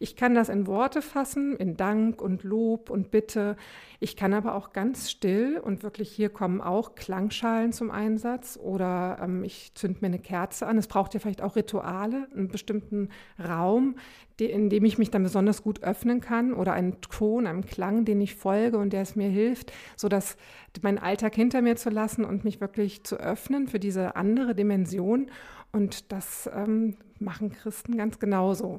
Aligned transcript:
Ich 0.00 0.14
kann 0.14 0.34
das 0.34 0.48
in 0.48 0.66
Worte 0.66 1.02
fassen, 1.02 1.56
in 1.56 1.76
Dank 1.76 2.22
und 2.22 2.44
Lob 2.44 2.88
und 2.90 3.10
Bitte. 3.10 3.56
Ich 3.98 4.14
kann 4.16 4.32
aber 4.32 4.54
auch 4.54 4.72
ganz 4.72 5.10
still 5.10 5.58
und 5.58 5.82
wirklich 5.82 6.10
hier 6.10 6.28
kommen 6.28 6.60
auch 6.60 6.94
Klangschalen 6.94 7.72
zum 7.72 7.90
Einsatz 7.90 8.58
oder 8.62 9.18
ähm, 9.20 9.42
ich 9.42 9.72
zünd 9.74 10.00
mir 10.00 10.08
eine 10.08 10.20
Kerze 10.20 10.66
an. 10.66 10.78
Es 10.78 10.86
braucht 10.86 11.14
ja 11.14 11.20
vielleicht 11.20 11.42
auch 11.42 11.56
Rituale, 11.56 12.28
einen 12.32 12.48
bestimmten 12.48 13.08
Raum, 13.44 13.96
die, 14.38 14.46
in 14.46 14.70
dem 14.70 14.84
ich 14.84 14.98
mich 14.98 15.10
dann 15.10 15.24
besonders 15.24 15.62
gut 15.64 15.82
öffnen 15.82 16.20
kann 16.20 16.52
oder 16.52 16.74
einen 16.74 17.00
Ton, 17.00 17.48
einen 17.48 17.66
Klang, 17.66 18.04
den 18.04 18.20
ich 18.20 18.36
folge 18.36 18.78
und 18.78 18.92
der 18.92 19.02
es 19.02 19.16
mir 19.16 19.28
hilft, 19.28 19.72
sodass 19.96 20.36
meinen 20.82 20.98
Alltag 20.98 21.34
hinter 21.34 21.60
mir 21.60 21.74
zu 21.74 21.90
lassen 21.90 22.24
und 22.24 22.44
mich 22.44 22.60
wirklich 22.60 23.02
zu 23.02 23.16
öffnen 23.16 23.66
für 23.66 23.80
diese 23.80 24.14
andere 24.14 24.54
Dimension. 24.54 25.26
Und 25.72 26.12
das 26.12 26.48
ähm, 26.54 26.96
machen 27.18 27.50
Christen 27.50 27.96
ganz 27.96 28.20
genauso. 28.20 28.78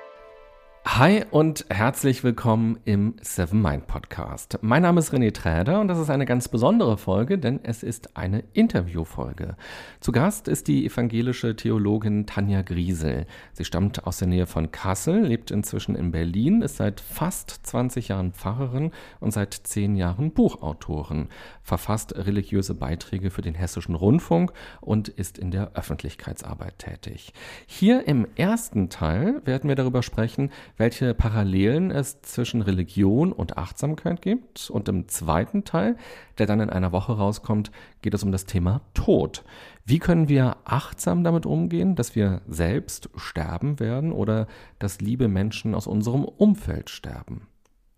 Hi 0.83 1.23
und 1.29 1.67
herzlich 1.69 2.23
willkommen 2.23 2.79
im 2.85 3.13
Seven 3.21 3.61
Mind 3.61 3.85
Podcast. 3.85 4.57
Mein 4.61 4.81
Name 4.81 4.99
ist 4.99 5.13
René 5.13 5.31
Träder 5.31 5.79
und 5.79 5.87
das 5.87 5.99
ist 5.99 6.09
eine 6.09 6.25
ganz 6.25 6.49
besondere 6.49 6.97
Folge, 6.97 7.37
denn 7.37 7.59
es 7.61 7.83
ist 7.83 8.17
eine 8.17 8.43
Interviewfolge. 8.53 9.57
Zu 9.99 10.11
Gast 10.11 10.47
ist 10.47 10.67
die 10.67 10.87
evangelische 10.87 11.55
Theologin 11.55 12.25
Tanja 12.25 12.63
Griesel. 12.63 13.27
Sie 13.53 13.63
stammt 13.63 14.07
aus 14.07 14.17
der 14.17 14.27
Nähe 14.27 14.47
von 14.47 14.71
Kassel, 14.71 15.21
lebt 15.21 15.51
inzwischen 15.51 15.95
in 15.95 16.11
Berlin, 16.11 16.63
ist 16.63 16.77
seit 16.77 16.99
fast 16.99 17.51
20 17.67 18.07
Jahren 18.07 18.33
Pfarrerin 18.33 18.91
und 19.19 19.31
seit 19.31 19.53
10 19.53 19.95
Jahren 19.95 20.31
Buchautorin, 20.31 21.29
verfasst 21.61 22.15
religiöse 22.15 22.73
Beiträge 22.73 23.29
für 23.29 23.43
den 23.43 23.53
Hessischen 23.53 23.93
Rundfunk 23.93 24.51
und 24.81 25.09
ist 25.09 25.37
in 25.37 25.51
der 25.51 25.73
Öffentlichkeitsarbeit 25.75 26.79
tätig. 26.79 27.33
Hier 27.67 28.07
im 28.07 28.25
ersten 28.35 28.89
Teil 28.89 29.41
werden 29.45 29.67
wir 29.67 29.75
darüber 29.75 30.01
sprechen, 30.01 30.49
welche 30.77 31.13
Parallelen 31.13 31.91
es 31.91 32.21
zwischen 32.21 32.61
Religion 32.61 33.31
und 33.31 33.57
Achtsamkeit 33.57 34.21
gibt. 34.21 34.69
Und 34.69 34.89
im 34.89 35.07
zweiten 35.07 35.63
Teil, 35.63 35.97
der 36.37 36.45
dann 36.45 36.59
in 36.59 36.69
einer 36.69 36.91
Woche 36.91 37.13
rauskommt, 37.13 37.71
geht 38.01 38.13
es 38.13 38.23
um 38.23 38.31
das 38.31 38.45
Thema 38.45 38.81
Tod. 38.93 39.43
Wie 39.85 39.99
können 39.99 40.29
wir 40.29 40.57
achtsam 40.65 41.23
damit 41.23 41.45
umgehen, 41.45 41.95
dass 41.95 42.15
wir 42.15 42.41
selbst 42.47 43.09
sterben 43.15 43.79
werden 43.79 44.11
oder 44.11 44.47
dass 44.79 45.01
liebe 45.01 45.27
Menschen 45.27 45.75
aus 45.75 45.87
unserem 45.87 46.23
Umfeld 46.23 46.89
sterben? 46.89 47.47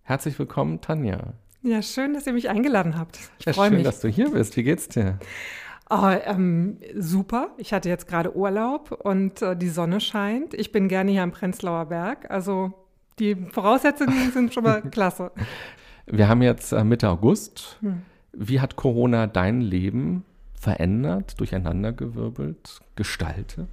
Herzlich 0.01 0.37
willkommen, 0.37 0.81
Tanja. 0.81 1.33
Ja, 1.61 1.81
schön, 1.81 2.13
dass 2.13 2.27
ihr 2.27 2.33
mich 2.33 2.49
eingeladen 2.49 2.97
habt. 2.97 3.19
Ich 3.39 3.45
ja, 3.45 3.53
freue 3.53 3.71
mich. 3.71 3.83
dass 3.83 4.01
du 4.01 4.09
hier 4.09 4.31
bist. 4.31 4.57
Wie 4.57 4.63
geht's 4.63 4.89
dir? 4.89 5.17
Oh, 5.89 6.07
ähm, 6.25 6.77
super. 6.97 7.49
Ich 7.57 7.73
hatte 7.73 7.89
jetzt 7.89 8.07
gerade 8.07 8.35
Urlaub 8.35 8.91
und 9.03 9.41
äh, 9.41 9.55
die 9.55 9.69
Sonne 9.69 9.99
scheint. 9.99 10.53
Ich 10.53 10.71
bin 10.71 10.87
gerne 10.87 11.11
hier 11.11 11.23
am 11.23 11.31
Prenzlauer 11.31 11.85
Berg. 11.85 12.31
Also 12.31 12.73
die 13.19 13.35
Voraussetzungen 13.35 14.31
sind 14.33 14.53
schon 14.53 14.63
mal 14.63 14.81
klasse. 14.81 15.31
Wir 16.05 16.27
haben 16.27 16.41
jetzt 16.41 16.71
äh, 16.71 16.83
Mitte 16.83 17.09
August. 17.09 17.77
Hm. 17.81 18.01
Wie 18.31 18.59
hat 18.59 18.75
Corona 18.75 19.27
dein 19.27 19.61
Leben 19.61 20.25
verändert, 20.53 21.39
durcheinandergewirbelt, 21.39 22.79
gestaltet? 22.95 23.69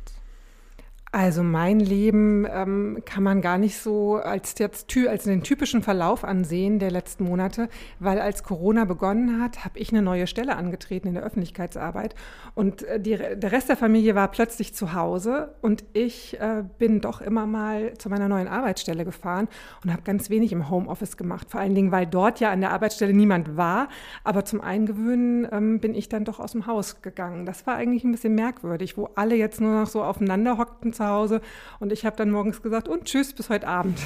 Also 1.12 1.42
mein 1.42 1.80
Leben 1.80 2.46
ähm, 2.48 3.02
kann 3.04 3.24
man 3.24 3.40
gar 3.40 3.58
nicht 3.58 3.78
so 3.78 4.14
als, 4.14 4.54
jetzt, 4.58 4.96
als 5.08 5.24
den 5.24 5.42
typischen 5.42 5.82
Verlauf 5.82 6.22
ansehen 6.22 6.78
der 6.78 6.92
letzten 6.92 7.24
Monate, 7.24 7.68
weil 7.98 8.20
als 8.20 8.44
Corona 8.44 8.84
begonnen 8.84 9.42
hat, 9.42 9.64
habe 9.64 9.80
ich 9.80 9.90
eine 9.90 10.02
neue 10.02 10.28
Stelle 10.28 10.54
angetreten 10.54 11.08
in 11.08 11.14
der 11.14 11.24
Öffentlichkeitsarbeit 11.24 12.14
und 12.54 12.84
äh, 12.84 13.00
die, 13.00 13.16
der 13.16 13.50
Rest 13.50 13.68
der 13.68 13.76
Familie 13.76 14.14
war 14.14 14.28
plötzlich 14.28 14.72
zu 14.72 14.94
Hause 14.94 15.56
und 15.62 15.82
ich 15.94 16.38
äh, 16.38 16.62
bin 16.78 17.00
doch 17.00 17.20
immer 17.20 17.44
mal 17.44 17.92
zu 17.98 18.08
meiner 18.08 18.28
neuen 18.28 18.46
Arbeitsstelle 18.46 19.04
gefahren 19.04 19.48
und 19.82 19.90
habe 19.90 20.02
ganz 20.02 20.30
wenig 20.30 20.52
im 20.52 20.70
Homeoffice 20.70 21.16
gemacht, 21.16 21.50
vor 21.50 21.60
allen 21.60 21.74
Dingen, 21.74 21.90
weil 21.90 22.06
dort 22.06 22.38
ja 22.38 22.52
an 22.52 22.60
der 22.60 22.70
Arbeitsstelle 22.70 23.12
niemand 23.12 23.56
war, 23.56 23.88
aber 24.22 24.44
zum 24.44 24.60
Eingewöhnen 24.60 25.48
ähm, 25.50 25.80
bin 25.80 25.96
ich 25.96 26.08
dann 26.08 26.24
doch 26.24 26.38
aus 26.38 26.52
dem 26.52 26.68
Haus 26.68 27.02
gegangen. 27.02 27.46
Das 27.46 27.66
war 27.66 27.74
eigentlich 27.74 28.04
ein 28.04 28.12
bisschen 28.12 28.36
merkwürdig, 28.36 28.96
wo 28.96 29.08
alle 29.16 29.34
jetzt 29.34 29.60
nur 29.60 29.74
noch 29.74 29.88
so 29.88 30.04
aufeinander 30.04 30.56
hockten 30.56 30.92
zu 31.00 31.06
Hause. 31.06 31.40
Und 31.78 31.92
ich 31.92 32.04
habe 32.04 32.16
dann 32.16 32.30
morgens 32.30 32.60
gesagt, 32.62 32.88
und 32.88 33.04
tschüss, 33.04 33.32
bis 33.32 33.48
heute 33.48 33.66
Abend. 33.66 33.98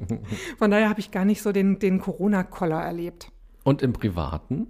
Von 0.58 0.70
daher 0.70 0.88
habe 0.88 1.00
ich 1.00 1.12
gar 1.12 1.24
nicht 1.24 1.40
so 1.42 1.52
den, 1.52 1.78
den 1.78 2.00
Corona-Koller 2.00 2.80
erlebt. 2.80 3.30
Und 3.62 3.82
im 3.82 3.92
Privaten? 3.92 4.66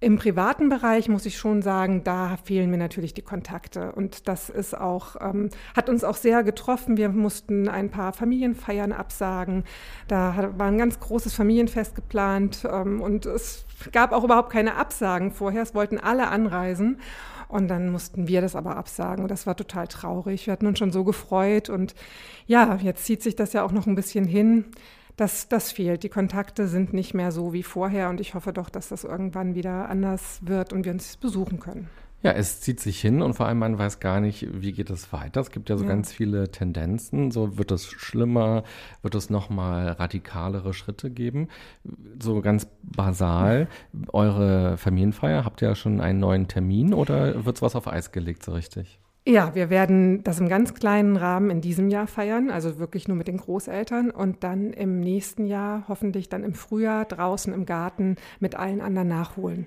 Im 0.00 0.16
privaten 0.16 0.68
Bereich 0.68 1.08
muss 1.08 1.26
ich 1.26 1.38
schon 1.38 1.60
sagen, 1.60 2.04
da 2.04 2.36
fehlen 2.44 2.70
mir 2.70 2.76
natürlich 2.76 3.14
die 3.14 3.22
Kontakte. 3.22 3.90
Und 3.90 4.28
das 4.28 4.48
ist 4.48 4.78
auch, 4.78 5.16
ähm, 5.20 5.50
hat 5.74 5.88
uns 5.88 6.04
auch 6.04 6.14
sehr 6.14 6.44
getroffen. 6.44 6.96
Wir 6.96 7.08
mussten 7.08 7.68
ein 7.68 7.90
paar 7.90 8.12
Familienfeiern 8.12 8.92
absagen. 8.92 9.64
Da 10.06 10.52
war 10.56 10.68
ein 10.68 10.78
ganz 10.78 11.00
großes 11.00 11.34
Familienfest 11.34 11.96
geplant 11.96 12.64
ähm, 12.70 13.00
und 13.00 13.26
es 13.26 13.64
gab 13.90 14.12
auch 14.12 14.22
überhaupt 14.22 14.52
keine 14.52 14.76
Absagen 14.76 15.32
vorher. 15.32 15.62
Es 15.62 15.74
wollten 15.74 15.98
alle 15.98 16.28
anreisen. 16.28 17.00
Und 17.48 17.68
dann 17.68 17.90
mussten 17.90 18.28
wir 18.28 18.40
das 18.42 18.54
aber 18.54 18.76
absagen. 18.76 19.22
Und 19.22 19.30
das 19.30 19.46
war 19.46 19.56
total 19.56 19.88
traurig. 19.88 20.46
Wir 20.46 20.52
hatten 20.52 20.66
uns 20.66 20.78
schon 20.78 20.92
so 20.92 21.02
gefreut. 21.02 21.70
Und 21.70 21.94
ja, 22.46 22.76
jetzt 22.76 23.04
zieht 23.04 23.22
sich 23.22 23.36
das 23.36 23.54
ja 23.54 23.64
auch 23.64 23.72
noch 23.72 23.86
ein 23.86 23.94
bisschen 23.94 24.24
hin. 24.24 24.66
Das, 25.16 25.48
das 25.48 25.72
fehlt. 25.72 26.02
Die 26.02 26.10
Kontakte 26.10 26.68
sind 26.68 26.92
nicht 26.92 27.14
mehr 27.14 27.32
so 27.32 27.52
wie 27.52 27.62
vorher. 27.62 28.10
Und 28.10 28.20
ich 28.20 28.34
hoffe 28.34 28.52
doch, 28.52 28.68
dass 28.68 28.88
das 28.88 29.04
irgendwann 29.04 29.54
wieder 29.54 29.88
anders 29.88 30.40
wird 30.42 30.72
und 30.72 30.84
wir 30.84 30.92
uns 30.92 31.16
besuchen 31.16 31.58
können. 31.58 31.88
Ja, 32.20 32.32
es 32.32 32.60
zieht 32.60 32.80
sich 32.80 33.00
hin 33.00 33.22
und 33.22 33.34
vor 33.34 33.46
allem 33.46 33.60
man 33.60 33.78
weiß 33.78 34.00
gar 34.00 34.20
nicht, 34.20 34.48
wie 34.50 34.72
geht 34.72 34.90
es 34.90 35.12
weiter. 35.12 35.40
Es 35.40 35.52
gibt 35.52 35.68
ja 35.70 35.76
so 35.76 35.84
ja. 35.84 35.90
ganz 35.90 36.12
viele 36.12 36.50
Tendenzen. 36.50 37.30
So 37.30 37.58
wird 37.58 37.70
es 37.70 37.86
schlimmer, 37.86 38.64
wird 39.02 39.14
es 39.14 39.30
nochmal 39.30 39.90
radikalere 39.90 40.74
Schritte 40.74 41.10
geben. 41.10 41.48
So 42.20 42.40
ganz 42.40 42.66
basal, 42.82 43.68
eure 44.12 44.76
Familienfeier, 44.78 45.44
habt 45.44 45.62
ihr 45.62 45.68
ja 45.68 45.74
schon 45.76 46.00
einen 46.00 46.18
neuen 46.18 46.48
Termin 46.48 46.92
oder 46.92 47.44
wird 47.44 47.56
es 47.56 47.62
was 47.62 47.76
auf 47.76 47.86
Eis 47.86 48.10
gelegt 48.10 48.44
so 48.44 48.52
richtig? 48.52 48.98
Ja, 49.24 49.54
wir 49.54 49.68
werden 49.68 50.24
das 50.24 50.40
im 50.40 50.48
ganz 50.48 50.72
kleinen 50.72 51.16
Rahmen 51.16 51.50
in 51.50 51.60
diesem 51.60 51.88
Jahr 51.88 52.06
feiern, 52.06 52.50
also 52.50 52.78
wirklich 52.78 53.08
nur 53.08 53.16
mit 53.16 53.28
den 53.28 53.36
Großeltern 53.36 54.10
und 54.10 54.42
dann 54.42 54.72
im 54.72 55.00
nächsten 55.00 55.44
Jahr, 55.44 55.84
hoffentlich 55.86 56.30
dann 56.30 56.44
im 56.44 56.54
Frühjahr, 56.54 57.04
draußen 57.04 57.52
im 57.52 57.66
Garten 57.66 58.16
mit 58.40 58.54
allen 58.54 58.80
anderen 58.80 59.08
nachholen. 59.08 59.66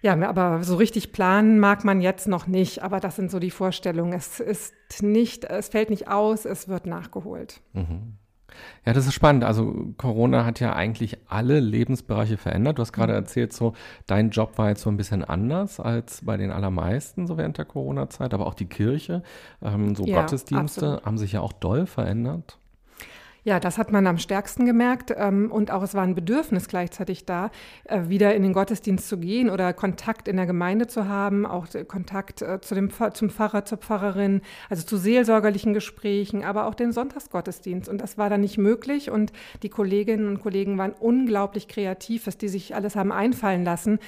Ja, 0.00 0.14
aber 0.28 0.62
so 0.62 0.76
richtig 0.76 1.12
planen 1.12 1.58
mag 1.58 1.84
man 1.84 2.00
jetzt 2.00 2.28
noch 2.28 2.46
nicht, 2.46 2.82
aber 2.82 3.00
das 3.00 3.16
sind 3.16 3.30
so 3.30 3.38
die 3.38 3.50
Vorstellungen. 3.50 4.12
Es 4.12 4.40
ist 4.40 4.74
nicht, 5.00 5.44
es 5.44 5.68
fällt 5.68 5.90
nicht 5.90 6.08
aus, 6.08 6.44
es 6.44 6.68
wird 6.68 6.86
nachgeholt. 6.86 7.60
Mhm. 7.72 8.14
Ja, 8.84 8.92
das 8.92 9.06
ist 9.06 9.14
spannend. 9.14 9.44
Also 9.44 9.92
Corona 9.98 10.44
hat 10.44 10.60
ja 10.60 10.72
eigentlich 10.72 11.18
alle 11.28 11.60
Lebensbereiche 11.60 12.36
verändert. 12.36 12.78
Du 12.78 12.82
hast 12.82 12.92
gerade 12.92 13.12
mhm. 13.12 13.18
erzählt, 13.18 13.52
so 13.52 13.74
dein 14.06 14.30
Job 14.30 14.56
war 14.56 14.68
jetzt 14.68 14.82
so 14.82 14.90
ein 14.90 14.96
bisschen 14.96 15.24
anders 15.24 15.80
als 15.80 16.24
bei 16.24 16.36
den 16.36 16.50
allermeisten 16.50 17.26
so 17.26 17.36
während 17.36 17.58
der 17.58 17.64
Corona-Zeit, 17.64 18.34
aber 18.34 18.46
auch 18.46 18.54
die 18.54 18.66
Kirche, 18.66 19.22
ähm, 19.62 19.94
so 19.94 20.04
ja, 20.04 20.20
Gottesdienste 20.20 20.86
absolut. 20.86 21.06
haben 21.06 21.18
sich 21.18 21.32
ja 21.32 21.40
auch 21.40 21.52
doll 21.52 21.86
verändert. 21.86 22.58
Ja, 23.48 23.58
das 23.60 23.78
hat 23.78 23.90
man 23.90 24.06
am 24.06 24.18
stärksten 24.18 24.66
gemerkt. 24.66 25.10
Ähm, 25.16 25.50
und 25.50 25.70
auch 25.70 25.82
es 25.82 25.94
war 25.94 26.02
ein 26.02 26.14
Bedürfnis 26.14 26.68
gleichzeitig 26.68 27.24
da, 27.24 27.50
äh, 27.84 28.02
wieder 28.08 28.34
in 28.34 28.42
den 28.42 28.52
Gottesdienst 28.52 29.08
zu 29.08 29.16
gehen 29.16 29.48
oder 29.48 29.72
Kontakt 29.72 30.28
in 30.28 30.36
der 30.36 30.44
Gemeinde 30.44 30.86
zu 30.86 31.08
haben, 31.08 31.46
auch 31.46 31.66
Kontakt 31.86 32.42
äh, 32.42 32.60
zu 32.60 32.74
dem, 32.74 32.90
zum 33.14 33.30
Pfarrer, 33.30 33.64
zur 33.64 33.78
Pfarrerin, 33.78 34.42
also 34.68 34.84
zu 34.84 34.98
seelsorgerlichen 34.98 35.72
Gesprächen, 35.72 36.44
aber 36.44 36.66
auch 36.66 36.74
den 36.74 36.92
Sonntagsgottesdienst. 36.92 37.88
Und 37.88 38.02
das 38.02 38.18
war 38.18 38.28
dann 38.28 38.42
nicht 38.42 38.58
möglich. 38.58 39.10
Und 39.10 39.32
die 39.62 39.70
Kolleginnen 39.70 40.28
und 40.28 40.42
Kollegen 40.42 40.76
waren 40.76 40.92
unglaublich 40.92 41.68
kreativ, 41.68 42.26
was 42.26 42.36
die 42.36 42.48
sich 42.48 42.74
alles 42.74 42.96
haben 42.96 43.12
einfallen 43.12 43.64
lassen. 43.64 43.98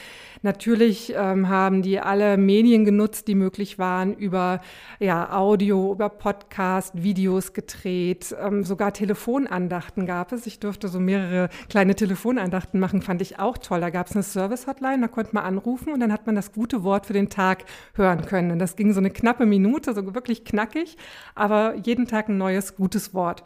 Natürlich 0.43 1.15
ähm, 1.17 1.49
haben 1.49 1.81
die 1.81 1.99
alle 1.99 2.37
Medien 2.37 2.85
genutzt, 2.85 3.27
die 3.27 3.35
möglich 3.35 3.79
waren, 3.79 4.13
über 4.13 4.61
ja, 4.99 5.33
Audio, 5.33 5.95
über 5.95 6.11
Podcast, 6.11 7.03
Videos 7.03 7.55
gedreht, 7.55 8.37
ähm, 8.39 8.65
sogar 8.65 8.93
Telefon 8.93 9.30
Telefonandachten 9.31 10.07
gab 10.07 10.33
es. 10.33 10.47
Ich 10.47 10.59
durfte 10.59 10.89
so 10.89 10.99
mehrere 10.99 11.51
kleine 11.69 11.95
Telefonandachten 11.95 12.81
machen, 12.81 13.01
fand 13.01 13.23
ich 13.23 13.39
auch 13.39 13.59
toll. 13.59 13.81
Da 13.81 13.91
gab 13.91 14.09
es 14.09 14.15
eine 14.15 14.25
Service-Hotline, 14.25 15.03
da 15.03 15.09
konnte 15.09 15.35
man 15.35 15.45
anrufen 15.45 15.93
und 15.93 16.01
dann 16.01 16.13
hat 16.13 16.27
man 16.27 16.35
das 16.35 16.53
gute 16.53 16.83
Wort 16.83 17.07
für 17.07 17.13
den 17.13 17.29
Tag 17.31 17.65
hören 17.95 18.27
können. 18.27 18.51
Und 18.51 18.59
das 18.59 18.75
ging 18.75 18.93
so 18.93 18.99
eine 18.99 19.11
knappe 19.11 19.47
Minute, 19.47 19.95
so 19.95 20.15
wirklich 20.15 20.45
knackig, 20.45 20.97
aber 21.37 21.77
jeden 21.77 22.07
Tag 22.07 22.29
ein 22.29 22.39
neues, 22.39 22.75
gutes 22.75 23.15
Wort. 23.15 23.45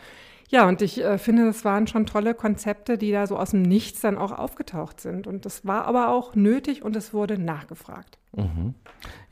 Ja, 0.54 0.68
und 0.68 0.82
ich 0.82 1.02
äh, 1.02 1.18
finde, 1.18 1.46
das 1.46 1.64
waren 1.64 1.88
schon 1.88 2.06
tolle 2.06 2.32
Konzepte, 2.32 2.96
die 2.96 3.10
da 3.10 3.26
so 3.26 3.36
aus 3.36 3.50
dem 3.50 3.62
Nichts 3.62 4.02
dann 4.02 4.16
auch 4.16 4.30
aufgetaucht 4.30 5.00
sind. 5.00 5.26
Und 5.26 5.44
das 5.46 5.66
war 5.66 5.84
aber 5.86 6.10
auch 6.10 6.36
nötig 6.36 6.84
und 6.84 6.94
es 6.94 7.12
wurde 7.12 7.38
nachgefragt. 7.38 8.18
Mhm. 8.36 8.74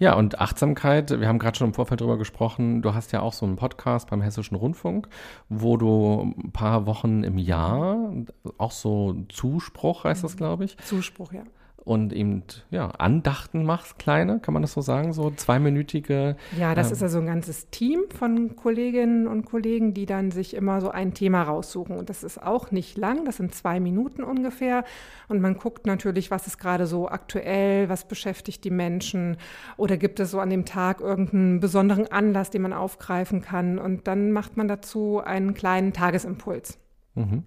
Ja, 0.00 0.14
und 0.16 0.40
Achtsamkeit, 0.40 1.20
wir 1.20 1.28
haben 1.28 1.38
gerade 1.38 1.56
schon 1.56 1.68
im 1.68 1.74
Vorfeld 1.74 2.00
darüber 2.00 2.18
gesprochen, 2.18 2.82
du 2.82 2.92
hast 2.92 3.12
ja 3.12 3.20
auch 3.20 3.34
so 3.34 3.46
einen 3.46 3.54
Podcast 3.54 4.10
beim 4.10 4.20
Hessischen 4.20 4.56
Rundfunk, 4.56 5.06
wo 5.48 5.76
du 5.76 6.34
ein 6.36 6.50
paar 6.50 6.86
Wochen 6.86 7.22
im 7.22 7.38
Jahr, 7.38 8.12
auch 8.58 8.72
so 8.72 9.14
Zuspruch 9.28 10.02
heißt 10.02 10.24
das, 10.24 10.36
glaube 10.36 10.64
ich. 10.64 10.76
Zuspruch, 10.78 11.32
ja 11.32 11.44
und 11.84 12.12
eben 12.12 12.44
ja, 12.70 12.88
Andachten 12.90 13.64
machst, 13.64 13.98
kleine, 13.98 14.38
kann 14.38 14.54
man 14.54 14.62
das 14.62 14.72
so 14.72 14.80
sagen, 14.80 15.12
so 15.12 15.30
zweiminütige. 15.32 16.36
Ja, 16.56 16.74
das 16.74 16.88
ähm, 16.88 16.92
ist 16.92 17.02
also 17.02 17.18
ein 17.18 17.26
ganzes 17.26 17.70
Team 17.70 18.04
von 18.16 18.54
Kolleginnen 18.54 19.26
und 19.26 19.44
Kollegen, 19.46 19.92
die 19.92 20.06
dann 20.06 20.30
sich 20.30 20.54
immer 20.54 20.80
so 20.80 20.90
ein 20.90 21.12
Thema 21.12 21.42
raussuchen. 21.42 21.96
Und 21.96 22.08
das 22.08 22.22
ist 22.22 22.40
auch 22.40 22.70
nicht 22.70 22.96
lang, 22.96 23.24
das 23.24 23.38
sind 23.38 23.54
zwei 23.54 23.80
Minuten 23.80 24.22
ungefähr. 24.22 24.84
Und 25.28 25.40
man 25.40 25.56
guckt 25.56 25.86
natürlich, 25.86 26.30
was 26.30 26.46
ist 26.46 26.58
gerade 26.58 26.86
so 26.86 27.08
aktuell, 27.08 27.88
was 27.88 28.06
beschäftigt 28.06 28.62
die 28.62 28.70
Menschen 28.70 29.36
oder 29.76 29.96
gibt 29.96 30.20
es 30.20 30.30
so 30.30 30.38
an 30.38 30.50
dem 30.50 30.64
Tag 30.64 31.00
irgendeinen 31.00 31.58
besonderen 31.58 32.06
Anlass, 32.06 32.50
den 32.50 32.62
man 32.62 32.72
aufgreifen 32.72 33.42
kann. 33.42 33.80
Und 33.80 34.06
dann 34.06 34.30
macht 34.30 34.56
man 34.56 34.68
dazu 34.68 35.18
einen 35.18 35.54
kleinen 35.54 35.92
Tagesimpuls. 35.92 36.78
Mhm. 37.16 37.42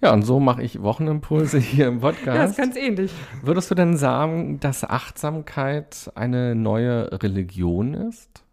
Ja, 0.00 0.12
und 0.12 0.22
so 0.22 0.38
mache 0.40 0.62
ich 0.62 0.82
Wochenimpulse 0.82 1.58
hier 1.58 1.88
im 1.88 2.00
Podcast. 2.00 2.26
ja, 2.26 2.44
ist 2.44 2.56
ganz 2.56 2.76
ähnlich. 2.76 3.12
Würdest 3.42 3.70
du 3.70 3.74
denn 3.74 3.96
sagen, 3.96 4.60
dass 4.60 4.84
Achtsamkeit 4.84 6.10
eine 6.14 6.54
neue 6.54 7.10
Religion 7.22 7.94
ist? 7.94 8.44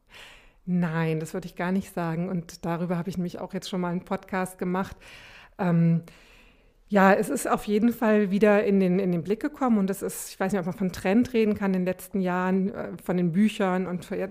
Nein, 0.66 1.20
das 1.20 1.34
würde 1.34 1.48
ich 1.48 1.56
gar 1.56 1.72
nicht 1.72 1.94
sagen. 1.94 2.30
Und 2.30 2.66
darüber 2.66 2.98
habe 2.98 3.10
ich 3.10 3.18
nämlich 3.18 3.40
auch 3.40 3.54
jetzt 3.54 3.70
schon 3.70 3.82
mal 3.82 3.92
einen 3.92 4.06
Podcast 4.06 4.58
gemacht. 4.58 4.96
Ähm, 5.60 6.02
ja, 6.88 7.14
es 7.14 7.30
ist 7.30 7.50
auf 7.50 7.66
jeden 7.66 7.92
Fall 7.92 8.30
wieder 8.30 8.64
in 8.64 8.80
den, 8.80 9.00
in 9.00 9.12
den 9.12 9.24
Blick 9.24 9.40
gekommen 9.40 9.80
und 9.80 9.90
es 9.90 10.04
ist, 10.04 10.30
ich 10.30 10.40
weiß 10.40 10.52
nicht, 10.52 10.60
ob 10.60 10.68
man 10.68 10.76
von 10.76 10.92
Trend 10.92 11.34
reden 11.34 11.56
kann 11.56 11.74
in 11.74 11.82
den 11.82 11.86
letzten 11.86 12.22
Jahren, 12.22 12.70
äh, 12.76 12.90
von 13.04 13.18
den 13.18 13.32
Büchern 13.32 13.88
und 13.88 14.08
ja, 14.12 14.28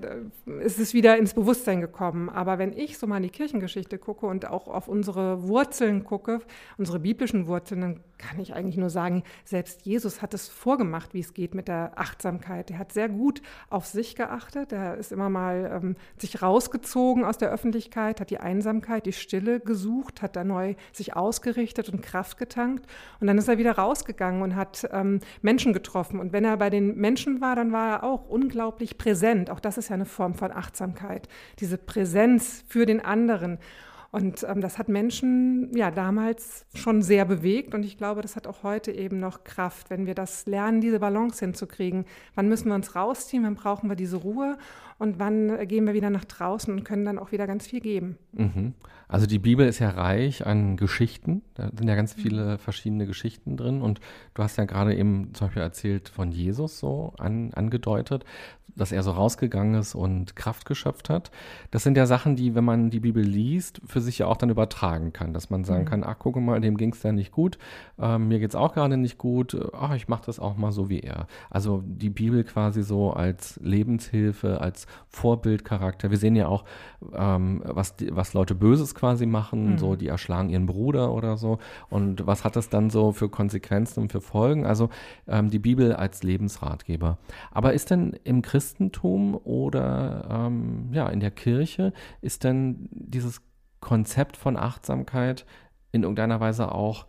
es 0.60 0.78
ist 0.78 0.94
wieder 0.94 1.18
ins 1.18 1.34
Bewusstsein 1.34 1.80
gekommen. 1.80 2.28
Aber 2.28 2.58
wenn 2.58 2.72
ich 2.72 2.96
so 2.96 3.08
mal 3.08 3.16
in 3.16 3.24
die 3.24 3.30
Kirchengeschichte 3.30 3.98
gucke 3.98 4.26
und 4.26 4.48
auch 4.48 4.68
auf 4.68 4.86
unsere 4.86 5.42
Wurzeln 5.48 6.04
gucke, 6.04 6.40
unsere 6.78 7.00
biblischen 7.00 7.48
Wurzeln, 7.48 7.80
dann 7.80 8.00
kann 8.18 8.38
ich 8.38 8.54
eigentlich 8.54 8.76
nur 8.76 8.90
sagen, 8.90 9.24
selbst 9.44 9.84
Jesus 9.84 10.22
hat 10.22 10.32
es 10.32 10.48
vorgemacht, 10.48 11.12
wie 11.12 11.20
es 11.20 11.34
geht 11.34 11.56
mit 11.56 11.66
der 11.66 11.92
Achtsamkeit. 11.96 12.70
Er 12.70 12.78
hat 12.78 12.92
sehr 12.92 13.08
gut 13.08 13.42
auf 13.68 13.86
sich 13.86 14.14
geachtet, 14.14 14.70
er 14.70 14.96
ist 14.96 15.10
immer 15.10 15.28
mal 15.28 15.80
ähm, 15.82 15.96
sich 16.18 16.40
rausgezogen 16.40 17.24
aus 17.24 17.36
der 17.36 17.50
Öffentlichkeit, 17.50 18.20
hat 18.20 18.30
die 18.30 18.38
Einsamkeit, 18.38 19.06
die 19.06 19.12
Stille 19.12 19.58
gesucht, 19.58 20.22
hat 20.22 20.36
da 20.36 20.44
neu 20.44 20.76
sich 20.92 21.16
ausgerichtet 21.16 21.88
und 21.88 22.00
Kraft 22.00 22.38
getankt. 22.44 22.86
Und 23.20 23.26
dann 23.26 23.38
ist 23.38 23.48
er 23.48 23.58
wieder 23.58 23.72
rausgegangen 23.72 24.42
und 24.42 24.54
hat 24.54 24.88
ähm, 24.92 25.20
Menschen 25.42 25.72
getroffen. 25.72 26.20
Und 26.20 26.32
wenn 26.32 26.44
er 26.44 26.56
bei 26.56 26.70
den 26.70 26.96
Menschen 26.96 27.40
war, 27.40 27.56
dann 27.56 27.72
war 27.72 27.88
er 27.90 28.04
auch 28.04 28.28
unglaublich 28.28 28.98
präsent. 28.98 29.50
Auch 29.50 29.60
das 29.60 29.78
ist 29.78 29.88
ja 29.88 29.94
eine 29.94 30.06
Form 30.06 30.34
von 30.34 30.52
Achtsamkeit, 30.52 31.28
diese 31.60 31.78
Präsenz 31.78 32.64
für 32.68 32.86
den 32.86 33.04
anderen. 33.04 33.58
Und 34.14 34.46
ähm, 34.48 34.60
das 34.60 34.78
hat 34.78 34.88
Menschen 34.88 35.76
ja 35.76 35.90
damals 35.90 36.66
schon 36.72 37.02
sehr 37.02 37.24
bewegt 37.24 37.74
und 37.74 37.82
ich 37.84 37.98
glaube, 37.98 38.22
das 38.22 38.36
hat 38.36 38.46
auch 38.46 38.62
heute 38.62 38.92
eben 38.92 39.18
noch 39.18 39.42
Kraft, 39.42 39.90
wenn 39.90 40.06
wir 40.06 40.14
das 40.14 40.46
lernen, 40.46 40.80
diese 40.80 41.00
Balance 41.00 41.44
hinzukriegen. 41.44 42.04
Wann 42.36 42.48
müssen 42.48 42.68
wir 42.68 42.76
uns 42.76 42.94
rausziehen, 42.94 43.42
wann 43.42 43.56
brauchen 43.56 43.88
wir 43.88 43.96
diese 43.96 44.18
Ruhe 44.18 44.56
und 44.98 45.18
wann 45.18 45.66
gehen 45.66 45.86
wir 45.86 45.94
wieder 45.94 46.10
nach 46.10 46.24
draußen 46.24 46.72
und 46.72 46.84
können 46.84 47.04
dann 47.04 47.18
auch 47.18 47.32
wieder 47.32 47.46
ganz 47.46 47.66
viel 47.66 47.80
geben. 47.80 48.18
Mhm. 48.32 48.74
Also 49.08 49.26
die 49.26 49.38
Bibel 49.38 49.66
ist 49.66 49.78
ja 49.78 49.90
reich 49.90 50.46
an 50.46 50.76
Geschichten, 50.76 51.42
da 51.54 51.70
sind 51.76 51.88
ja 51.88 51.94
ganz 51.94 52.16
mhm. 52.16 52.20
viele 52.20 52.58
verschiedene 52.58 53.06
Geschichten 53.06 53.56
drin 53.56 53.82
und 53.82 54.00
du 54.34 54.42
hast 54.42 54.56
ja 54.56 54.64
gerade 54.64 54.94
eben 54.94 55.34
zum 55.34 55.48
Beispiel 55.48 55.62
erzählt 55.62 56.08
von 56.08 56.32
Jesus 56.32 56.78
so 56.78 57.12
an, 57.18 57.52
angedeutet 57.54 58.24
dass 58.76 58.92
er 58.92 59.02
so 59.02 59.12
rausgegangen 59.12 59.74
ist 59.74 59.94
und 59.94 60.36
Kraft 60.36 60.66
geschöpft 60.66 61.10
hat. 61.10 61.30
Das 61.70 61.82
sind 61.82 61.96
ja 61.96 62.06
Sachen, 62.06 62.36
die, 62.36 62.54
wenn 62.54 62.64
man 62.64 62.90
die 62.90 63.00
Bibel 63.00 63.22
liest, 63.22 63.80
für 63.86 64.00
sich 64.00 64.18
ja 64.18 64.26
auch 64.26 64.36
dann 64.36 64.50
übertragen 64.50 65.12
kann, 65.12 65.32
dass 65.32 65.50
man 65.50 65.64
sagen 65.64 65.82
mhm. 65.82 65.88
kann, 65.88 66.04
ach, 66.04 66.18
gucke 66.18 66.40
mal, 66.40 66.60
dem 66.60 66.76
ging 66.76 66.92
es 66.92 67.02
ja 67.02 67.12
nicht 67.12 67.32
gut, 67.32 67.58
ähm, 67.98 68.28
mir 68.28 68.38
geht 68.38 68.50
es 68.50 68.56
auch 68.56 68.74
gerade 68.74 68.96
nicht 68.96 69.18
gut, 69.18 69.56
ach, 69.72 69.94
ich 69.94 70.08
mache 70.08 70.26
das 70.26 70.40
auch 70.40 70.56
mal 70.56 70.72
so 70.72 70.88
wie 70.88 71.00
er. 71.00 71.26
Also 71.50 71.82
die 71.86 72.10
Bibel 72.10 72.44
quasi 72.44 72.82
so 72.82 73.12
als 73.12 73.58
Lebenshilfe, 73.62 74.60
als 74.60 74.86
Vorbildcharakter. 75.08 76.10
Wir 76.10 76.18
sehen 76.18 76.36
ja 76.36 76.48
auch, 76.48 76.64
ähm, 77.14 77.62
was, 77.64 77.96
die, 77.96 78.14
was 78.14 78.34
Leute 78.34 78.54
Böses 78.54 78.94
quasi 78.94 79.26
machen, 79.26 79.72
mhm. 79.72 79.78
so 79.78 79.96
die 79.96 80.08
erschlagen 80.08 80.50
ihren 80.50 80.66
Bruder 80.66 81.12
oder 81.12 81.36
so. 81.36 81.58
Und 81.90 82.26
was 82.26 82.44
hat 82.44 82.56
das 82.56 82.68
dann 82.68 82.90
so 82.90 83.12
für 83.12 83.28
Konsequenzen 83.28 84.00
und 84.00 84.12
für 84.12 84.20
Folgen? 84.20 84.66
Also 84.66 84.90
ähm, 85.26 85.50
die 85.50 85.58
Bibel 85.58 85.94
als 85.94 86.22
Lebensratgeber. 86.22 87.18
Aber 87.50 87.72
ist 87.72 87.90
denn 87.90 88.16
im 88.24 88.42
Christentum 88.42 89.34
oder 89.36 90.26
ähm, 90.30 90.90
ja, 90.92 91.08
in 91.08 91.20
der 91.20 91.30
Kirche 91.30 91.92
ist 92.20 92.44
denn 92.44 92.88
dieses 92.90 93.40
Konzept 93.80 94.36
von 94.36 94.56
Achtsamkeit 94.56 95.44
in 95.92 96.02
irgendeiner 96.02 96.40
Weise 96.40 96.72
auch 96.72 97.06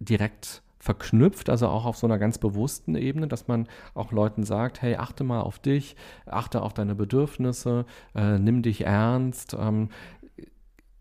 direkt 0.00 0.61
verknüpft, 0.82 1.48
also 1.48 1.68
auch 1.68 1.84
auf 1.84 1.96
so 1.96 2.08
einer 2.08 2.18
ganz 2.18 2.38
bewussten 2.38 2.96
Ebene, 2.96 3.28
dass 3.28 3.46
man 3.46 3.68
auch 3.94 4.10
Leuten 4.10 4.42
sagt, 4.42 4.82
hey, 4.82 4.96
achte 4.96 5.22
mal 5.22 5.40
auf 5.40 5.60
dich, 5.60 5.94
achte 6.26 6.60
auf 6.60 6.74
deine 6.74 6.96
Bedürfnisse, 6.96 7.86
äh, 8.16 8.36
nimm 8.40 8.62
dich 8.62 8.84
ernst. 8.84 9.54
Ähm, 9.56 9.90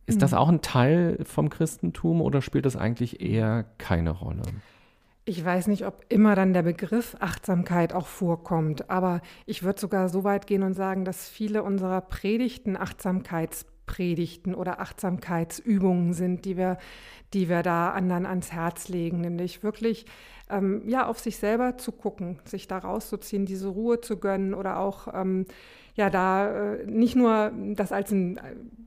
ist 0.05 0.21
das 0.21 0.33
mhm. 0.33 0.37
auch 0.37 0.49
ein 0.49 0.61
Teil 0.61 1.17
vom 1.23 1.49
Christentum 1.49 2.21
oder 2.21 2.43
spielt 2.43 2.67
das 2.67 2.75
eigentlich 2.75 3.21
eher 3.21 3.65
keine 3.79 4.11
Rolle? 4.11 4.43
Ich 5.25 5.43
weiß 5.43 5.65
nicht, 5.65 5.87
ob 5.87 6.05
immer 6.09 6.35
dann 6.35 6.53
der 6.53 6.61
Begriff 6.61 7.15
Achtsamkeit 7.19 7.91
auch 7.91 8.05
vorkommt, 8.05 8.87
aber 8.91 9.21
ich 9.47 9.63
würde 9.63 9.81
sogar 9.81 10.09
so 10.09 10.23
weit 10.23 10.45
gehen 10.45 10.61
und 10.61 10.75
sagen, 10.75 11.05
dass 11.05 11.27
viele 11.27 11.63
unserer 11.63 12.01
Predigten 12.01 12.77
Achtsamkeitspredigten 13.91 14.55
oder 14.55 14.79
Achtsamkeitsübungen 14.79 16.13
sind, 16.13 16.45
die 16.45 16.57
wir, 16.57 16.77
die 17.33 17.49
wir 17.49 17.63
da 17.63 17.91
anderen 17.91 18.25
ans 18.25 18.51
Herz 18.51 18.87
legen, 18.87 19.21
nämlich 19.21 19.63
wirklich 19.63 20.05
ähm, 20.49 20.87
ja 20.87 21.07
auf 21.07 21.19
sich 21.19 21.37
selber 21.37 21.77
zu 21.77 21.91
gucken, 21.91 22.39
sich 22.45 22.67
da 22.67 22.77
rauszuziehen, 22.77 23.45
diese 23.45 23.67
Ruhe 23.67 24.01
zu 24.01 24.17
gönnen 24.17 24.53
oder 24.53 24.79
auch 24.79 25.07
ähm, 25.13 25.45
ja 25.95 26.09
da 26.09 26.73
äh, 26.73 26.85
nicht 26.85 27.15
nur 27.15 27.51
das 27.75 27.91
als 27.91 28.11
ein 28.11 28.39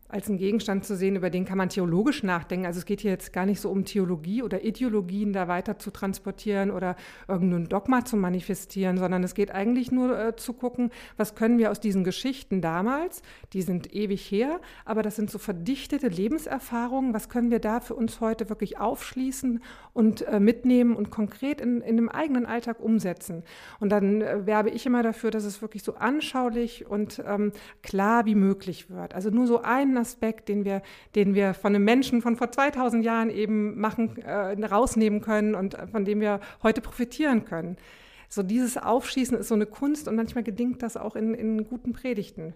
als 0.08 0.28
einen 0.28 0.38
Gegenstand 0.38 0.84
zu 0.84 0.96
sehen, 0.96 1.16
über 1.16 1.30
den 1.30 1.44
kann 1.44 1.56
man 1.56 1.70
theologisch 1.70 2.22
nachdenken. 2.22 2.66
Also 2.66 2.78
es 2.78 2.84
geht 2.84 3.00
hier 3.00 3.10
jetzt 3.10 3.32
gar 3.32 3.46
nicht 3.46 3.60
so 3.60 3.70
um 3.70 3.84
Theologie 3.84 4.42
oder 4.42 4.62
Ideologien 4.62 5.32
da 5.32 5.48
weiter 5.48 5.78
zu 5.78 5.90
transportieren 5.90 6.70
oder 6.70 6.94
irgendein 7.26 7.68
Dogma 7.68 8.04
zu 8.04 8.16
manifestieren, 8.16 8.98
sondern 8.98 9.24
es 9.24 9.34
geht 9.34 9.50
eigentlich 9.50 9.90
nur 9.90 10.18
äh, 10.18 10.36
zu 10.36 10.52
gucken, 10.52 10.90
was 11.16 11.34
können 11.34 11.58
wir 11.58 11.70
aus 11.70 11.80
diesen 11.80 12.04
Geschichten 12.04 12.60
damals, 12.60 13.22
die 13.54 13.62
sind 13.62 13.94
ewig 13.94 14.30
her, 14.30 14.60
aber 14.84 15.02
das 15.02 15.16
sind 15.16 15.30
so 15.30 15.38
verdichtete 15.38 16.08
Lebenserfahrungen, 16.08 17.14
was 17.14 17.30
können 17.30 17.50
wir 17.50 17.58
da 17.58 17.80
für 17.80 17.94
uns 17.94 18.20
heute 18.20 18.50
wirklich 18.50 18.78
aufschließen 18.78 19.62
und 19.94 20.22
äh, 20.22 20.38
mitnehmen 20.38 20.94
und 20.94 21.10
konkret 21.10 21.62
in, 21.62 21.80
in 21.80 21.96
dem 21.96 22.10
eigenen 22.10 22.44
Alltag 22.44 22.78
umsetzen. 22.78 23.42
Und 23.80 23.88
dann 23.88 24.20
äh, 24.20 24.46
werbe 24.46 24.68
ich 24.68 24.84
immer 24.84 25.02
dafür, 25.02 25.30
dass 25.30 25.44
es 25.44 25.62
wirklich 25.62 25.82
so 25.82 25.94
anschaulich 25.94 26.86
und 26.86 27.22
ähm, 27.26 27.52
klar 27.82 28.26
wie 28.26 28.34
möglich 28.34 28.90
wird. 28.90 29.14
Also 29.14 29.30
nur 29.30 29.46
so 29.46 29.62
ein 29.62 29.94
Aspekt, 30.04 30.48
den 30.48 30.64
wir, 30.64 30.82
den 31.14 31.34
wir 31.34 31.54
von 31.54 31.74
einem 31.74 31.84
Menschen 31.84 32.22
von 32.22 32.36
vor 32.36 32.50
2000 32.50 33.04
Jahren 33.04 33.30
eben 33.30 33.80
machen, 33.80 34.18
äh, 34.18 34.64
rausnehmen 34.64 35.20
können 35.20 35.54
und 35.54 35.76
von 35.90 36.04
dem 36.04 36.20
wir 36.20 36.40
heute 36.62 36.80
profitieren 36.80 37.44
können. 37.44 37.76
So 38.28 38.42
dieses 38.42 38.76
Aufschießen 38.76 39.38
ist 39.38 39.48
so 39.48 39.54
eine 39.54 39.66
Kunst 39.66 40.08
und 40.08 40.16
manchmal 40.16 40.44
gelingt 40.44 40.82
das 40.82 40.96
auch 40.96 41.16
in, 41.16 41.34
in 41.34 41.64
guten 41.64 41.92
Predigten. 41.92 42.54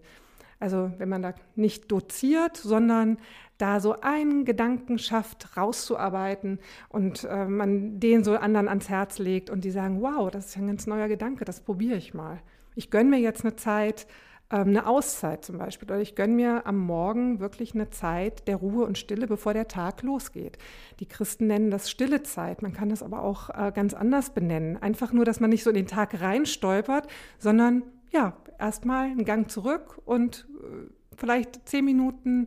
Also 0.61 0.90
wenn 0.99 1.09
man 1.09 1.23
da 1.23 1.35
nicht 1.55 1.90
doziert, 1.90 2.57
sondern 2.57 3.19
da 3.59 3.81
so 3.81 4.00
einen 4.00 4.45
Gedanken 4.45 4.99
schafft, 4.99 5.57
rauszuarbeiten 5.57 6.59
und 6.88 7.25
äh, 7.25 7.47
man 7.47 8.00
den 8.00 8.25
so 8.25 8.37
anderen 8.37 8.69
ans 8.69 8.88
Herz 8.88 9.19
legt 9.19 9.50
und 9.50 9.64
die 9.64 9.71
sagen, 9.71 10.02
wow, 10.02 10.31
das 10.31 10.47
ist 10.47 10.57
ein 10.57 10.67
ganz 10.67 10.87
neuer 10.87 11.09
Gedanke, 11.09 11.45
das 11.45 11.61
probiere 11.61 11.97
ich 11.97 12.12
mal. 12.14 12.40
Ich 12.75 12.90
gönne 12.90 13.11
mir 13.11 13.19
jetzt 13.19 13.45
eine 13.45 13.57
Zeit, 13.57 14.07
ähm, 14.50 14.69
eine 14.69 14.87
Auszeit 14.87 15.45
zum 15.45 15.59
Beispiel. 15.59 15.90
Oder 15.90 16.00
ich 16.00 16.14
gönne 16.14 16.35
mir 16.35 16.67
am 16.67 16.78
Morgen 16.78 17.40
wirklich 17.40 17.75
eine 17.75 17.90
Zeit 17.90 18.49
der 18.49 18.57
Ruhe 18.57 18.85
und 18.87 18.99
Stille, 18.99 19.26
bevor 19.26 19.52
der 19.52 19.69
Tag 19.69 20.02
losgeht. 20.02 20.59
Die 21.00 21.07
Christen 21.07 21.47
nennen 21.47 21.71
das 21.71 21.90
stille 21.90 22.23
Zeit. 22.23 22.62
Man 22.62 22.73
kann 22.73 22.88
das 22.88 23.02
aber 23.02 23.23
auch 23.23 23.50
äh, 23.50 23.73
ganz 23.75 23.95
anders 23.95 24.31
benennen. 24.31 24.81
Einfach 24.81 25.12
nur, 25.12 25.25
dass 25.25 25.40
man 25.40 25.50
nicht 25.50 25.64
so 25.64 25.71
in 25.71 25.76
den 25.76 25.87
Tag 25.87 26.21
reinstolpert, 26.21 27.09
sondern 27.38 27.83
ja, 28.11 28.37
erstmal 28.59 29.07
einen 29.07 29.25
Gang 29.25 29.50
zurück 29.50 30.00
und 30.05 30.49
äh, 30.61 30.90
vielleicht 31.17 31.69
zehn 31.69 31.85
Minuten 31.85 32.47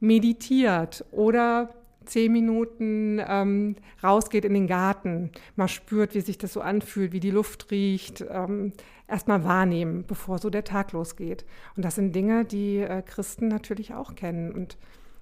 meditiert 0.00 1.04
oder 1.12 1.70
zehn 2.04 2.32
Minuten 2.32 3.20
ähm, 3.26 3.76
rausgeht 4.02 4.44
in 4.44 4.54
den 4.54 4.66
Garten, 4.66 5.30
mal 5.56 5.68
spürt, 5.68 6.14
wie 6.14 6.20
sich 6.20 6.38
das 6.38 6.52
so 6.52 6.60
anfühlt, 6.60 7.12
wie 7.12 7.20
die 7.20 7.30
Luft 7.30 7.70
riecht, 7.70 8.24
ähm, 8.30 8.72
erstmal 9.08 9.44
wahrnehmen, 9.44 10.04
bevor 10.06 10.38
so 10.38 10.50
der 10.50 10.64
Tag 10.64 10.92
losgeht. 10.92 11.44
Und 11.76 11.84
das 11.84 11.96
sind 11.96 12.14
Dinge, 12.14 12.44
die 12.44 12.78
äh, 12.78 13.02
Christen 13.02 13.48
natürlich 13.48 13.94
auch 13.94 14.14
kennen. 14.14 14.52
Und 14.52 14.76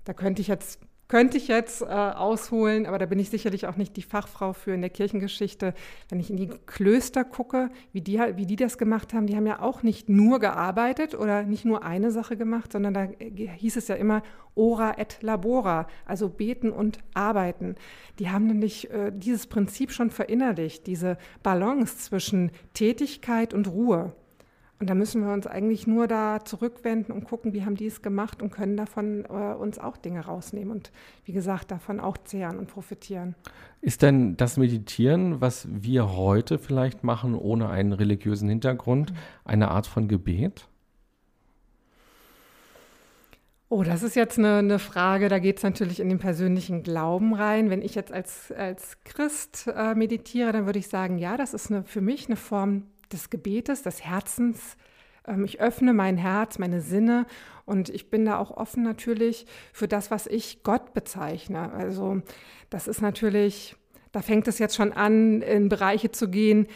da 0.04 0.12
könnte 0.12 0.42
ich 0.42 0.48
jetzt 0.48 0.80
könnte 1.10 1.38
ich 1.38 1.48
jetzt 1.48 1.82
äh, 1.82 1.86
ausholen, 1.86 2.86
aber 2.86 3.00
da 3.00 3.04
bin 3.04 3.18
ich 3.18 3.30
sicherlich 3.30 3.66
auch 3.66 3.74
nicht 3.74 3.96
die 3.96 4.02
Fachfrau 4.02 4.52
für 4.52 4.72
in 4.72 4.80
der 4.80 4.90
Kirchengeschichte. 4.90 5.74
Wenn 6.08 6.20
ich 6.20 6.30
in 6.30 6.36
die 6.36 6.48
Klöster 6.66 7.24
gucke, 7.24 7.68
wie 7.92 8.00
die, 8.00 8.20
wie 8.36 8.46
die 8.46 8.54
das 8.54 8.78
gemacht 8.78 9.12
haben, 9.12 9.26
die 9.26 9.34
haben 9.34 9.46
ja 9.46 9.60
auch 9.60 9.82
nicht 9.82 10.08
nur 10.08 10.38
gearbeitet 10.38 11.16
oder 11.16 11.42
nicht 11.42 11.64
nur 11.64 11.82
eine 11.82 12.12
Sache 12.12 12.36
gemacht, 12.36 12.70
sondern 12.70 12.94
da 12.94 13.08
hieß 13.18 13.76
es 13.76 13.88
ja 13.88 13.96
immer 13.96 14.22
ora 14.54 14.98
et 14.98 15.20
labora, 15.20 15.88
also 16.06 16.28
beten 16.28 16.70
und 16.70 16.98
arbeiten. 17.12 17.74
Die 18.20 18.30
haben 18.30 18.46
nämlich 18.46 18.88
äh, 18.90 19.10
dieses 19.12 19.48
Prinzip 19.48 19.90
schon 19.90 20.10
verinnerlicht, 20.10 20.86
diese 20.86 21.18
Balance 21.42 21.98
zwischen 21.98 22.52
Tätigkeit 22.72 23.52
und 23.52 23.66
Ruhe. 23.66 24.12
Und 24.80 24.88
da 24.88 24.94
müssen 24.94 25.22
wir 25.22 25.30
uns 25.30 25.46
eigentlich 25.46 25.86
nur 25.86 26.08
da 26.08 26.42
zurückwenden 26.42 27.12
und 27.12 27.24
gucken, 27.24 27.52
wie 27.52 27.66
haben 27.66 27.76
die 27.76 27.86
es 27.86 28.00
gemacht 28.00 28.40
und 28.40 28.50
können 28.50 28.78
davon 28.78 29.26
äh, 29.26 29.54
uns 29.54 29.78
auch 29.78 29.98
Dinge 29.98 30.24
rausnehmen 30.24 30.70
und 30.70 30.90
wie 31.26 31.32
gesagt, 31.32 31.70
davon 31.70 32.00
auch 32.00 32.16
zehren 32.16 32.58
und 32.58 32.66
profitieren. 32.66 33.34
Ist 33.82 34.00
denn 34.00 34.38
das 34.38 34.56
Meditieren, 34.56 35.42
was 35.42 35.68
wir 35.70 36.16
heute 36.16 36.58
vielleicht 36.58 37.04
machen, 37.04 37.34
ohne 37.34 37.68
einen 37.68 37.92
religiösen 37.92 38.48
Hintergrund, 38.48 39.12
mhm. 39.12 39.16
eine 39.44 39.70
Art 39.70 39.86
von 39.86 40.08
Gebet? 40.08 40.66
Oh, 43.68 43.82
das 43.82 44.02
ist 44.02 44.16
jetzt 44.16 44.38
eine, 44.38 44.56
eine 44.56 44.78
Frage, 44.78 45.28
da 45.28 45.38
geht 45.38 45.58
es 45.58 45.62
natürlich 45.62 46.00
in 46.00 46.08
den 46.08 46.18
persönlichen 46.18 46.82
Glauben 46.82 47.34
rein. 47.34 47.68
Wenn 47.68 47.82
ich 47.82 47.94
jetzt 47.94 48.12
als, 48.12 48.50
als 48.50 48.96
Christ 49.04 49.70
äh, 49.76 49.94
meditiere, 49.94 50.52
dann 50.52 50.64
würde 50.64 50.78
ich 50.78 50.88
sagen, 50.88 51.18
ja, 51.18 51.36
das 51.36 51.52
ist 51.52 51.70
eine, 51.70 51.84
für 51.84 52.00
mich 52.00 52.26
eine 52.26 52.36
Form 52.36 52.84
des 53.12 53.30
Gebetes, 53.30 53.82
des 53.82 54.04
Herzens. 54.04 54.76
Ähm, 55.26 55.44
ich 55.44 55.60
öffne 55.60 55.92
mein 55.92 56.16
Herz, 56.16 56.58
meine 56.58 56.80
Sinne 56.80 57.26
und 57.66 57.88
ich 57.88 58.10
bin 58.10 58.24
da 58.24 58.38
auch 58.38 58.50
offen 58.50 58.82
natürlich 58.82 59.46
für 59.72 59.88
das, 59.88 60.10
was 60.10 60.26
ich 60.26 60.62
Gott 60.62 60.92
bezeichne. 60.92 61.72
Also 61.72 62.22
das 62.68 62.88
ist 62.88 63.00
natürlich, 63.00 63.76
da 64.12 64.22
fängt 64.22 64.48
es 64.48 64.58
jetzt 64.58 64.76
schon 64.76 64.92
an, 64.92 65.42
in 65.42 65.68
Bereiche 65.68 66.10
zu 66.10 66.28
gehen, 66.28 66.66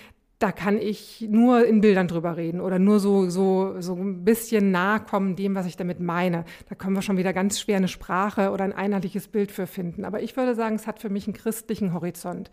da 0.41 0.53
kann 0.53 0.79
ich 0.79 1.26
nur 1.29 1.64
in 1.64 1.81
Bildern 1.81 2.09
drüber 2.09 2.37
reden 2.37 2.61
oder 2.61 2.79
nur 2.79 3.00
so, 3.00 3.31
so, 3.31 3.81
so 3.81 3.95
ein 3.95 4.25
bisschen 4.25 4.73
nahe 4.73 5.00
kommen 5.00 5.37
dem, 5.37 5.55
was 5.55 5.64
ich 5.64 5.76
damit 5.76 6.00
meine. 6.00 6.45
Da 6.69 6.75
können 6.75 6.95
wir 6.95 7.03
schon 7.03 7.17
wieder 7.17 7.33
ganz 7.33 7.61
schwer 7.61 7.79
eine 7.79 7.88
Sprache 7.88 8.50
oder 8.50 8.64
ein 8.64 8.73
einheitliches 8.73 9.29
Bild 9.29 9.53
für 9.53 9.67
finden. 9.67 10.05
Aber 10.05 10.23
ich 10.23 10.37
würde 10.37 10.55
sagen, 10.55 10.75
es 10.75 10.87
hat 10.87 10.99
für 10.99 11.09
mich 11.09 11.26
einen 11.26 11.35
christlichen 11.35 11.95
Horizont. 11.95 12.50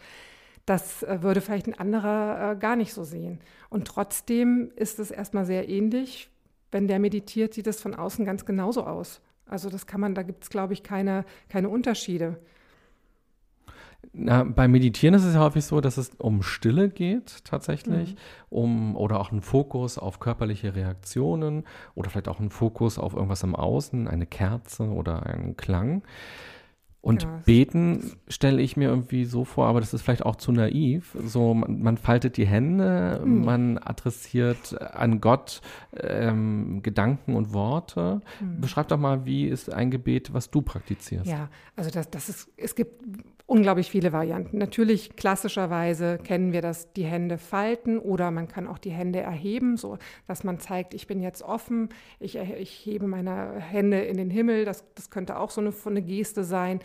Das 0.66 1.04
äh, 1.04 1.22
würde 1.22 1.42
vielleicht 1.42 1.68
ein 1.68 1.78
anderer 1.78 2.52
äh, 2.52 2.56
gar 2.56 2.76
nicht 2.76 2.94
so 2.94 3.04
sehen. 3.04 3.40
Und 3.70 3.88
trotzdem 3.88 4.72
ist 4.76 5.00
es 5.00 5.12
erstmal 5.12 5.46
sehr 5.46 5.70
ähnlich. 5.70 6.30
Wenn 6.72 6.88
der 6.88 7.00
meditiert, 7.00 7.54
sieht 7.54 7.68
es 7.68 7.82
von 7.82 7.96
außen 7.96 8.26
ganz 8.26 8.46
genauso 8.46 8.86
aus. 8.86 9.22
Also 9.46 9.70
das 9.70 9.86
kann 9.86 10.00
man, 10.00 10.16
da 10.16 10.24
gibt 10.24 10.44
es, 10.44 10.50
glaube 10.50 10.74
ich, 10.74 10.84
keine, 10.84 11.26
keine 11.50 11.68
Unterschiede. 11.68 12.38
Na, 14.14 14.44
beim 14.44 14.72
Meditieren 14.72 15.14
ist 15.14 15.24
es 15.24 15.36
ja 15.36 15.42
häufig 15.42 15.64
so, 15.64 15.80
dass 15.80 15.98
es 15.98 16.12
um 16.18 16.42
Stille 16.42 16.90
geht 16.90 17.46
tatsächlich, 17.46 18.14
mhm. 18.14 18.18
um 18.50 18.96
oder 18.98 19.20
auch 19.20 19.32
einen 19.32 19.42
Fokus 19.42 19.98
auf 19.98 20.20
körperliche 20.20 20.76
Reaktionen 20.76 21.66
oder 21.96 22.10
vielleicht 22.10 22.28
auch 22.28 22.40
einen 22.40 22.50
Fokus 22.50 22.98
auf 22.98 23.14
irgendwas 23.14 23.44
im 23.44 23.56
Außen, 23.56 24.08
eine 24.08 24.26
Kerze 24.26 24.84
oder 24.84 25.26
einen 25.26 25.56
Klang. 25.56 26.04
Und 27.02 27.24
ja, 27.24 27.42
beten 27.46 28.12
stelle 28.28 28.62
ich 28.62 28.78
mir 28.78 28.90
irgendwie 28.90 29.26
so 29.26 29.44
vor, 29.44 29.66
aber 29.66 29.80
das 29.80 29.92
ist 29.92 30.04
vielleicht 30.04 30.24
auch 30.24 30.36
zu 30.36 30.52
naiv. 30.52 31.18
So, 31.26 31.56
man, 31.56 31.82
man 31.82 31.98
faltet 31.98 32.38
die 32.38 32.46
Hände, 32.46 33.22
mhm. 33.26 33.44
man 33.44 33.78
adressiert 33.80 34.80
an 34.80 35.20
Gott 35.20 35.62
ähm, 36.00 36.84
Gedanken 36.84 37.36
und 37.36 37.54
Worte. 37.54 38.22
Mhm. 38.40 38.62
Beschreib 38.62 38.88
doch 38.90 39.00
mal, 39.00 39.26
wie 39.26 39.48
ist 39.48 39.74
ein 39.74 39.90
Gebet, 39.90 40.32
was 40.34 40.52
du 40.52 40.62
praktizierst? 40.62 41.26
Ja, 41.26 41.50
also 41.76 41.90
das, 41.90 42.12
das 42.12 42.30
ist, 42.30 42.50
es 42.56 42.76
gibt 42.76 43.04
unglaublich 43.52 43.92
viele 43.92 44.14
Varianten. 44.14 44.58
Natürlich 44.60 45.18
klassischerweise 45.18 46.18
kennen 46.20 46.54
wir 46.54 46.62
das, 46.62 46.94
die 46.94 47.04
Hände 47.04 47.38
falten 47.38 48.00
oder 48.00 48.32
man 48.32 48.48
kann 48.48 48.66
auch 48.66 48.78
die 48.78 48.92
Hände 48.92 49.20
erheben, 49.20 49.76
so 49.76 49.98
dass 50.26 50.46
man 50.46 50.60
zeigt, 50.60 50.94
ich 50.94 51.06
bin 51.06 51.20
jetzt 51.20 51.42
offen, 51.42 51.90
ich, 52.20 52.38
ich 52.38 52.86
hebe 52.86 53.08
meine 53.08 53.60
Hände 53.60 54.00
in 54.00 54.16
den 54.16 54.30
Himmel. 54.30 54.64
Das, 54.64 54.86
das 54.96 55.10
könnte 55.10 55.38
auch 55.38 55.50
so 55.50 55.60
eine, 55.60 55.74
eine 55.86 56.02
Geste 56.02 56.46
sein. 56.46 56.80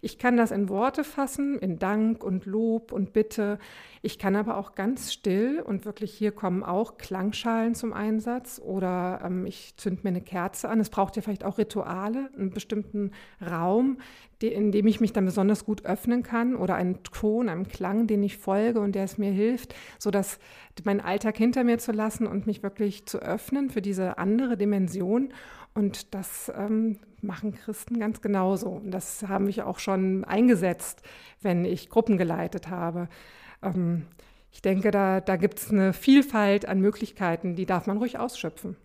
Ich 0.00 0.18
kann 0.18 0.36
das 0.36 0.50
in 0.50 0.68
Worte 0.68 1.04
fassen, 1.04 1.58
in 1.58 1.78
Dank 1.78 2.22
und 2.22 2.46
Lob 2.46 2.92
und 2.92 3.12
Bitte. 3.12 3.58
Ich 4.02 4.18
kann 4.18 4.36
aber 4.36 4.56
auch 4.56 4.74
ganz 4.74 5.12
still 5.12 5.60
und 5.60 5.84
wirklich 5.84 6.12
hier 6.14 6.32
kommen 6.32 6.62
auch 6.62 6.98
Klangschalen 6.98 7.74
zum 7.74 7.92
Einsatz 7.92 8.60
oder 8.64 9.20
ähm, 9.24 9.46
ich 9.46 9.74
zünd 9.76 10.04
mir 10.04 10.10
eine 10.10 10.20
Kerze 10.20 10.68
an. 10.68 10.80
Es 10.80 10.90
braucht 10.90 11.16
ja 11.16 11.22
vielleicht 11.22 11.44
auch 11.44 11.58
Rituale, 11.58 12.30
einen 12.36 12.50
bestimmten 12.50 13.10
Raum, 13.44 13.98
die, 14.40 14.48
in 14.48 14.70
dem 14.70 14.86
ich 14.86 15.00
mich 15.00 15.12
dann 15.12 15.24
besonders 15.24 15.64
gut 15.64 15.84
öffnen 15.84 16.22
kann 16.22 16.54
oder 16.54 16.76
einen 16.76 17.02
Ton, 17.02 17.48
einen 17.48 17.66
Klang, 17.66 18.06
den 18.06 18.22
ich 18.22 18.38
folge 18.38 18.80
und 18.80 18.94
der 18.94 19.04
es 19.04 19.18
mir 19.18 19.32
hilft, 19.32 19.74
sodass 19.98 20.38
meinen 20.84 21.00
Alltag 21.00 21.36
hinter 21.36 21.64
mir 21.64 21.78
zu 21.78 21.90
lassen 21.90 22.28
und 22.28 22.46
mich 22.46 22.62
wirklich 22.62 23.06
zu 23.06 23.18
öffnen 23.18 23.70
für 23.70 23.82
diese 23.82 24.18
andere 24.18 24.56
Dimension. 24.56 25.32
Und 25.74 26.14
das 26.14 26.52
ähm, 26.56 26.98
machen 27.22 27.54
Christen 27.54 27.98
ganz 27.98 28.20
genauso. 28.20 28.68
Und 28.68 28.90
das 28.90 29.26
haben 29.28 29.46
mich 29.46 29.62
auch 29.62 29.78
schon 29.78 30.24
eingesetzt, 30.24 31.02
wenn 31.40 31.64
ich 31.64 31.88
Gruppen 31.88 32.18
geleitet 32.18 32.68
habe. 32.68 33.08
Ähm, 33.62 34.06
ich 34.50 34.62
denke, 34.62 34.90
da, 34.90 35.20
da 35.20 35.36
gibt 35.36 35.58
es 35.58 35.70
eine 35.70 35.92
Vielfalt 35.92 36.66
an 36.66 36.80
Möglichkeiten, 36.80 37.54
die 37.54 37.66
darf 37.66 37.86
man 37.86 37.98
ruhig 37.98 38.18
ausschöpfen. 38.18 38.76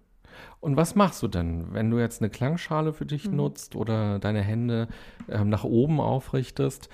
Und 0.60 0.78
was 0.78 0.96
machst 0.96 1.22
du 1.22 1.28
denn, 1.28 1.74
wenn 1.74 1.90
du 1.92 2.00
jetzt 2.00 2.22
eine 2.22 2.30
Klangschale 2.30 2.94
für 2.94 3.06
dich 3.06 3.30
mhm. 3.30 3.38
nutzt 3.38 3.76
oder 3.76 4.20
deine 4.20 4.42
Hände 4.42 4.88
ähm, 5.30 5.50
nach 5.50 5.64
oben 5.64 6.00
aufrichtest? 6.00 6.90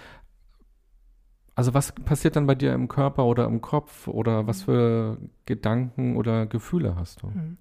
Also 1.55 1.73
was 1.73 1.91
passiert 1.91 2.35
dann 2.35 2.47
bei 2.47 2.55
dir 2.55 2.73
im 2.73 2.87
Körper 2.87 3.25
oder 3.25 3.45
im 3.45 3.61
Kopf 3.61 4.07
oder 4.07 4.47
was 4.47 4.61
mhm. 4.61 4.65
für 4.65 5.17
Gedanken 5.45 6.15
oder 6.15 6.45
Gefühle 6.45 6.95
hast 6.95 7.21
du? 7.21 7.27
Mhm. 7.27 7.57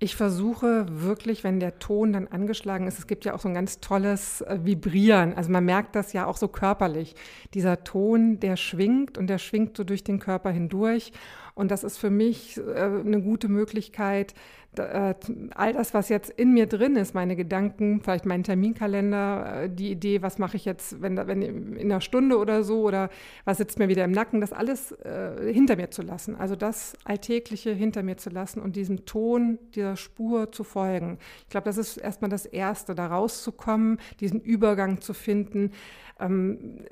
Ich 0.00 0.14
versuche 0.14 0.86
wirklich, 0.88 1.42
wenn 1.42 1.58
der 1.58 1.80
Ton 1.80 2.12
dann 2.12 2.28
angeschlagen 2.28 2.86
ist, 2.86 3.00
es 3.00 3.08
gibt 3.08 3.24
ja 3.24 3.34
auch 3.34 3.40
so 3.40 3.48
ein 3.48 3.54
ganz 3.54 3.80
tolles 3.80 4.42
äh, 4.42 4.60
Vibrieren. 4.62 5.34
Also 5.34 5.50
man 5.50 5.64
merkt 5.64 5.96
das 5.96 6.12
ja 6.12 6.26
auch 6.26 6.36
so 6.36 6.46
körperlich. 6.46 7.16
Dieser 7.54 7.82
Ton, 7.82 8.38
der 8.38 8.56
schwingt 8.56 9.18
und 9.18 9.26
der 9.26 9.38
schwingt 9.38 9.76
so 9.76 9.82
durch 9.82 10.04
den 10.04 10.20
Körper 10.20 10.50
hindurch. 10.50 11.12
Und 11.58 11.72
das 11.72 11.82
ist 11.82 11.98
für 11.98 12.08
mich 12.08 12.56
äh, 12.56 12.60
eine 12.70 13.20
gute 13.20 13.48
Möglichkeit, 13.48 14.32
äh, 14.76 15.14
all 15.56 15.72
das, 15.72 15.92
was 15.92 16.08
jetzt 16.08 16.30
in 16.30 16.54
mir 16.54 16.66
drin 16.66 16.94
ist, 16.94 17.16
meine 17.16 17.34
Gedanken, 17.34 18.00
vielleicht 18.00 18.26
mein 18.26 18.44
Terminkalender, 18.44 19.64
äh, 19.64 19.68
die 19.68 19.90
Idee, 19.90 20.22
was 20.22 20.38
mache 20.38 20.56
ich 20.56 20.64
jetzt, 20.64 21.02
wenn, 21.02 21.16
wenn 21.16 21.42
in 21.42 21.90
einer 21.90 22.00
Stunde 22.00 22.38
oder 22.38 22.62
so 22.62 22.82
oder 22.82 23.10
was 23.44 23.58
sitzt 23.58 23.80
mir 23.80 23.88
wieder 23.88 24.04
im 24.04 24.12
Nacken, 24.12 24.40
das 24.40 24.52
alles 24.52 24.92
äh, 24.92 25.52
hinter 25.52 25.74
mir 25.74 25.90
zu 25.90 26.02
lassen. 26.02 26.36
Also 26.36 26.54
das 26.54 26.96
Alltägliche 27.02 27.72
hinter 27.72 28.04
mir 28.04 28.18
zu 28.18 28.30
lassen 28.30 28.60
und 28.60 28.76
diesem 28.76 29.04
Ton, 29.04 29.58
dieser 29.74 29.96
Spur 29.96 30.52
zu 30.52 30.62
folgen. 30.62 31.18
Ich 31.42 31.48
glaube, 31.48 31.64
das 31.64 31.76
ist 31.76 31.96
erstmal 31.96 32.30
das 32.30 32.46
Erste, 32.46 32.94
da 32.94 33.08
rauszukommen, 33.08 33.98
diesen 34.20 34.40
Übergang 34.40 35.00
zu 35.00 35.12
finden. 35.12 35.72
Ähm, 36.20 36.84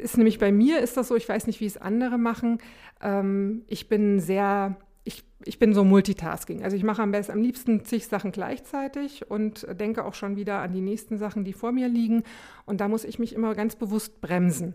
ist 0.00 0.16
nämlich 0.16 0.38
bei 0.38 0.52
mir 0.52 0.80
ist 0.80 0.96
das 0.96 1.08
so, 1.08 1.16
ich 1.16 1.28
weiß 1.28 1.46
nicht, 1.46 1.60
wie 1.60 1.66
es 1.66 1.76
andere 1.76 2.18
machen. 2.18 2.58
Ähm, 3.00 3.62
ich 3.68 3.88
bin 3.88 4.20
sehr, 4.20 4.76
ich, 5.04 5.24
ich 5.44 5.58
bin 5.58 5.74
so 5.74 5.84
Multitasking. 5.84 6.64
Also 6.64 6.76
ich 6.76 6.82
mache 6.82 7.02
am 7.02 7.12
besten, 7.12 7.32
am 7.32 7.42
liebsten 7.42 7.84
zig 7.84 8.06
Sachen 8.06 8.32
gleichzeitig 8.32 9.30
und 9.30 9.66
denke 9.78 10.04
auch 10.04 10.14
schon 10.14 10.36
wieder 10.36 10.60
an 10.60 10.72
die 10.72 10.80
nächsten 10.80 11.18
Sachen, 11.18 11.44
die 11.44 11.52
vor 11.52 11.72
mir 11.72 11.88
liegen. 11.88 12.24
Und 12.66 12.80
da 12.80 12.88
muss 12.88 13.04
ich 13.04 13.18
mich 13.18 13.34
immer 13.34 13.54
ganz 13.54 13.76
bewusst 13.76 14.20
bremsen. 14.20 14.74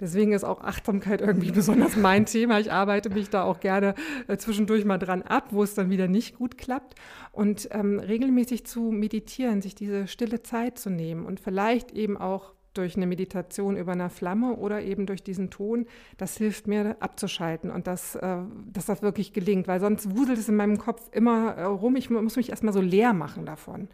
Deswegen 0.00 0.32
ist 0.32 0.44
auch 0.44 0.60
Achtsamkeit 0.60 1.20
irgendwie 1.20 1.50
besonders 1.52 1.96
mein 1.96 2.26
Thema. 2.26 2.60
Ich 2.60 2.72
arbeite 2.72 3.10
mich 3.10 3.30
da 3.30 3.42
auch 3.42 3.60
gerne 3.60 3.94
äh, 4.28 4.36
zwischendurch 4.36 4.84
mal 4.84 4.98
dran 4.98 5.22
ab, 5.22 5.48
wo 5.50 5.62
es 5.62 5.74
dann 5.74 5.90
wieder 5.90 6.08
nicht 6.08 6.36
gut 6.36 6.56
klappt. 6.56 6.94
Und 7.32 7.68
ähm, 7.72 7.98
regelmäßig 7.98 8.64
zu 8.64 8.92
meditieren, 8.92 9.60
sich 9.60 9.74
diese 9.74 10.06
stille 10.06 10.42
Zeit 10.42 10.78
zu 10.78 10.90
nehmen 10.90 11.26
und 11.26 11.40
vielleicht 11.40 11.92
eben 11.92 12.16
auch 12.16 12.52
durch 12.78 12.96
eine 12.96 13.06
Meditation 13.06 13.76
über 13.76 13.92
einer 13.92 14.08
Flamme 14.08 14.54
oder 14.54 14.82
eben 14.82 15.04
durch 15.04 15.22
diesen 15.22 15.50
Ton, 15.50 15.86
das 16.16 16.36
hilft 16.36 16.66
mir 16.66 16.96
abzuschalten 17.00 17.70
und 17.70 17.86
das, 17.86 18.14
äh, 18.14 18.38
dass 18.72 18.86
das 18.86 19.02
wirklich 19.02 19.32
gelingt, 19.32 19.68
weil 19.68 19.80
sonst 19.80 20.16
wuselt 20.16 20.38
es 20.38 20.48
in 20.48 20.56
meinem 20.56 20.78
Kopf 20.78 21.08
immer 21.12 21.54
äh, 21.54 21.64
rum. 21.64 21.96
Ich 21.96 22.08
muss 22.08 22.36
mich 22.36 22.50
erstmal 22.50 22.72
so 22.72 22.80
leer 22.80 23.12
machen 23.12 23.44
davon. 23.44 23.88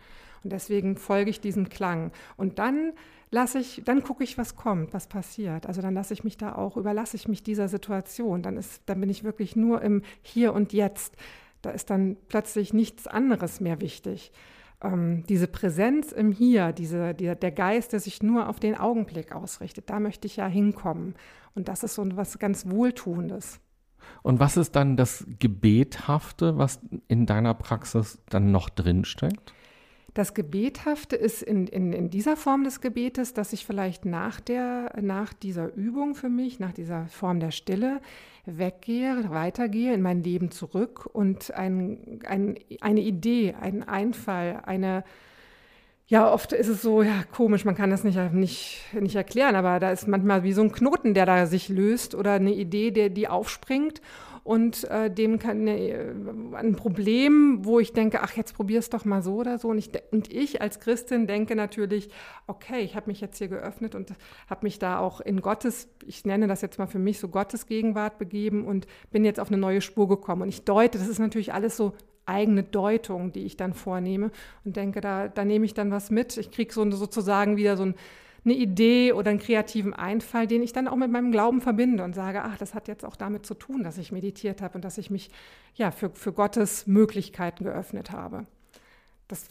Und 0.44 0.52
deswegen 0.52 0.98
folge 0.98 1.30
ich 1.30 1.40
diesem 1.40 1.70
Klang. 1.70 2.12
Und 2.36 2.58
dann 2.58 2.92
lasse 3.30 3.58
ich, 3.58 3.82
dann 3.84 4.02
gucke 4.02 4.22
ich, 4.22 4.36
was 4.36 4.54
kommt, 4.54 4.92
was 4.92 5.06
passiert. 5.06 5.66
Also 5.66 5.80
dann 5.80 5.94
lasse 5.94 6.12
ich 6.12 6.22
mich 6.22 6.36
da 6.36 6.54
auch, 6.54 6.76
überlasse 6.76 7.16
ich 7.16 7.26
mich 7.26 7.42
dieser 7.42 7.68
Situation. 7.68 8.42
Dann 8.42 8.58
ist, 8.58 8.82
dann 8.84 9.00
bin 9.00 9.08
ich 9.08 9.24
wirklich 9.24 9.56
nur 9.56 9.80
im 9.80 10.02
Hier 10.20 10.52
und 10.52 10.74
Jetzt. 10.74 11.16
Da 11.62 11.70
ist 11.70 11.88
dann 11.88 12.18
plötzlich 12.28 12.74
nichts 12.74 13.06
anderes 13.06 13.60
mehr 13.60 13.80
wichtig 13.80 14.30
ähm, 14.84 15.24
diese 15.28 15.48
Präsenz 15.48 16.12
im 16.12 16.30
Hier, 16.30 16.72
diese, 16.72 17.14
die, 17.14 17.34
der 17.34 17.50
Geist, 17.50 17.92
der 17.92 18.00
sich 18.00 18.22
nur 18.22 18.48
auf 18.48 18.60
den 18.60 18.76
Augenblick 18.76 19.34
ausrichtet, 19.34 19.90
da 19.90 19.98
möchte 19.98 20.26
ich 20.26 20.36
ja 20.36 20.46
hinkommen. 20.46 21.14
Und 21.54 21.68
das 21.68 21.82
ist 21.82 21.94
so 21.94 22.04
was 22.14 22.38
ganz 22.38 22.68
Wohltuendes. 22.68 23.60
Und 24.22 24.38
was 24.38 24.56
ist 24.56 24.76
dann 24.76 24.96
das 24.96 25.26
Gebethafte, 25.38 26.58
was 26.58 26.80
in 27.08 27.26
deiner 27.26 27.54
Praxis 27.54 28.22
dann 28.28 28.52
noch 28.52 28.68
drinsteckt? 28.68 29.54
Das 30.14 30.32
Gebethafte 30.32 31.16
ist 31.16 31.42
in, 31.42 31.66
in, 31.66 31.92
in 31.92 32.08
dieser 32.08 32.36
Form 32.36 32.62
des 32.62 32.80
Gebetes, 32.80 33.34
dass 33.34 33.52
ich 33.52 33.66
vielleicht 33.66 34.04
nach, 34.04 34.40
der, 34.40 34.92
nach 35.00 35.32
dieser 35.32 35.74
Übung 35.74 36.14
für 36.14 36.28
mich, 36.28 36.60
nach 36.60 36.72
dieser 36.72 37.06
Form 37.08 37.40
der 37.40 37.50
Stille, 37.50 38.00
weggehe, 38.46 39.30
weitergehe 39.30 39.92
in 39.92 40.02
mein 40.02 40.22
Leben 40.22 40.52
zurück 40.52 41.08
und 41.12 41.52
ein, 41.54 42.20
ein, 42.26 42.56
eine 42.80 43.00
Idee, 43.00 43.56
einen 43.60 43.82
Einfall, 43.82 44.60
eine, 44.64 45.02
ja, 46.06 46.32
oft 46.32 46.52
ist 46.52 46.68
es 46.68 46.80
so, 46.80 47.02
ja, 47.02 47.24
komisch, 47.32 47.64
man 47.64 47.74
kann 47.74 47.90
das 47.90 48.04
nicht, 48.04 48.32
nicht, 48.32 48.82
nicht 48.92 49.16
erklären, 49.16 49.56
aber 49.56 49.80
da 49.80 49.90
ist 49.90 50.06
manchmal 50.06 50.44
wie 50.44 50.52
so 50.52 50.62
ein 50.62 50.70
Knoten, 50.70 51.14
der 51.14 51.26
da 51.26 51.46
sich 51.46 51.68
löst 51.68 52.14
oder 52.14 52.34
eine 52.34 52.54
Idee, 52.54 52.92
der, 52.92 53.08
die 53.08 53.26
aufspringt 53.26 54.00
und 54.44 54.84
äh, 54.90 55.10
dem 55.10 55.38
kann 55.38 55.66
äh, 55.66 56.12
ein 56.52 56.76
Problem, 56.76 57.64
wo 57.64 57.80
ich 57.80 57.94
denke, 57.94 58.20
ach, 58.22 58.36
jetzt 58.36 58.54
probier 58.54 58.78
es 58.78 58.90
doch 58.90 59.06
mal 59.06 59.22
so 59.22 59.36
oder 59.36 59.58
so. 59.58 59.68
Und 59.68 59.78
ich, 59.78 59.90
und 60.12 60.30
ich 60.30 60.60
als 60.60 60.80
Christin 60.80 61.26
denke 61.26 61.56
natürlich, 61.56 62.10
okay, 62.46 62.80
ich 62.80 62.94
habe 62.94 63.08
mich 63.08 63.22
jetzt 63.22 63.38
hier 63.38 63.48
geöffnet 63.48 63.94
und 63.94 64.12
habe 64.48 64.66
mich 64.66 64.78
da 64.78 64.98
auch 64.98 65.22
in 65.22 65.40
Gottes, 65.40 65.88
ich 66.06 66.26
nenne 66.26 66.46
das 66.46 66.60
jetzt 66.60 66.78
mal 66.78 66.86
für 66.86 66.98
mich 66.98 67.18
so 67.18 67.28
Gottes 67.28 67.66
Gegenwart 67.66 68.18
begeben 68.18 68.66
und 68.66 68.86
bin 69.10 69.24
jetzt 69.24 69.40
auf 69.40 69.48
eine 69.48 69.56
neue 69.56 69.80
Spur 69.80 70.08
gekommen. 70.08 70.42
Und 70.42 70.50
ich 70.50 70.64
deute, 70.64 70.98
das 70.98 71.08
ist 71.08 71.18
natürlich 71.18 71.54
alles 71.54 71.78
so 71.78 71.94
eigene 72.26 72.62
Deutung, 72.64 73.32
die 73.32 73.46
ich 73.46 73.56
dann 73.56 73.72
vornehme 73.72 74.30
und 74.64 74.76
denke, 74.76 75.00
da, 75.00 75.28
da 75.28 75.46
nehme 75.46 75.64
ich 75.64 75.72
dann 75.72 75.90
was 75.90 76.10
mit. 76.10 76.36
Ich 76.36 76.50
kriege 76.50 76.72
so 76.72 76.90
sozusagen 76.90 77.56
wieder 77.56 77.78
so 77.78 77.84
ein 77.84 77.94
eine 78.44 78.54
Idee 78.54 79.12
oder 79.12 79.30
einen 79.30 79.38
kreativen 79.38 79.94
Einfall, 79.94 80.46
den 80.46 80.62
ich 80.62 80.72
dann 80.72 80.88
auch 80.88 80.96
mit 80.96 81.10
meinem 81.10 81.32
Glauben 81.32 81.60
verbinde 81.60 82.04
und 82.04 82.14
sage, 82.14 82.42
ach, 82.42 82.58
das 82.58 82.74
hat 82.74 82.88
jetzt 82.88 83.04
auch 83.04 83.16
damit 83.16 83.46
zu 83.46 83.54
tun, 83.54 83.82
dass 83.82 83.98
ich 83.98 84.12
meditiert 84.12 84.60
habe 84.60 84.74
und 84.74 84.84
dass 84.84 84.98
ich 84.98 85.10
mich 85.10 85.30
ja 85.74 85.90
für, 85.90 86.10
für 86.10 86.32
Gottes 86.32 86.86
Möglichkeiten 86.86 87.64
geöffnet 87.64 88.10
habe. 88.10 88.46
Das 89.28 89.48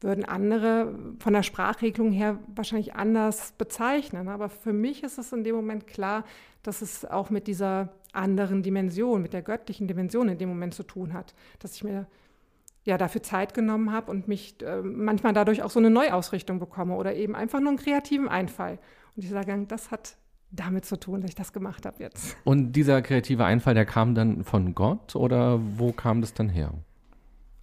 würden 0.00 0.24
andere 0.24 0.94
von 1.18 1.32
der 1.32 1.42
Sprachregelung 1.42 2.12
her 2.12 2.38
wahrscheinlich 2.54 2.94
anders 2.94 3.52
bezeichnen. 3.52 4.28
Aber 4.28 4.48
für 4.48 4.72
mich 4.72 5.02
ist 5.02 5.18
es 5.18 5.32
in 5.32 5.44
dem 5.44 5.54
Moment 5.54 5.86
klar, 5.86 6.24
dass 6.62 6.82
es 6.82 7.04
auch 7.04 7.30
mit 7.30 7.46
dieser 7.46 7.92
anderen 8.12 8.62
Dimension, 8.62 9.22
mit 9.22 9.32
der 9.32 9.42
göttlichen 9.42 9.88
Dimension 9.88 10.28
in 10.28 10.38
dem 10.38 10.48
Moment 10.48 10.74
zu 10.74 10.82
tun 10.82 11.12
hat. 11.12 11.34
Dass 11.60 11.74
ich 11.74 11.84
mir 11.84 12.06
ja, 12.84 12.98
dafür 12.98 13.22
Zeit 13.22 13.54
genommen 13.54 13.92
habe 13.92 14.10
und 14.10 14.28
mich 14.28 14.60
äh, 14.62 14.82
manchmal 14.82 15.32
dadurch 15.32 15.62
auch 15.62 15.70
so 15.70 15.78
eine 15.78 15.90
Neuausrichtung 15.90 16.58
bekomme 16.58 16.94
oder 16.94 17.14
eben 17.14 17.34
einfach 17.34 17.60
nur 17.60 17.70
einen 17.70 17.78
kreativen 17.78 18.28
Einfall. 18.28 18.78
Und 19.16 19.24
ich 19.24 19.30
sage, 19.30 19.64
das 19.68 19.90
hat 19.90 20.16
damit 20.50 20.84
zu 20.84 20.98
tun, 20.98 21.20
dass 21.20 21.30
ich 21.30 21.34
das 21.34 21.52
gemacht 21.52 21.86
habe 21.86 22.02
jetzt. 22.02 22.36
Und 22.44 22.72
dieser 22.72 23.00
kreative 23.02 23.44
Einfall, 23.44 23.74
der 23.74 23.86
kam 23.86 24.14
dann 24.14 24.44
von 24.44 24.74
Gott 24.74 25.16
oder 25.16 25.60
wo 25.78 25.92
kam 25.92 26.20
das 26.20 26.34
dann 26.34 26.48
her? 26.48 26.74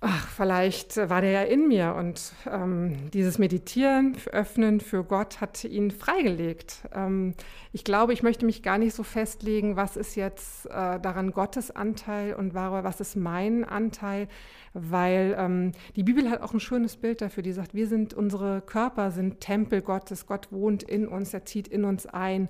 Ach, 0.01 0.29
vielleicht 0.29 0.95
war 0.97 1.21
der 1.21 1.31
ja 1.31 1.41
in 1.43 1.67
mir 1.67 1.95
und 1.95 2.31
ähm, 2.49 3.09
dieses 3.11 3.37
Meditieren, 3.37 4.15
Öffnen 4.31 4.79
für 4.79 5.03
Gott 5.03 5.41
hat 5.41 5.63
ihn 5.65 5.91
freigelegt. 5.91 6.83
Ähm, 6.93 7.33
ich 7.73 7.83
glaube, 7.83 8.13
ich 8.13 8.23
möchte 8.23 8.45
mich 8.45 8.63
gar 8.63 8.77
nicht 8.77 8.95
so 8.95 9.03
festlegen, 9.03 9.75
was 9.75 9.97
ist 9.97 10.15
jetzt 10.15 10.67
äh, 10.67 10.99
daran 10.99 11.31
Gottes 11.31 11.71
Anteil 11.71 12.33
und 12.33 12.53
was 12.53 13.01
ist 13.01 13.17
mein 13.17 13.65
Anteil, 13.65 14.29
weil 14.73 15.35
ähm, 15.37 15.73
die 15.97 16.03
Bibel 16.03 16.29
hat 16.29 16.41
auch 16.41 16.53
ein 16.53 16.61
schönes 16.61 16.95
Bild 16.95 17.21
dafür, 17.21 17.43
die 17.43 17.51
sagt, 17.51 17.73
wir 17.73 17.87
sind, 17.87 18.13
unsere 18.13 18.61
Körper 18.61 19.11
sind 19.11 19.41
Tempel 19.41 19.81
Gottes, 19.81 20.27
Gott 20.27 20.51
wohnt 20.51 20.83
in 20.83 21.07
uns, 21.07 21.33
er 21.33 21.43
zieht 21.43 21.67
in 21.67 21.83
uns 21.83 22.05
ein 22.05 22.47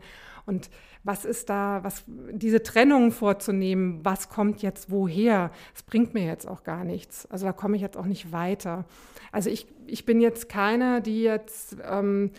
und 0.50 0.70
was 1.04 1.24
ist 1.24 1.50
da, 1.50 1.80
was, 1.84 2.04
diese 2.08 2.62
Trennung 2.62 3.12
vorzunehmen, 3.12 4.02
was 4.04 4.28
kommt 4.28 4.62
jetzt 4.62 4.92
woher, 4.92 5.52
das 5.74 5.84
bringt 5.84 6.14
mir 6.14 6.26
jetzt 6.26 6.48
auch 6.48 6.64
gar 6.64 6.84
nichts. 6.84 7.26
Also 7.32 7.46
da 7.46 7.54
komme 7.54 7.78
ich 7.78 7.82
jetzt 7.82 7.98
auch 7.98 8.06
nicht 8.06 8.34
weiter. 8.34 8.86
Also 9.32 9.50
ich, 9.50 9.68
ich 9.86 10.06
bin 10.06 10.20
jetzt 10.20 10.50
keiner, 10.50 11.00
die 11.00 11.22
jetzt, 11.22 11.78
ähm, 11.90 12.32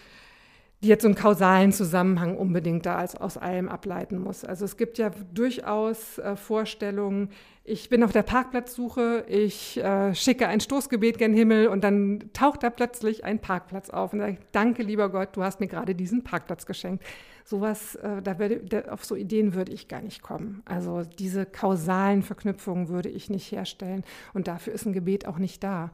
die 0.82 0.88
jetzt 0.88 1.02
so 1.02 1.08
einen 1.08 1.14
kausalen 1.14 1.72
Zusammenhang 1.72 2.36
unbedingt 2.36 2.84
da 2.84 2.96
als, 2.96 3.14
aus 3.14 3.38
allem 3.38 3.68
ableiten 3.68 4.18
muss. 4.18 4.44
Also 4.44 4.64
es 4.64 4.76
gibt 4.76 4.98
ja 4.98 5.10
durchaus 5.32 6.18
äh, 6.18 6.36
Vorstellungen, 6.36 7.30
ich 7.64 7.88
bin 7.88 8.02
auf 8.02 8.12
der 8.12 8.22
Parkplatzsuche, 8.22 9.24
ich 9.28 9.76
äh, 9.78 10.14
schicke 10.14 10.48
ein 10.48 10.60
Stoßgebet 10.60 11.18
gen 11.18 11.34
Himmel 11.34 11.68
und 11.68 11.84
dann 11.84 12.30
taucht 12.32 12.62
da 12.62 12.70
plötzlich 12.70 13.24
ein 13.24 13.38
Parkplatz 13.38 13.90
auf 13.90 14.12
und 14.12 14.18
sage, 14.18 14.38
danke 14.52 14.82
lieber 14.82 15.08
Gott, 15.10 15.36
du 15.36 15.44
hast 15.44 15.60
mir 15.60 15.68
gerade 15.68 15.94
diesen 15.94 16.24
Parkplatz 16.24 16.66
geschenkt. 16.66 17.04
Sowas, 17.50 17.96
äh, 17.96 18.22
da 18.22 18.38
würde, 18.38 18.60
da, 18.60 18.92
auf 18.92 19.04
so 19.04 19.16
Ideen 19.16 19.54
würde 19.54 19.72
ich 19.72 19.88
gar 19.88 20.02
nicht 20.02 20.22
kommen. 20.22 20.62
Also 20.66 21.02
diese 21.02 21.44
kausalen 21.44 22.22
Verknüpfungen 22.22 22.88
würde 22.88 23.08
ich 23.08 23.28
nicht 23.28 23.50
herstellen 23.50 24.04
und 24.34 24.46
dafür 24.46 24.72
ist 24.72 24.86
ein 24.86 24.92
Gebet 24.92 25.26
auch 25.26 25.38
nicht 25.38 25.64
da. 25.64 25.90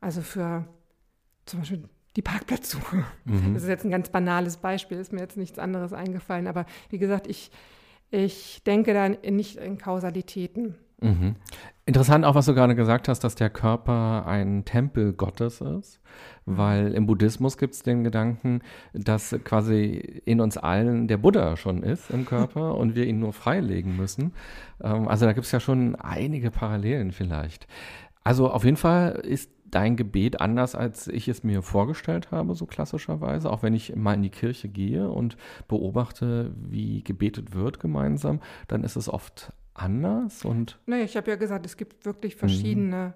Also 0.00 0.20
für 0.20 0.66
zum 1.44 1.60
Beispiel 1.60 1.84
die 2.16 2.22
Parkplatzsuche. 2.22 3.04
Mhm. 3.24 3.54
Das 3.54 3.62
ist 3.62 3.68
jetzt 3.68 3.84
ein 3.84 3.92
ganz 3.92 4.08
banales 4.08 4.56
Beispiel, 4.56 4.98
ist 4.98 5.12
mir 5.12 5.20
jetzt 5.20 5.36
nichts 5.36 5.60
anderes 5.60 5.92
eingefallen. 5.92 6.48
Aber 6.48 6.66
wie 6.90 6.98
gesagt, 6.98 7.28
ich, 7.28 7.52
ich 8.10 8.64
denke 8.64 8.92
da 8.92 9.08
nicht 9.08 9.58
in 9.58 9.78
Kausalitäten. 9.78 10.74
Mhm. 11.00 11.36
Interessant 11.84 12.24
auch, 12.24 12.34
was 12.34 12.46
du 12.46 12.54
gerade 12.54 12.74
gesagt 12.74 13.06
hast, 13.06 13.20
dass 13.20 13.34
der 13.36 13.50
Körper 13.50 14.26
ein 14.26 14.64
Tempel 14.64 15.12
Gottes 15.12 15.60
ist, 15.60 16.00
weil 16.46 16.92
im 16.94 17.06
Buddhismus 17.06 17.58
gibt 17.58 17.74
es 17.74 17.82
den 17.82 18.02
Gedanken, 18.02 18.60
dass 18.92 19.36
quasi 19.44 20.22
in 20.24 20.40
uns 20.40 20.56
allen 20.56 21.06
der 21.06 21.18
Buddha 21.18 21.56
schon 21.56 21.82
ist 21.82 22.10
im 22.10 22.24
Körper 22.24 22.74
und 22.78 22.96
wir 22.96 23.06
ihn 23.06 23.20
nur 23.20 23.32
freilegen 23.32 23.96
müssen. 23.96 24.32
Ähm, 24.82 25.06
also 25.06 25.26
da 25.26 25.32
gibt 25.32 25.46
es 25.46 25.52
ja 25.52 25.60
schon 25.60 25.94
einige 25.96 26.50
Parallelen 26.50 27.12
vielleicht. 27.12 27.68
Also 28.24 28.50
auf 28.50 28.64
jeden 28.64 28.76
Fall 28.76 29.20
ist 29.22 29.52
dein 29.66 29.96
Gebet 29.96 30.40
anders, 30.40 30.74
als 30.74 31.06
ich 31.06 31.28
es 31.28 31.44
mir 31.44 31.62
vorgestellt 31.62 32.30
habe, 32.32 32.54
so 32.54 32.66
klassischerweise. 32.66 33.50
Auch 33.50 33.62
wenn 33.62 33.74
ich 33.74 33.94
mal 33.94 34.14
in 34.14 34.22
die 34.22 34.30
Kirche 34.30 34.68
gehe 34.68 35.08
und 35.08 35.36
beobachte, 35.68 36.52
wie 36.56 37.04
gebetet 37.04 37.54
wird 37.54 37.78
gemeinsam, 37.78 38.40
dann 38.66 38.82
ist 38.82 38.96
es 38.96 39.08
oft 39.08 39.52
anders 39.78 40.44
und. 40.44 40.78
Naja, 40.86 41.04
ich 41.04 41.16
habe 41.16 41.30
ja 41.30 41.36
gesagt, 41.36 41.66
es 41.66 41.76
gibt 41.76 42.04
wirklich 42.04 42.36
verschiedene, 42.36 43.08
mhm. 43.08 43.12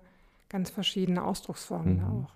ganz 0.48 0.70
verschiedene 0.70 1.24
Ausdrucksformen 1.24 1.98
mhm. 1.98 2.04
auch. 2.04 2.32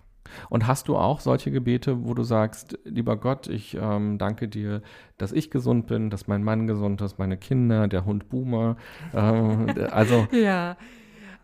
Und 0.48 0.66
hast 0.66 0.88
du 0.88 0.96
auch 0.96 1.20
solche 1.20 1.50
Gebete, 1.50 2.04
wo 2.04 2.14
du 2.14 2.22
sagst, 2.22 2.78
lieber 2.84 3.16
Gott, 3.16 3.46
ich 3.46 3.76
ähm, 3.80 4.18
danke 4.18 4.48
dir, 4.48 4.82
dass 5.18 5.32
ich 5.32 5.50
gesund 5.50 5.87
bin, 5.87 6.10
dass 6.10 6.26
mein 6.26 6.42
Mann 6.42 6.66
gesund 6.66 7.00
ist, 7.02 7.18
meine 7.18 7.37
Kinder, 7.37 7.88
der 7.88 8.04
Hund 8.04 8.28
Boomer. 8.30 8.76
Ähm, 9.12 9.66
also 9.90 10.26
ja, 10.32 10.76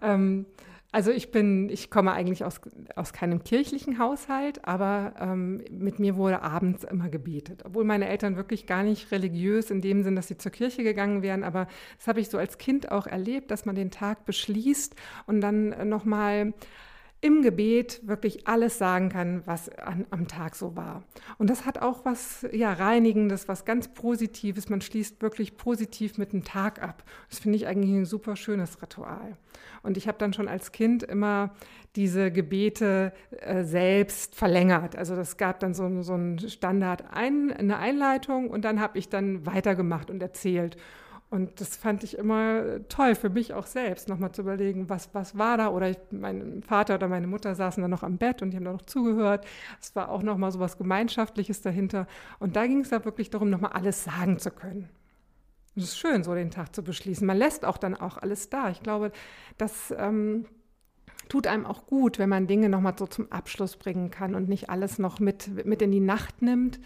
ähm, 0.03 0.47
also 0.93 1.13
ich 1.13 1.31
bin, 1.31 1.69
ich 1.69 1.89
komme 1.91 2.13
eigentlich 2.13 2.45
aus, 2.45 2.61
aus 2.97 3.13
keinem 3.13 3.45
kirchlichen 3.45 3.99
Haushalt, 3.99 4.65
aber 4.65 5.15
ähm, 5.21 5.63
mit 5.71 6.01
mir 6.01 6.17
wurde 6.17 6.43
abends 6.43 6.83
immer 6.83 7.09
gebetet. 7.09 7.63
Obwohl 7.65 7.85
meine 7.85 8.09
Eltern 8.09 8.37
wirklich 8.37 8.67
gar 8.67 8.83
nicht 8.83 9.13
religiös 9.13 9.71
in 9.71 9.81
dem 9.81 10.03
Sinn, 10.03 10.17
dass 10.17 10.29
sie 10.29 10.37
zur 10.37 10.51
Kirche 10.51 10.83
gegangen 10.83 11.23
wären, 11.23 11.45
aber 11.45 11.69
das 11.97 12.09
habe 12.09 12.21
ich 12.21 12.29
so 12.29 12.39
als 12.39 12.59
Kind 12.59 12.91
auch 12.91 13.07
erlebt, 13.07 13.53
dass 13.53 13.67
man 13.67 13.77
den 13.77 13.93
Tag 13.93 14.25
beschließt 14.25 14.97
und 15.27 15.41
dann 15.41 15.89
nochmal 15.89 16.55
im 17.23 17.43
Gebet 17.43 18.01
wirklich 18.05 18.47
alles 18.47 18.79
sagen 18.79 19.11
kann, 19.11 19.43
was 19.45 19.69
an, 19.69 20.07
am 20.11 20.27
Tag 20.27 20.57
so 20.57 20.75
war. 20.75 21.03
Und 21.37 21.51
das 21.51 21.67
hat 21.67 21.79
auch 21.81 22.05
was 22.05 22.47
ja, 22.53 22.73
Reinigendes, 22.73 23.47
was 23.47 23.67
ganz 23.67 23.89
Positives. 23.89 24.71
Man 24.71 24.81
schließt 24.81 25.21
wirklich 25.21 25.57
positiv 25.59 26.17
mit 26.17 26.33
dem 26.33 26.45
Tag 26.45 26.83
ab. 26.83 27.05
Das 27.29 27.41
finde 27.41 27.57
ich 27.57 27.67
eigentlich 27.67 27.91
ein 27.91 28.07
super 28.07 28.37
schönes 28.37 28.81
Ritual. 28.81 29.37
Und 29.83 29.99
ich 29.99 30.09
habe 30.09 30.19
dann 30.19 30.33
schon 30.33 30.49
als 30.49 30.73
Kind 30.73 31.03
immer 31.03 31.51
diese 31.97 32.31
Gebete 32.31 33.13
äh, 33.41 33.65
selbst 33.65 34.35
verlängert. 34.35 34.97
Also 34.97 35.17
das 35.17 35.37
gab 35.37 35.61
dann 35.61 35.75
so, 35.75 36.03
so 36.03 36.15
ein 36.15 36.39
Standard, 36.39 37.05
ein, 37.13 37.53
eine 37.53 37.79
Einleitung 37.79 38.49
und 38.49 38.65
dann 38.65 38.81
habe 38.81 38.99
ich 38.99 39.09
dann 39.09 39.45
weitergemacht 39.45 40.11
und 40.11 40.23
erzählt. 40.23 40.77
Und 41.31 41.61
das 41.61 41.77
fand 41.77 42.03
ich 42.03 42.19
immer 42.19 42.87
toll 42.89 43.15
für 43.15 43.31
mich 43.31 43.55
auch 43.55 43.67
selbst, 43.67 44.09
nochmal 44.09 44.33
zu 44.33 44.43
überlegen, 44.43 44.89
was, 44.89 45.15
was 45.15 45.39
war 45.39 45.57
da. 45.57 45.69
Oder 45.69 45.91
ich, 45.91 45.99
mein 46.11 46.61
Vater 46.65 46.97
oder 46.97 47.07
meine 47.07 47.29
Mutter 47.29 47.55
saßen 47.55 47.81
dann 47.81 47.91
noch 47.91 48.03
am 48.03 48.19
Bett 48.19 48.43
und 48.43 48.51
die 48.51 48.57
haben 48.57 48.65
da 48.65 48.73
noch 48.73 48.83
zugehört. 48.83 49.47
Es 49.81 49.95
war 49.95 50.09
auch 50.09 50.25
nochmal 50.25 50.51
so 50.51 50.59
was 50.59 50.77
Gemeinschaftliches 50.77 51.63
dahinter. 51.63 52.09
Und 52.41 52.57
da 52.57 52.67
ging 52.67 52.81
es 52.81 52.91
da 52.91 53.05
wirklich 53.05 53.31
darum, 53.31 53.49
nochmal 53.49 53.73
alles 53.73 54.03
sagen 54.03 54.41
zu 54.41 54.51
können. 54.51 54.89
Es 55.77 55.85
ist 55.85 55.99
schön, 55.99 56.25
so 56.25 56.35
den 56.35 56.51
Tag 56.51 56.75
zu 56.75 56.83
beschließen. 56.83 57.25
Man 57.25 57.37
lässt 57.37 57.65
auch 57.65 57.79
dann 57.79 57.95
auch 57.95 58.19
alles 58.19 58.51
da. 58.51 58.69
Ich 58.71 58.83
glaube, 58.83 59.13
das 59.57 59.95
ähm, 59.97 60.47
tut 61.29 61.47
einem 61.47 61.65
auch 61.65 61.87
gut, 61.87 62.19
wenn 62.19 62.29
man 62.29 62.49
Dinge 62.49 62.69
nochmal 62.69 62.95
so 62.99 63.07
zum 63.07 63.31
Abschluss 63.31 63.77
bringen 63.77 64.11
kann 64.11 64.35
und 64.35 64.49
nicht 64.49 64.69
alles 64.69 64.99
noch 64.99 65.21
mit, 65.21 65.65
mit 65.65 65.81
in 65.81 65.93
die 65.93 66.01
Nacht 66.01 66.43
nimmt 66.43 66.81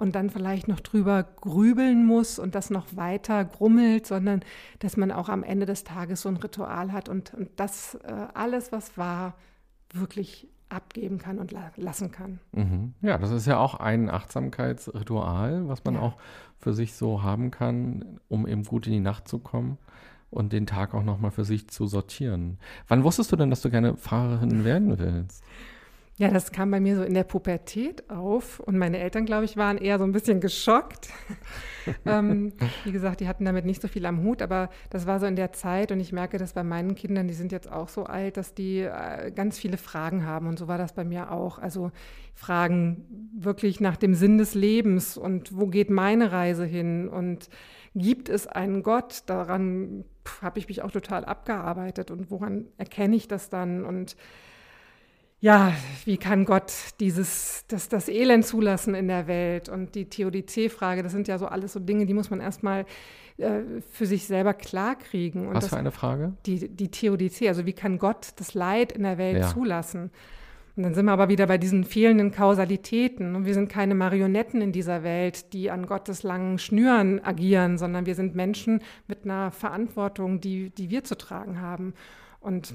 und 0.00 0.14
dann 0.14 0.30
vielleicht 0.30 0.66
noch 0.66 0.80
drüber 0.80 1.22
grübeln 1.22 2.06
muss 2.06 2.38
und 2.38 2.54
das 2.54 2.70
noch 2.70 2.96
weiter 2.96 3.44
grummelt, 3.44 4.06
sondern 4.06 4.40
dass 4.78 4.96
man 4.96 5.12
auch 5.12 5.28
am 5.28 5.42
Ende 5.42 5.66
des 5.66 5.84
Tages 5.84 6.22
so 6.22 6.30
ein 6.30 6.38
Ritual 6.38 6.90
hat 6.90 7.10
und, 7.10 7.34
und 7.34 7.50
das 7.56 7.96
äh, 7.96 8.26
alles, 8.32 8.72
was 8.72 8.96
war, 8.96 9.34
wirklich 9.92 10.48
abgeben 10.70 11.18
kann 11.18 11.38
und 11.38 11.52
la 11.52 11.70
lassen 11.76 12.12
kann. 12.12 12.38
Mhm. 12.52 12.94
Ja, 13.02 13.18
das 13.18 13.30
ist 13.30 13.46
ja 13.46 13.58
auch 13.58 13.74
ein 13.74 14.08
Achtsamkeitsritual, 14.08 15.68
was 15.68 15.84
man 15.84 15.94
ja. 15.94 16.00
auch 16.00 16.16
für 16.58 16.72
sich 16.72 16.94
so 16.94 17.22
haben 17.22 17.50
kann, 17.50 18.20
um 18.28 18.46
eben 18.46 18.64
gut 18.64 18.86
in 18.86 18.92
die 18.94 19.00
Nacht 19.00 19.28
zu 19.28 19.38
kommen. 19.38 19.76
und 20.30 20.52
den 20.52 20.64
Tag 20.64 20.94
auch 20.94 21.02
nochmal 21.02 21.32
für 21.32 21.44
sich 21.44 21.68
zu 21.68 21.88
sortieren. 21.88 22.58
Wann 22.86 23.02
wusstest 23.02 23.32
du 23.32 23.36
denn, 23.36 23.50
dass 23.50 23.62
du 23.62 23.68
gerne 23.68 23.96
Pfarrerin 23.96 24.64
werden 24.64 24.96
willst? 24.96 25.42
Ja, 26.20 26.28
das 26.28 26.52
kam 26.52 26.70
bei 26.70 26.80
mir 26.80 26.96
so 26.96 27.02
in 27.02 27.14
der 27.14 27.24
Pubertät 27.24 28.10
auf 28.10 28.60
und 28.60 28.76
meine 28.76 28.98
Eltern, 28.98 29.24
glaube 29.24 29.46
ich, 29.46 29.56
waren 29.56 29.78
eher 29.78 29.96
so 29.98 30.04
ein 30.04 30.12
bisschen 30.12 30.38
geschockt. 30.42 31.08
ähm, 32.04 32.52
wie 32.84 32.92
gesagt, 32.92 33.20
die 33.20 33.26
hatten 33.26 33.46
damit 33.46 33.64
nicht 33.64 33.80
so 33.80 33.88
viel 33.88 34.04
am 34.04 34.22
Hut, 34.22 34.42
aber 34.42 34.68
das 34.90 35.06
war 35.06 35.18
so 35.18 35.24
in 35.24 35.34
der 35.34 35.54
Zeit 35.54 35.92
und 35.92 35.98
ich 35.98 36.12
merke 36.12 36.36
das 36.36 36.52
bei 36.52 36.62
meinen 36.62 36.94
Kindern, 36.94 37.26
die 37.26 37.32
sind 37.32 37.52
jetzt 37.52 37.72
auch 37.72 37.88
so 37.88 38.04
alt, 38.04 38.36
dass 38.36 38.52
die 38.52 38.80
äh, 38.80 39.30
ganz 39.34 39.58
viele 39.58 39.78
Fragen 39.78 40.26
haben 40.26 40.46
und 40.46 40.58
so 40.58 40.68
war 40.68 40.76
das 40.76 40.92
bei 40.92 41.04
mir 41.04 41.32
auch. 41.32 41.58
Also 41.58 41.90
Fragen 42.34 43.30
wirklich 43.34 43.80
nach 43.80 43.96
dem 43.96 44.12
Sinn 44.12 44.36
des 44.36 44.54
Lebens 44.54 45.16
und 45.16 45.56
wo 45.56 45.68
geht 45.68 45.88
meine 45.88 46.32
Reise 46.32 46.66
hin 46.66 47.08
und 47.08 47.48
gibt 47.94 48.28
es 48.28 48.46
einen 48.46 48.82
Gott? 48.82 49.22
Daran 49.24 50.04
habe 50.42 50.58
ich 50.58 50.68
mich 50.68 50.82
auch 50.82 50.90
total 50.90 51.24
abgearbeitet 51.24 52.10
und 52.10 52.30
woran 52.30 52.66
erkenne 52.76 53.16
ich 53.16 53.26
das 53.26 53.48
dann 53.48 53.86
und 53.86 54.16
ja, 55.40 55.72
wie 56.04 56.18
kann 56.18 56.44
Gott 56.44 56.72
dieses, 57.00 57.64
das, 57.68 57.88
das 57.88 58.08
Elend 58.08 58.44
zulassen 58.44 58.94
in 58.94 59.08
der 59.08 59.26
Welt 59.26 59.68
und 59.68 59.94
die 59.94 60.04
Theodizee-Frage, 60.04 61.02
das 61.02 61.12
sind 61.12 61.28
ja 61.28 61.38
so 61.38 61.46
alles 61.46 61.72
so 61.72 61.80
Dinge, 61.80 62.04
die 62.04 62.14
muss 62.14 62.30
man 62.30 62.40
erstmal 62.40 62.84
äh, 63.38 63.62
für 63.90 64.04
sich 64.04 64.26
selber 64.26 64.52
klarkriegen. 64.52 65.48
Und 65.48 65.54
Was 65.54 65.64
das, 65.64 65.70
für 65.70 65.78
eine 65.78 65.92
Frage? 65.92 66.34
Die, 66.44 66.68
die 66.68 66.90
Theodizee, 66.90 67.48
also 67.48 67.64
wie 67.64 67.72
kann 67.72 67.98
Gott 67.98 68.28
das 68.36 68.52
Leid 68.52 68.92
in 68.92 69.02
der 69.02 69.16
Welt 69.16 69.38
ja. 69.38 69.48
zulassen? 69.48 70.10
Und 70.76 70.82
dann 70.82 70.94
sind 70.94 71.06
wir 71.06 71.12
aber 71.12 71.28
wieder 71.30 71.46
bei 71.46 71.58
diesen 71.58 71.84
fehlenden 71.84 72.32
Kausalitäten. 72.32 73.34
Und 73.34 73.44
wir 73.44 73.54
sind 73.54 73.68
keine 73.68 73.94
Marionetten 73.94 74.60
in 74.60 74.72
dieser 74.72 75.02
Welt, 75.02 75.52
die 75.52 75.70
an 75.70 75.86
Gottes 75.86 76.22
langen 76.22 76.58
Schnüren 76.58 77.22
agieren, 77.24 77.76
sondern 77.76 78.06
wir 78.06 78.14
sind 78.14 78.34
Menschen 78.34 78.80
mit 79.08 79.24
einer 79.24 79.50
Verantwortung, 79.50 80.40
die, 80.40 80.70
die 80.70 80.90
wir 80.90 81.02
zu 81.02 81.16
tragen 81.16 81.60
haben. 81.60 81.94
Und 82.40 82.74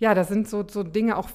ja, 0.00 0.14
das 0.14 0.28
sind 0.28 0.48
so, 0.48 0.64
so 0.66 0.82
Dinge, 0.82 1.18
auch 1.18 1.28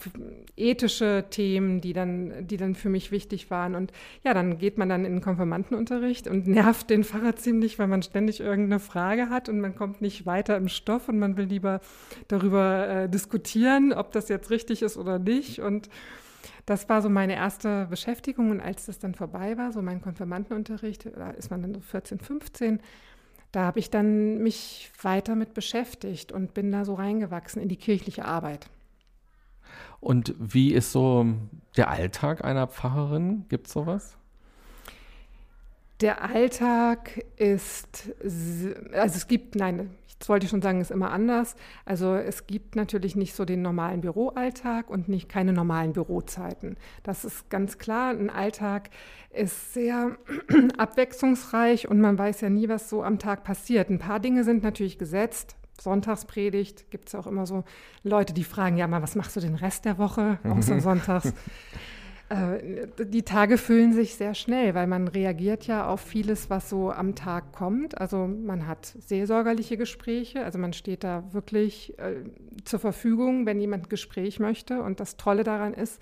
ethische 0.58 1.26
Themen, 1.30 1.82
die 1.82 1.94
dann, 1.94 2.48
die 2.48 2.58
dann 2.58 2.74
für 2.74 2.90
mich 2.90 3.12
wichtig 3.12 3.52
waren. 3.52 3.76
Und 3.76 3.92
ja, 4.24 4.34
dann 4.34 4.58
geht 4.58 4.80
man 4.80 4.90
dann 4.90 5.06
in 5.06 5.14
den 5.14 5.22
Konfirmandenunterricht 5.22 6.28
und 6.28 6.48
nervt 6.48 6.90
den 6.90 7.04
Pfarrer 7.04 7.36
ziemlich, 7.36 7.78
weil 7.78 7.86
man 7.86 8.02
ständig 8.02 8.40
irgendeine 8.40 8.80
Frage 8.80 9.30
hat 9.30 9.50
und 9.50 9.62
man 9.62 9.76
kommt 9.76 10.02
nicht 10.02 10.26
weiter 10.26 10.58
im 10.58 10.68
Stoff 10.68 11.08
und 11.08 11.20
man 11.20 11.38
will 11.38 11.46
lieber 11.46 11.80
darüber 12.28 12.88
äh, 12.88 13.10
diskutieren, 13.10 13.94
ob 13.94 14.12
das 14.12 14.30
jetzt 14.30 14.50
richtig 14.50 14.82
ist 14.82 14.98
oder 14.98 15.20
nicht. 15.20 15.60
Und 15.60 15.88
das 16.66 16.90
war 16.90 17.04
so 17.04 17.10
meine 17.10 17.36
erste 17.36 17.86
Beschäftigung. 17.88 18.50
Und 18.50 18.62
als 18.62 18.88
das 18.88 18.98
dann 18.98 19.14
vorbei 19.14 19.60
war, 19.60 19.74
so 19.74 19.84
mein 19.84 20.02
Konfirmandenunterricht, 20.02 21.06
da 21.16 21.30
ist 21.30 21.52
man 21.52 21.62
dann 21.62 21.76
so 21.76 21.82
14, 21.82 22.20
15, 22.20 22.80
da 23.56 23.64
habe 23.64 23.80
ich 23.80 23.90
dann 23.90 24.40
mich 24.40 24.92
weiter 25.02 25.36
mit 25.36 25.54
beschäftigt 25.54 26.34
und 26.34 26.54
bin 26.54 26.74
da 26.74 26.84
so 26.84 26.96
reingewachsen 26.96 27.62
in 27.62 27.70
die 27.70 27.78
kirchliche 27.78 28.26
Arbeit. 28.26 28.68
Und 30.02 30.36
wie 30.38 30.74
ist 30.74 30.92
so 30.92 31.26
der 31.78 31.90
Alltag 31.90 32.44
einer 32.44 32.68
Pfarrerin? 32.68 33.46
Gibt 33.48 33.68
es 33.68 33.74
sowas? 33.74 34.18
Der 36.02 36.22
Alltag 36.22 37.24
ist, 37.38 38.12
also 38.22 39.16
es 39.18 39.28
gibt, 39.30 39.56
nein, 39.56 39.90
das 40.20 40.30
wollte 40.30 40.46
ich 40.46 40.50
schon 40.50 40.62
sagen, 40.62 40.80
ist 40.80 40.92
immer 40.92 41.12
anders. 41.12 41.56
Also 41.84 42.16
es 42.16 42.48
gibt 42.48 42.76
natürlich 42.76 43.16
nicht 43.16 43.36
so 43.36 43.44
den 43.44 43.62
normalen 43.62 44.02
Büroalltag 44.02 44.90
und 44.90 45.10
nicht 45.10 45.28
keine 45.28 45.52
normalen 45.52 45.94
Bürozeiten. 45.94 46.78
Das 47.04 47.26
ist 47.26 47.50
ganz 47.50 47.78
klar. 47.78 48.12
Ein 48.12 48.30
Alltag 48.30 48.90
ist 49.32 49.74
sehr 49.74 50.18
abwechslungsreich 50.78 51.90
und 51.90 52.00
man 52.00 52.18
weiß 52.18 52.42
ja 52.42 52.50
nie, 52.50 52.70
was 52.70 52.90
so 52.90 53.04
am 53.04 53.20
Tag 53.20 53.44
passiert. 53.44 53.90
Ein 53.90 54.00
paar 54.00 54.20
Dinge 54.20 54.44
sind 54.44 54.64
natürlich 54.64 54.98
gesetzt. 54.98 55.58
Sonntagspredigt 55.82 56.90
gibt 56.90 57.10
es 57.10 57.16
auch 57.16 57.28
immer 57.28 57.46
so 57.46 57.66
Leute, 58.04 58.34
die 58.34 58.46
fragen, 58.46 58.78
ja 58.78 58.88
mal, 58.88 59.02
was 59.02 59.16
machst 59.16 59.36
du 59.36 59.42
den 59.42 59.56
Rest 59.56 59.84
der 59.84 59.98
Woche 59.98 60.40
außer 60.44 60.80
Sonntags? 60.80 61.34
Äh, 62.30 62.88
die 63.06 63.24
Tage 63.24 63.58
füllen 63.58 63.94
sich 63.94 64.16
sehr 64.16 64.34
schnell, 64.34 64.74
weil 64.74 64.88
man 64.88 65.08
reagiert 65.08 65.68
ja 65.68 65.88
auf 65.88 66.02
vieles, 66.02 66.50
was 66.50 66.70
so 66.70 66.92
am 66.92 67.14
Tag 67.16 67.52
kommt. 67.52 68.00
Also 68.00 68.28
man 68.28 68.68
hat 68.68 68.96
seelsorgerliche 69.00 69.78
Gespräche, 69.78 70.44
also 70.44 70.58
man 70.58 70.74
steht 70.74 71.04
da 71.04 71.24
wirklich 71.34 71.98
äh, 72.00 72.24
zur 72.64 72.80
Verfügung, 72.80 73.46
wenn 73.46 73.60
jemand 73.60 73.86
ein 73.86 73.90
Gespräch 73.90 74.40
möchte. 74.40 74.82
Und 74.82 75.00
das 75.00 75.18
Tolle 75.18 75.44
daran 75.44 75.74
ist, 75.74 76.02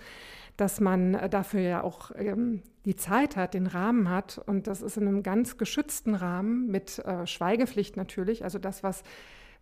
dass 0.55 0.79
man 0.79 1.29
dafür 1.29 1.61
ja 1.61 1.83
auch 1.83 2.11
ähm, 2.15 2.61
die 2.85 2.95
Zeit 2.95 3.35
hat, 3.35 3.53
den 3.53 3.67
Rahmen 3.67 4.09
hat. 4.09 4.39
Und 4.45 4.67
das 4.67 4.81
ist 4.81 4.97
in 4.97 5.07
einem 5.07 5.23
ganz 5.23 5.57
geschützten 5.57 6.15
Rahmen 6.15 6.67
mit 6.67 6.99
äh, 6.99 7.27
Schweigepflicht 7.27 7.97
natürlich. 7.97 8.45
Also 8.45 8.59
das, 8.59 8.81
was, 8.81 9.03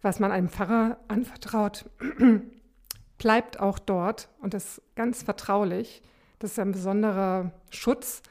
was 0.01 0.19
man 0.19 0.31
einem 0.31 0.49
Pfarrer 0.49 0.97
anvertraut, 1.07 1.89
bleibt 3.17 3.59
auch 3.59 3.79
dort 3.79 4.29
und 4.41 4.53
ist 4.53 4.81
ganz 4.95 5.23
vertraulich. 5.23 6.03
Das 6.41 6.53
ist 6.53 6.59
ein 6.59 6.71
besonderer 6.71 7.51
Schutz. 7.69 8.23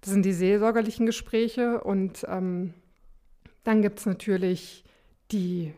Das 0.00 0.12
sind 0.12 0.24
die 0.24 0.32
seelsorgerlichen 0.32 1.06
Gespräche. 1.06 1.82
Und 1.82 2.24
ähm, 2.28 2.72
dann 3.64 3.82
gibt 3.82 3.98
es 3.98 4.06
natürlich 4.06 4.84
die 5.32 5.74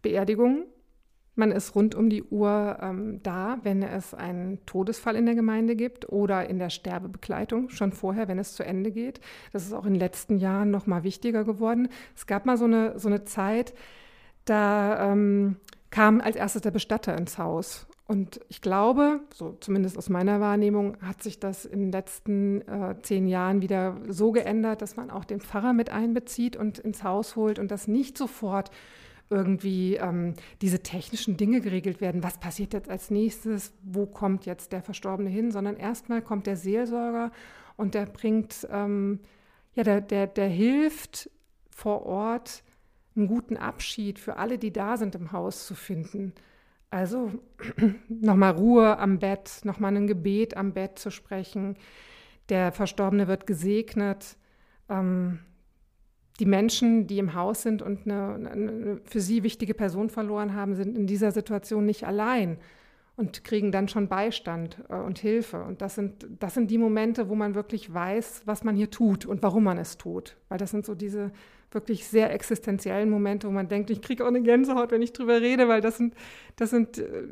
Beerdigung. 0.00 0.64
Man 1.34 1.50
ist 1.50 1.74
rund 1.74 1.94
um 1.94 2.08
die 2.08 2.22
Uhr 2.22 2.78
ähm, 2.80 3.22
da, 3.22 3.58
wenn 3.62 3.82
es 3.82 4.14
einen 4.14 4.64
Todesfall 4.64 5.16
in 5.16 5.26
der 5.26 5.34
Gemeinde 5.34 5.76
gibt 5.76 6.08
oder 6.10 6.48
in 6.48 6.58
der 6.58 6.70
Sterbebegleitung, 6.70 7.68
schon 7.68 7.92
vorher, 7.92 8.28
wenn 8.28 8.38
es 8.38 8.54
zu 8.54 8.64
Ende 8.64 8.90
geht. 8.90 9.20
Das 9.52 9.64
ist 9.64 9.74
auch 9.74 9.84
in 9.84 9.92
den 9.92 10.00
letzten 10.00 10.38
Jahren 10.38 10.70
noch 10.70 10.86
mal 10.86 11.04
wichtiger 11.04 11.44
geworden. 11.44 11.88
Es 12.16 12.26
gab 12.26 12.46
mal 12.46 12.56
so 12.56 12.64
eine, 12.64 12.98
so 12.98 13.08
eine 13.08 13.24
Zeit, 13.24 13.74
da 14.46 15.12
ähm, 15.12 15.56
kam 15.90 16.20
als 16.22 16.36
erstes 16.36 16.62
der 16.62 16.70
Bestatter 16.70 17.16
ins 17.16 17.36
Haus 17.36 17.86
und 18.06 18.40
ich 18.48 18.60
glaube, 18.60 19.20
so 19.32 19.56
zumindest 19.60 19.96
aus 19.96 20.08
meiner 20.08 20.40
Wahrnehmung, 20.40 20.96
hat 21.00 21.22
sich 21.22 21.38
das 21.38 21.64
in 21.64 21.80
den 21.80 21.92
letzten 21.92 22.60
äh, 22.62 22.96
zehn 23.02 23.28
Jahren 23.28 23.62
wieder 23.62 23.96
so 24.08 24.32
geändert, 24.32 24.82
dass 24.82 24.96
man 24.96 25.10
auch 25.10 25.24
den 25.24 25.40
Pfarrer 25.40 25.72
mit 25.72 25.90
einbezieht 25.90 26.56
und 26.56 26.78
ins 26.78 27.04
Haus 27.04 27.36
holt 27.36 27.58
und 27.58 27.70
dass 27.70 27.88
nicht 27.88 28.18
sofort 28.18 28.70
irgendwie 29.30 29.96
ähm, 29.96 30.34
diese 30.60 30.82
technischen 30.82 31.36
Dinge 31.36 31.60
geregelt 31.60 32.00
werden. 32.00 32.22
Was 32.22 32.38
passiert 32.38 32.74
jetzt 32.74 32.90
als 32.90 33.10
nächstes? 33.10 33.72
Wo 33.82 34.04
kommt 34.04 34.46
jetzt 34.46 34.72
der 34.72 34.82
Verstorbene 34.82 35.30
hin? 35.30 35.50
Sondern 35.50 35.76
erstmal 35.76 36.20
kommt 36.20 36.46
der 36.46 36.56
Seelsorger 36.56 37.30
und 37.76 37.94
der 37.94 38.06
bringt, 38.06 38.68
ähm, 38.70 39.20
ja, 39.74 39.84
der, 39.84 40.02
der, 40.02 40.26
der 40.26 40.48
hilft 40.48 41.30
vor 41.70 42.04
Ort 42.04 42.62
einen 43.16 43.26
guten 43.26 43.56
Abschied 43.56 44.18
für 44.18 44.36
alle, 44.36 44.58
die 44.58 44.72
da 44.72 44.96
sind 44.96 45.14
im 45.14 45.32
Haus 45.32 45.66
zu 45.66 45.74
finden. 45.74 46.34
Also 46.92 47.30
nochmal 48.08 48.52
Ruhe 48.52 48.98
am 48.98 49.18
Bett, 49.18 49.62
nochmal 49.64 49.96
ein 49.96 50.06
Gebet 50.06 50.58
am 50.58 50.74
Bett 50.74 50.98
zu 50.98 51.10
sprechen. 51.10 51.76
Der 52.50 52.70
Verstorbene 52.70 53.28
wird 53.28 53.46
gesegnet. 53.46 54.36
Ähm, 54.90 55.38
die 56.38 56.44
Menschen, 56.44 57.06
die 57.06 57.18
im 57.18 57.32
Haus 57.32 57.62
sind 57.62 57.80
und 57.80 58.04
eine, 58.04 58.50
eine, 58.50 59.00
für 59.04 59.22
sie 59.22 59.42
wichtige 59.42 59.72
Person 59.72 60.10
verloren 60.10 60.54
haben, 60.54 60.74
sind 60.74 60.98
in 60.98 61.06
dieser 61.06 61.32
Situation 61.32 61.86
nicht 61.86 62.06
allein 62.06 62.58
und 63.16 63.44
kriegen 63.44 63.72
dann 63.72 63.88
schon 63.88 64.08
Beistand 64.08 64.78
äh, 64.88 64.94
und 64.94 65.18
Hilfe. 65.18 65.62
Und 65.62 65.82
das 65.82 65.94
sind, 65.94 66.26
das 66.38 66.54
sind 66.54 66.70
die 66.70 66.78
Momente, 66.78 67.28
wo 67.28 67.34
man 67.34 67.54
wirklich 67.54 67.92
weiß, 67.92 68.42
was 68.46 68.64
man 68.64 68.76
hier 68.76 68.90
tut 68.90 69.26
und 69.26 69.42
warum 69.42 69.64
man 69.64 69.78
es 69.78 69.98
tut. 69.98 70.36
Weil 70.48 70.58
das 70.58 70.70
sind 70.70 70.86
so 70.86 70.94
diese 70.94 71.32
wirklich 71.70 72.06
sehr 72.06 72.32
existenziellen 72.32 73.10
Momente, 73.10 73.48
wo 73.48 73.52
man 73.52 73.68
denkt, 73.68 73.90
ich 73.90 74.02
kriege 74.02 74.24
auch 74.24 74.28
eine 74.28 74.42
Gänsehaut, 74.42 74.90
wenn 74.90 75.02
ich 75.02 75.12
drüber 75.12 75.40
rede, 75.40 75.68
weil 75.68 75.80
das 75.80 75.96
sind, 75.96 76.14
das 76.56 76.70
sind, 76.70 76.98
äh, 76.98 77.24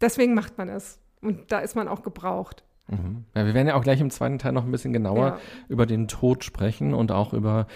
deswegen 0.00 0.34
macht 0.34 0.58
man 0.58 0.68
es. 0.68 0.98
Und 1.20 1.52
da 1.52 1.58
ist 1.58 1.74
man 1.74 1.88
auch 1.88 2.02
gebraucht. 2.02 2.64
Mhm. 2.88 3.24
Ja, 3.34 3.46
wir 3.46 3.54
werden 3.54 3.68
ja 3.68 3.74
auch 3.74 3.82
gleich 3.82 4.00
im 4.00 4.10
zweiten 4.10 4.38
Teil 4.38 4.52
noch 4.52 4.64
ein 4.64 4.70
bisschen 4.70 4.92
genauer 4.92 5.26
ja. 5.26 5.38
über 5.68 5.86
den 5.86 6.08
Tod 6.08 6.44
sprechen 6.44 6.92
und 6.94 7.12
auch 7.12 7.32
über 7.32 7.66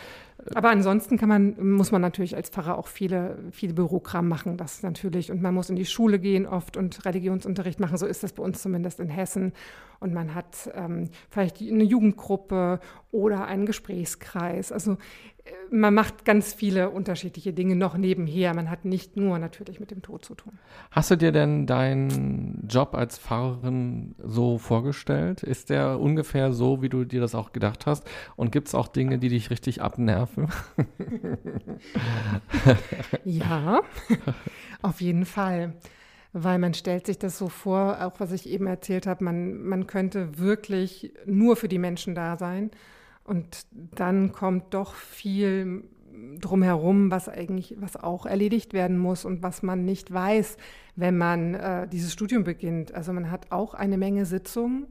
aber 0.54 0.70
ansonsten 0.70 1.16
kann 1.16 1.28
man, 1.28 1.70
muss 1.70 1.90
man 1.90 2.02
natürlich 2.02 2.36
als 2.36 2.50
Pfarrer 2.50 2.76
auch 2.76 2.88
viele, 2.88 3.38
viele 3.50 3.74
Bürokram 3.74 4.28
machen, 4.28 4.56
das 4.56 4.82
natürlich. 4.82 5.30
Und 5.30 5.40
man 5.40 5.54
muss 5.54 5.70
in 5.70 5.76
die 5.76 5.86
Schule 5.86 6.18
gehen 6.18 6.46
oft 6.46 6.76
und 6.76 7.04
Religionsunterricht 7.04 7.80
machen. 7.80 7.96
So 7.96 8.06
ist 8.06 8.22
das 8.22 8.32
bei 8.32 8.42
uns 8.42 8.60
zumindest 8.60 9.00
in 9.00 9.08
Hessen. 9.08 9.52
Und 10.00 10.12
man 10.12 10.34
hat 10.34 10.70
ähm, 10.74 11.08
vielleicht 11.30 11.60
eine 11.60 11.84
Jugendgruppe 11.84 12.80
oder 13.10 13.46
einen 13.46 13.64
Gesprächskreis. 13.64 14.70
Also 14.70 14.98
man 15.70 15.92
macht 15.92 16.24
ganz 16.24 16.54
viele 16.54 16.90
unterschiedliche 16.90 17.52
Dinge 17.52 17.76
noch 17.76 17.96
nebenher. 17.96 18.54
Man 18.54 18.70
hat 18.70 18.84
nicht 18.84 19.16
nur 19.16 19.38
natürlich 19.38 19.78
mit 19.78 19.90
dem 19.90 20.00
Tod 20.00 20.24
zu 20.24 20.34
tun. 20.34 20.58
Hast 20.90 21.10
du 21.10 21.16
dir 21.16 21.32
denn 21.32 21.66
deinen 21.66 22.66
Job 22.68 22.94
als 22.94 23.18
Pfarrerin 23.18 24.14
so 24.22 24.56
vorgestellt? 24.56 25.42
Ist 25.42 25.70
der 25.70 26.00
ungefähr 26.00 26.52
so, 26.52 26.80
wie 26.80 26.88
du 26.88 27.04
dir 27.04 27.20
das 27.20 27.34
auch 27.34 27.52
gedacht 27.52 27.86
hast? 27.86 28.08
Und 28.36 28.52
gibt 28.52 28.68
es 28.68 28.74
auch 28.74 28.88
Dinge, 28.88 29.18
die 29.18 29.28
dich 29.28 29.50
richtig 29.50 29.82
abnerven? 29.82 30.48
ja, 33.24 33.82
auf 34.80 35.00
jeden 35.00 35.26
Fall. 35.26 35.74
Weil 36.32 36.58
man 36.58 36.74
stellt 36.74 37.06
sich 37.06 37.18
das 37.18 37.38
so 37.38 37.48
vor, 37.48 38.04
auch 38.04 38.18
was 38.18 38.32
ich 38.32 38.48
eben 38.48 38.66
erzählt 38.66 39.06
habe, 39.06 39.22
man, 39.22 39.62
man 39.62 39.86
könnte 39.86 40.38
wirklich 40.38 41.12
nur 41.26 41.56
für 41.56 41.68
die 41.68 41.78
Menschen 41.78 42.14
da 42.14 42.36
sein. 42.36 42.70
Und 43.24 43.66
dann 43.72 44.32
kommt 44.32 44.74
doch 44.74 44.94
viel 44.94 45.84
drumherum, 46.40 47.10
was 47.10 47.28
eigentlich, 47.28 47.74
was 47.78 47.96
auch 47.96 48.26
erledigt 48.26 48.72
werden 48.72 48.98
muss 48.98 49.24
und 49.24 49.42
was 49.42 49.62
man 49.62 49.84
nicht 49.84 50.12
weiß, 50.12 50.56
wenn 50.96 51.16
man 51.18 51.54
äh, 51.54 51.88
dieses 51.88 52.12
Studium 52.12 52.44
beginnt. 52.44 52.94
Also 52.94 53.12
man 53.12 53.30
hat 53.30 53.50
auch 53.50 53.74
eine 53.74 53.98
Menge 53.98 54.26
Sitzungen 54.26 54.86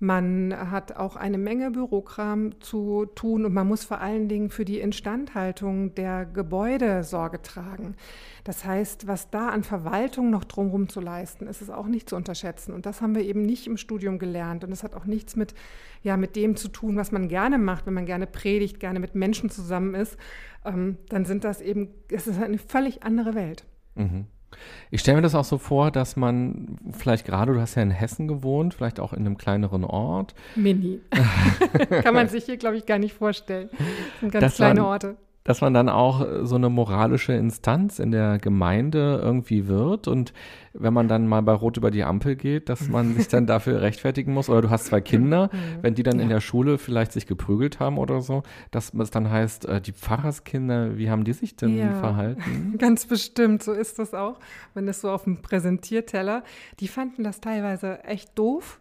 man 0.00 0.54
hat 0.70 0.96
auch 0.96 1.16
eine 1.16 1.38
Menge 1.38 1.70
Bürokram 1.70 2.60
zu 2.60 3.06
tun 3.06 3.44
und 3.44 3.54
man 3.54 3.66
muss 3.66 3.84
vor 3.84 4.00
allen 4.00 4.28
Dingen 4.28 4.50
für 4.50 4.64
die 4.64 4.80
Instandhaltung 4.80 5.94
der 5.94 6.26
Gebäude 6.26 7.04
Sorge 7.04 7.40
tragen. 7.40 7.94
Das 8.42 8.64
heißt, 8.64 9.06
was 9.06 9.30
da 9.30 9.48
an 9.48 9.62
Verwaltung 9.62 10.30
noch 10.30 10.44
drumherum 10.44 10.88
zu 10.88 11.00
leisten, 11.00 11.46
ist 11.46 11.62
es 11.62 11.70
auch 11.70 11.86
nicht 11.86 12.10
zu 12.10 12.16
unterschätzen. 12.16 12.74
Und 12.74 12.86
das 12.86 13.00
haben 13.00 13.14
wir 13.14 13.22
eben 13.22 13.42
nicht 13.42 13.66
im 13.66 13.76
Studium 13.76 14.18
gelernt. 14.18 14.64
Und 14.64 14.72
es 14.72 14.82
hat 14.82 14.94
auch 14.94 15.06
nichts 15.06 15.36
mit, 15.36 15.54
ja, 16.02 16.16
mit 16.16 16.36
dem 16.36 16.56
zu 16.56 16.68
tun, 16.68 16.96
was 16.96 17.10
man 17.10 17.28
gerne 17.28 17.56
macht, 17.56 17.86
wenn 17.86 17.94
man 17.94 18.04
gerne 18.04 18.26
predigt, 18.26 18.80
gerne 18.80 19.00
mit 19.00 19.14
Menschen 19.14 19.48
zusammen 19.48 19.94
ist. 19.94 20.18
Ähm, 20.64 20.98
dann 21.08 21.24
sind 21.24 21.44
das 21.44 21.60
eben, 21.60 21.88
es 22.10 22.26
ist 22.26 22.42
eine 22.42 22.58
völlig 22.58 23.02
andere 23.04 23.34
Welt. 23.34 23.64
Mhm. 23.94 24.26
Ich 24.90 25.00
stelle 25.00 25.16
mir 25.16 25.22
das 25.22 25.34
auch 25.34 25.44
so 25.44 25.58
vor, 25.58 25.90
dass 25.90 26.16
man 26.16 26.78
vielleicht 26.92 27.26
gerade, 27.26 27.52
du 27.52 27.60
hast 27.60 27.74
ja 27.74 27.82
in 27.82 27.90
Hessen 27.90 28.28
gewohnt, 28.28 28.74
vielleicht 28.74 29.00
auch 29.00 29.12
in 29.12 29.20
einem 29.20 29.38
kleineren 29.38 29.84
Ort. 29.84 30.34
Mini. 30.54 31.00
Kann 32.02 32.14
man 32.14 32.28
sich 32.28 32.44
hier, 32.44 32.56
glaube 32.56 32.76
ich, 32.76 32.86
gar 32.86 32.98
nicht 32.98 33.14
vorstellen. 33.14 33.68
Das 33.70 34.20
sind 34.20 34.32
ganz 34.32 34.42
das 34.42 34.54
kleine 34.56 34.86
Orte 34.86 35.16
dass 35.44 35.60
man 35.60 35.74
dann 35.74 35.88
auch 35.88 36.26
äh, 36.26 36.46
so 36.46 36.56
eine 36.56 36.70
moralische 36.70 37.34
Instanz 37.34 37.98
in 37.98 38.10
der 38.10 38.38
Gemeinde 38.38 39.20
irgendwie 39.22 39.68
wird 39.68 40.08
und 40.08 40.32
wenn 40.72 40.92
man 40.92 41.06
dann 41.06 41.28
mal 41.28 41.42
bei 41.42 41.52
Rot 41.52 41.76
über 41.76 41.90
die 41.90 42.02
Ampel 42.02 42.34
geht, 42.34 42.68
dass 42.68 42.88
man 42.88 43.14
sich 43.14 43.28
dann 43.28 43.46
dafür 43.46 43.80
rechtfertigen 43.82 44.32
muss 44.32 44.48
oder 44.48 44.62
du 44.62 44.70
hast 44.70 44.86
zwei 44.86 45.00
Kinder, 45.00 45.50
mhm. 45.52 45.82
wenn 45.82 45.94
die 45.94 46.02
dann 46.02 46.18
in 46.18 46.30
der 46.30 46.40
Schule 46.40 46.78
vielleicht 46.78 47.12
sich 47.12 47.26
geprügelt 47.26 47.78
haben 47.78 47.98
oder 47.98 48.22
so, 48.22 48.42
dass 48.70 48.92
es 48.92 49.10
dann 49.10 49.30
heißt, 49.30 49.66
äh, 49.66 49.80
die 49.80 49.92
Pfarrerskinder, 49.92 50.96
wie 50.96 51.10
haben 51.10 51.24
die 51.24 51.34
sich 51.34 51.56
denn 51.56 51.76
ja, 51.76 51.92
verhalten? 52.00 52.74
Ganz 52.78 53.06
bestimmt, 53.06 53.62
so 53.62 53.72
ist 53.72 53.98
das 53.98 54.14
auch, 54.14 54.38
wenn 54.72 54.88
es 54.88 55.02
so 55.02 55.10
auf 55.10 55.24
dem 55.24 55.42
Präsentierteller, 55.42 56.42
die 56.80 56.88
fanden 56.88 57.22
das 57.22 57.40
teilweise 57.40 58.02
echt 58.04 58.36
doof, 58.38 58.80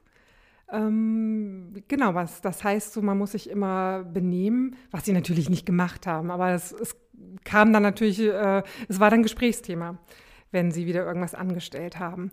ähm, 0.74 1.84
genau, 1.88 2.16
was 2.16 2.42
das 2.42 2.64
heißt, 2.64 2.94
so 2.94 3.02
man 3.02 3.18
muss 3.18 3.32
sich 3.32 3.50
immer 3.50 4.04
benehmen, 4.04 4.76
was 4.92 5.06
sie 5.06 5.14
natürlich 5.14 5.50
nicht 5.50 5.66
gemacht 5.66 6.08
haben, 6.08 6.32
aber 6.32 6.50
es, 6.50 6.72
es 6.72 6.98
kam 7.44 7.72
dann 7.72 7.84
natürlich, 7.84 8.20
äh, 8.20 8.64
es 8.88 9.00
war 9.00 9.10
dann 9.10 9.24
Gesprächsthema, 9.24 9.98
wenn 10.52 10.72
sie 10.72 10.86
wieder 10.86 11.06
irgendwas 11.06 11.36
angestellt 11.36 12.00
haben. 12.00 12.32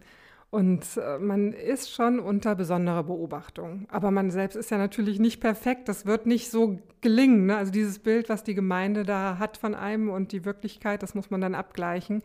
Und 0.51 0.85
äh, 0.97 1.19
man 1.19 1.53
ist 1.53 1.93
schon 1.93 2.19
unter 2.19 2.57
besonderer 2.57 3.05
Beobachtung. 3.05 3.87
Aber 3.89 4.11
man 4.11 4.33
selbst 4.33 4.57
ist 4.57 4.73
ja 4.73 4.79
natürlich 4.79 5.21
nicht 5.21 5.41
perfekt. 5.41 5.89
Das 5.89 6.07
wird 6.07 6.27
nicht 6.27 6.51
so 6.51 6.81
gelingen. 7.03 7.47
Ne? 7.47 7.57
Also 7.57 7.71
dieses 7.71 8.01
Bild, 8.01 8.29
was 8.29 8.43
die 8.43 8.55
Gemeinde 8.55 9.05
da 9.05 9.39
hat 9.39 9.57
von 9.57 9.77
einem 9.77 10.11
und 10.11 10.33
die 10.33 10.45
Wirklichkeit, 10.45 11.05
das 11.05 11.15
muss 11.15 11.31
man 11.31 11.41
dann 11.41 11.55
abgleichen. 11.55 12.23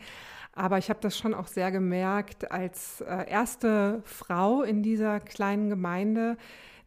Aber 0.55 0.77
ich 0.77 0.89
habe 0.89 0.99
das 1.01 1.17
schon 1.17 1.33
auch 1.33 1.47
sehr 1.47 1.69
gemerkt, 1.69 2.49
als 2.49 3.01
äh, 3.01 3.29
erste 3.29 4.01
Frau 4.05 4.63
in 4.63 4.81
dieser 4.81 5.19
kleinen 5.19 5.69
Gemeinde 5.69 6.37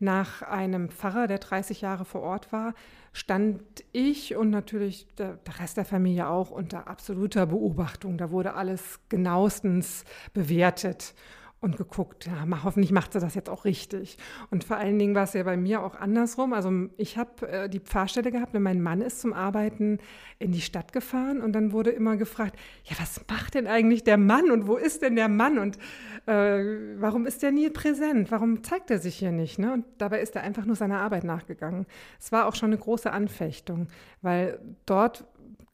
nach 0.00 0.42
einem 0.42 0.88
Pfarrer, 0.88 1.26
der 1.26 1.38
30 1.38 1.82
Jahre 1.82 2.06
vor 2.06 2.22
Ort 2.22 2.50
war, 2.50 2.72
stand 3.12 3.60
ich 3.92 4.36
und 4.36 4.50
natürlich 4.50 5.06
der, 5.16 5.34
der, 5.34 5.60
Rest 5.60 5.76
der 5.76 5.84
Familie 5.84 6.28
auch 6.28 6.50
unter 6.50 6.88
absoluter 6.88 7.46
Beobachtung. 7.46 8.16
Da 8.16 8.30
wurde 8.30 8.54
alles 8.54 9.00
genauestens 9.08 10.04
bewertet 10.32 11.14
und 11.60 11.76
geguckt, 11.76 12.26
ja, 12.26 12.46
hoffentlich 12.62 12.92
macht 12.92 13.12
sie 13.12 13.20
das 13.20 13.34
jetzt 13.34 13.48
auch 13.48 13.64
richtig. 13.64 14.16
Und 14.50 14.62
vor 14.62 14.76
allen 14.76 14.98
Dingen 14.98 15.14
war 15.14 15.24
es 15.24 15.32
ja 15.32 15.42
bei 15.42 15.56
mir 15.56 15.82
auch 15.82 15.96
andersrum. 15.96 16.52
Also 16.52 16.70
ich 16.96 17.18
habe 17.18 17.48
äh, 17.48 17.68
die 17.68 17.80
Pfarrstelle 17.80 18.30
gehabt 18.30 18.54
und 18.54 18.62
mein 18.62 18.80
Mann 18.80 19.00
ist 19.00 19.20
zum 19.20 19.32
Arbeiten 19.32 19.98
in 20.38 20.52
die 20.52 20.60
Stadt 20.60 20.92
gefahren 20.92 21.40
und 21.40 21.52
dann 21.52 21.72
wurde 21.72 21.90
immer 21.90 22.16
gefragt, 22.16 22.56
ja, 22.84 22.96
was 23.00 23.20
macht 23.28 23.54
denn 23.54 23.66
eigentlich 23.66 24.04
der 24.04 24.18
Mann 24.18 24.52
und 24.52 24.68
wo 24.68 24.76
ist 24.76 25.02
denn 25.02 25.16
der 25.16 25.28
Mann 25.28 25.58
und 25.58 25.78
äh, 26.26 26.62
warum 27.00 27.26
ist 27.26 27.42
der 27.42 27.50
nie 27.50 27.70
präsent? 27.70 28.30
Warum 28.30 28.62
zeigt 28.62 28.90
er 28.90 28.98
sich 28.98 29.16
hier 29.16 29.32
nicht? 29.32 29.58
Ne? 29.58 29.72
Und 29.72 29.84
dabei 29.98 30.20
ist 30.20 30.36
er 30.36 30.42
einfach 30.42 30.64
nur 30.64 30.76
seiner 30.76 31.00
Arbeit 31.00 31.24
nachgegangen. 31.24 31.86
Es 32.20 32.30
war 32.30 32.46
auch 32.46 32.54
schon 32.54 32.70
eine 32.70 32.78
große 32.78 33.10
Anfechtung, 33.10 33.88
weil 34.22 34.60
dort 34.86 35.24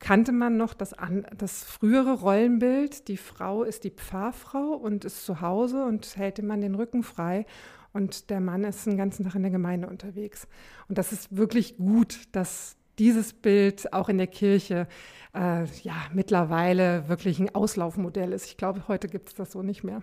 kannte 0.04 0.32
man 0.32 0.58
noch 0.58 0.74
das, 0.74 0.92
an, 0.92 1.26
das 1.34 1.64
frühere 1.64 2.20
Rollenbild, 2.20 3.08
die 3.08 3.16
Frau 3.16 3.62
ist 3.62 3.84
die 3.84 3.90
Pfarrfrau 3.90 4.74
und 4.74 5.06
ist 5.06 5.24
zu 5.24 5.40
Hause 5.40 5.82
und 5.86 6.18
hält 6.18 6.36
dem 6.36 6.46
Mann 6.46 6.60
den 6.60 6.74
Rücken 6.74 7.02
frei 7.02 7.46
und 7.94 8.28
der 8.28 8.40
Mann 8.40 8.64
ist 8.64 8.84
den 8.84 8.98
ganzen 8.98 9.24
Tag 9.24 9.34
in 9.34 9.42
der 9.42 9.50
Gemeinde 9.50 9.88
unterwegs. 9.88 10.46
Und 10.90 10.98
das 10.98 11.10
ist 11.10 11.34
wirklich 11.34 11.78
gut, 11.78 12.18
dass 12.32 12.76
dieses 12.98 13.32
Bild 13.32 13.94
auch 13.94 14.10
in 14.10 14.18
der 14.18 14.26
Kirche 14.26 14.88
äh, 15.34 15.64
ja 15.82 15.94
mittlerweile 16.12 17.08
wirklich 17.08 17.40
ein 17.40 17.54
Auslaufmodell 17.54 18.34
ist. 18.34 18.44
Ich 18.44 18.58
glaube, 18.58 18.86
heute 18.88 19.08
gibt 19.08 19.28
es 19.28 19.34
das 19.34 19.52
so 19.52 19.62
nicht 19.62 19.84
mehr. 19.84 20.02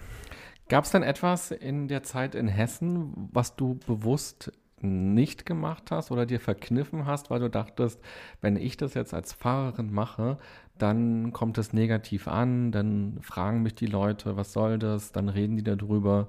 Gab 0.67 0.85
es 0.85 0.91
denn 0.91 1.03
etwas 1.03 1.51
in 1.51 1.87
der 1.87 2.01
Zeit 2.01 2.33
in 2.33 2.47
Hessen, 2.47 3.29
was 3.31 3.55
du 3.55 3.75
bewusst 3.85 4.51
nicht 4.83 5.45
gemacht 5.45 5.91
hast 5.91 6.11
oder 6.11 6.25
dir 6.25 6.39
verkniffen 6.39 7.05
hast, 7.05 7.29
weil 7.29 7.39
du 7.39 7.49
dachtest, 7.49 7.99
wenn 8.41 8.55
ich 8.55 8.77
das 8.77 8.93
jetzt 8.93 9.13
als 9.13 9.33
Fahrerin 9.33 9.91
mache, 9.91 10.37
dann 10.77 11.31
kommt 11.31 11.57
es 11.57 11.73
negativ 11.73 12.27
an, 12.27 12.71
dann 12.71 13.19
fragen 13.21 13.61
mich 13.61 13.75
die 13.75 13.85
Leute, 13.85 14.35
was 14.37 14.53
soll 14.53 14.79
das, 14.79 15.11
dann 15.11 15.29
reden 15.29 15.57
die 15.57 15.63
darüber. 15.63 16.27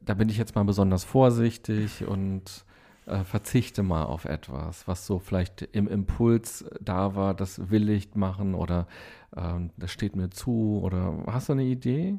Da 0.00 0.14
bin 0.14 0.28
ich 0.28 0.38
jetzt 0.38 0.54
mal 0.54 0.64
besonders 0.64 1.04
vorsichtig 1.04 2.06
und 2.06 2.64
äh, 3.06 3.22
verzichte 3.24 3.82
mal 3.82 4.04
auf 4.04 4.24
etwas, 4.24 4.88
was 4.88 5.06
so 5.06 5.18
vielleicht 5.18 5.62
im 5.72 5.86
Impuls 5.88 6.64
da 6.80 7.14
war, 7.14 7.34
das 7.34 7.70
will 7.70 7.88
ich 7.88 8.14
machen 8.14 8.54
oder 8.54 8.86
äh, 9.36 9.60
das 9.76 9.92
steht 9.92 10.16
mir 10.16 10.30
zu 10.30 10.80
oder 10.82 11.22
hast 11.26 11.48
du 11.48 11.52
eine 11.52 11.64
Idee? 11.64 12.18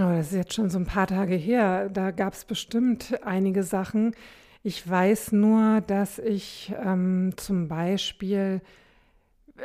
Oh, 0.00 0.04
das 0.04 0.28
ist 0.28 0.36
jetzt 0.36 0.54
schon 0.54 0.70
so 0.70 0.78
ein 0.78 0.86
paar 0.86 1.06
Tage 1.06 1.34
her. 1.34 1.90
Da 1.90 2.12
gab 2.12 2.32
es 2.32 2.46
bestimmt 2.46 3.14
einige 3.24 3.62
Sachen. 3.62 4.14
Ich 4.62 4.88
weiß 4.88 5.32
nur, 5.32 5.82
dass 5.82 6.18
ich 6.18 6.72
ähm, 6.82 7.34
zum 7.36 7.68
Beispiel, 7.68 8.62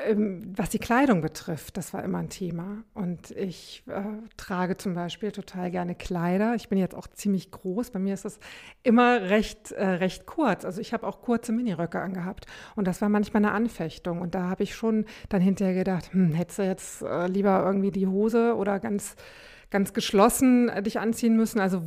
ähm, 0.06 0.52
was 0.54 0.70
die 0.70 0.80
Kleidung 0.80 1.22
betrifft, 1.22 1.78
das 1.78 1.94
war 1.94 2.04
immer 2.04 2.18
ein 2.18 2.28
Thema. 2.28 2.84
Und 2.94 3.32
ich 3.32 3.84
äh, 3.88 4.02
trage 4.36 4.76
zum 4.76 4.96
Beispiel 4.96 5.32
total 5.32 5.72
gerne 5.72 5.96
Kleider. 5.96 6.56
Ich 6.56 6.68
bin 6.68 6.78
jetzt 6.78 6.96
auch 6.96 7.08
ziemlich 7.08 7.50
groß. 7.50 7.92
Bei 7.92 8.00
mir 8.00 8.14
ist 8.14 8.26
das 8.26 8.38
immer 8.84 9.22
recht, 9.30 9.72
äh, 9.72 9.86
recht 9.86 10.26
kurz. 10.26 10.66
Also 10.66 10.82
ich 10.82 10.92
habe 10.92 11.08
auch 11.08 11.22
kurze 11.22 11.54
Miniröcke 11.54 12.02
angehabt. 12.02 12.48
Und 12.76 12.86
das 12.86 13.02
war 13.02 13.08
manchmal 13.08 13.46
eine 13.46 13.54
Anfechtung. 13.54 14.20
Und 14.20 14.36
da 14.36 14.50
habe 14.50 14.64
ich 14.64 14.76
schon 14.76 15.06
dann 15.30 15.40
hinterher 15.42 15.76
gedacht, 15.76 16.12
hm, 16.12 16.34
hättest 16.34 16.60
du 16.60 16.64
jetzt 16.64 17.02
äh, 17.02 17.28
lieber 17.28 17.64
irgendwie 17.66 17.92
die 17.92 18.08
Hose 18.08 18.58
oder 18.58 18.82
ganz 18.82 19.16
ganz 19.70 19.94
geschlossen 19.94 20.70
äh, 20.70 20.82
dich 20.82 21.00
anziehen 21.00 21.36
müssen? 21.36 21.60
Also 21.60 21.84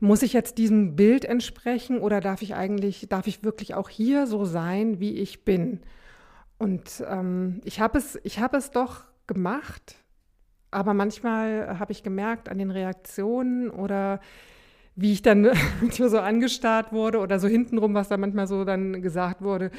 muss 0.00 0.22
ich 0.22 0.32
jetzt 0.32 0.58
diesem 0.58 0.96
Bild 0.96 1.24
entsprechen 1.24 1.98
oder 1.98 2.20
darf 2.20 2.42
ich 2.42 2.54
eigentlich, 2.54 3.06
darf 3.08 3.26
ich 3.26 3.44
wirklich 3.44 3.74
auch 3.74 3.88
hier 3.88 4.26
so 4.26 4.44
sein, 4.44 5.00
wie 5.00 5.16
ich 5.18 5.44
bin? 5.44 5.80
Und 6.58 7.04
ähm, 7.08 7.60
ich 7.64 7.80
habe 7.80 7.98
es, 7.98 8.18
ich 8.22 8.38
habe 8.38 8.56
es 8.56 8.70
doch 8.70 9.04
gemacht, 9.26 9.96
aber 10.70 10.94
manchmal 10.94 11.78
habe 11.78 11.92
ich 11.92 12.02
gemerkt 12.02 12.48
an 12.48 12.58
den 12.58 12.70
Reaktionen 12.70 13.70
oder 13.70 14.20
wie 14.96 15.12
ich 15.12 15.22
dann 15.22 15.42
manchmal 15.80 16.08
so 16.08 16.18
angestarrt 16.18 16.92
wurde 16.92 17.18
oder 17.18 17.38
so 17.38 17.48
hintenrum, 17.48 17.94
was 17.94 18.08
da 18.08 18.16
manchmal 18.16 18.46
so 18.46 18.64
dann 18.64 19.02
gesagt 19.02 19.42
wurde, 19.42 19.70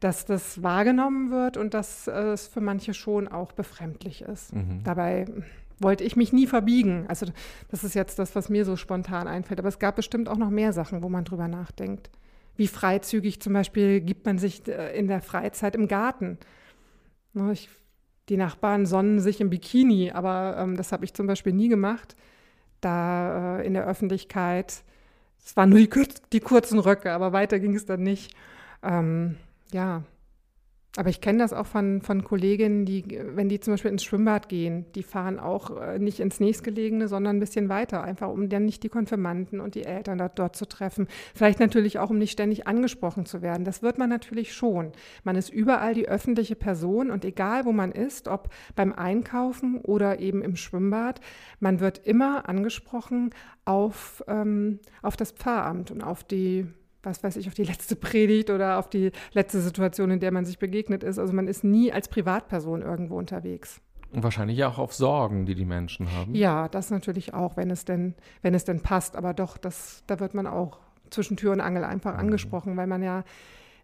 dass 0.00 0.24
das 0.24 0.62
wahrgenommen 0.62 1.30
wird 1.30 1.56
und 1.56 1.74
dass 1.74 2.08
äh, 2.08 2.32
es 2.32 2.48
für 2.48 2.60
manche 2.60 2.94
schon 2.94 3.28
auch 3.28 3.52
befremdlich 3.52 4.22
ist. 4.22 4.54
Mhm. 4.54 4.80
Dabei 4.84 5.26
wollte 5.78 6.04
ich 6.04 6.16
mich 6.16 6.32
nie 6.32 6.46
verbiegen. 6.46 7.06
Also 7.08 7.26
das 7.68 7.84
ist 7.84 7.94
jetzt 7.94 8.18
das, 8.18 8.34
was 8.34 8.48
mir 8.48 8.64
so 8.64 8.76
spontan 8.76 9.28
einfällt. 9.28 9.60
Aber 9.60 9.68
es 9.68 9.78
gab 9.78 9.96
bestimmt 9.96 10.28
auch 10.28 10.36
noch 10.36 10.50
mehr 10.50 10.72
Sachen, 10.72 11.02
wo 11.02 11.08
man 11.08 11.24
drüber 11.24 11.48
nachdenkt. 11.48 12.10
Wie 12.56 12.66
freizügig 12.66 13.40
zum 13.40 13.54
Beispiel 13.54 14.00
gibt 14.00 14.26
man 14.26 14.38
sich 14.38 14.66
äh, 14.68 14.96
in 14.96 15.08
der 15.08 15.22
Freizeit 15.22 15.74
im 15.74 15.88
Garten. 15.88 16.38
Ne, 17.32 17.52
ich, 17.52 17.68
die 18.28 18.36
Nachbarn 18.36 18.86
sonnen 18.86 19.20
sich 19.20 19.40
im 19.40 19.50
Bikini, 19.50 20.10
aber 20.12 20.56
ähm, 20.58 20.76
das 20.76 20.92
habe 20.92 21.04
ich 21.04 21.14
zum 21.14 21.26
Beispiel 21.26 21.52
nie 21.52 21.68
gemacht. 21.68 22.14
Da 22.80 23.58
äh, 23.58 23.66
in 23.66 23.74
der 23.74 23.86
Öffentlichkeit, 23.86 24.82
es 25.44 25.56
waren 25.56 25.70
nur 25.70 25.78
die, 25.78 25.88
die, 26.32 26.40
kurzen 26.40 26.78
Röcke, 26.78 27.12
aber 27.12 27.32
weiter 27.32 27.58
ging 27.58 27.74
es 27.74 27.86
dann 27.86 28.02
nicht. 28.02 28.34
Ähm, 28.82 29.36
ja, 29.72 30.02
aber 30.96 31.08
ich 31.08 31.22
kenne 31.22 31.38
das 31.38 31.54
auch 31.54 31.66
von, 31.66 32.02
von 32.02 32.22
Kolleginnen, 32.22 32.84
die, 32.84 33.04
wenn 33.34 33.48
die 33.48 33.60
zum 33.60 33.72
Beispiel 33.72 33.90
ins 33.90 34.04
Schwimmbad 34.04 34.50
gehen, 34.50 34.84
die 34.94 35.02
fahren 35.02 35.38
auch 35.38 35.80
äh, 35.80 35.98
nicht 35.98 36.20
ins 36.20 36.38
nächstgelegene, 36.38 37.08
sondern 37.08 37.36
ein 37.36 37.40
bisschen 37.40 37.70
weiter, 37.70 38.04
einfach 38.04 38.28
um 38.28 38.50
dann 38.50 38.66
nicht 38.66 38.82
die 38.82 38.90
Konfirmanden 38.90 39.60
und 39.60 39.74
die 39.74 39.84
Eltern 39.84 40.18
dort, 40.18 40.38
dort 40.38 40.54
zu 40.54 40.66
treffen. 40.66 41.08
Vielleicht 41.34 41.60
natürlich 41.60 41.98
auch, 41.98 42.10
um 42.10 42.18
nicht 42.18 42.32
ständig 42.32 42.66
angesprochen 42.66 43.24
zu 43.24 43.40
werden. 43.40 43.64
Das 43.64 43.82
wird 43.82 43.96
man 43.96 44.10
natürlich 44.10 44.52
schon. 44.52 44.92
Man 45.24 45.36
ist 45.36 45.48
überall 45.48 45.94
die 45.94 46.08
öffentliche 46.08 46.56
Person 46.56 47.10
und 47.10 47.24
egal, 47.24 47.64
wo 47.64 47.72
man 47.72 47.92
ist, 47.92 48.28
ob 48.28 48.50
beim 48.76 48.92
Einkaufen 48.92 49.80
oder 49.80 50.20
eben 50.20 50.42
im 50.42 50.56
Schwimmbad, 50.56 51.22
man 51.58 51.80
wird 51.80 52.06
immer 52.06 52.50
angesprochen 52.50 53.30
auf, 53.64 54.22
ähm, 54.28 54.78
auf 55.00 55.16
das 55.16 55.32
Pfarramt 55.32 55.90
und 55.90 56.02
auf 56.02 56.22
die 56.22 56.66
was 57.02 57.22
weiß 57.22 57.36
ich, 57.36 57.48
auf 57.48 57.54
die 57.54 57.64
letzte 57.64 57.96
Predigt 57.96 58.50
oder 58.50 58.78
auf 58.78 58.88
die 58.88 59.10
letzte 59.32 59.60
Situation, 59.60 60.10
in 60.10 60.20
der 60.20 60.32
man 60.32 60.44
sich 60.44 60.58
begegnet 60.58 61.02
ist. 61.02 61.18
Also 61.18 61.32
man 61.32 61.48
ist 61.48 61.64
nie 61.64 61.92
als 61.92 62.08
Privatperson 62.08 62.82
irgendwo 62.82 63.16
unterwegs. 63.16 63.80
Und 64.12 64.22
wahrscheinlich 64.22 64.62
auch 64.64 64.78
auf 64.78 64.92
Sorgen, 64.92 65.46
die 65.46 65.54
die 65.54 65.64
Menschen 65.64 66.12
haben. 66.12 66.34
Ja, 66.34 66.68
das 66.68 66.90
natürlich 66.90 67.32
auch, 67.32 67.56
wenn 67.56 67.70
es 67.70 67.84
denn, 67.84 68.14
wenn 68.42 68.54
es 68.54 68.64
denn 68.64 68.80
passt. 68.80 69.16
Aber 69.16 69.32
doch, 69.32 69.56
das, 69.56 70.04
da 70.06 70.20
wird 70.20 70.34
man 70.34 70.46
auch 70.46 70.80
zwischen 71.10 71.36
Tür 71.36 71.52
und 71.52 71.60
Angel 71.60 71.84
einfach 71.84 72.12
mhm. 72.14 72.20
angesprochen, 72.20 72.76
weil 72.76 72.86
man 72.86 73.02
ja 73.02 73.24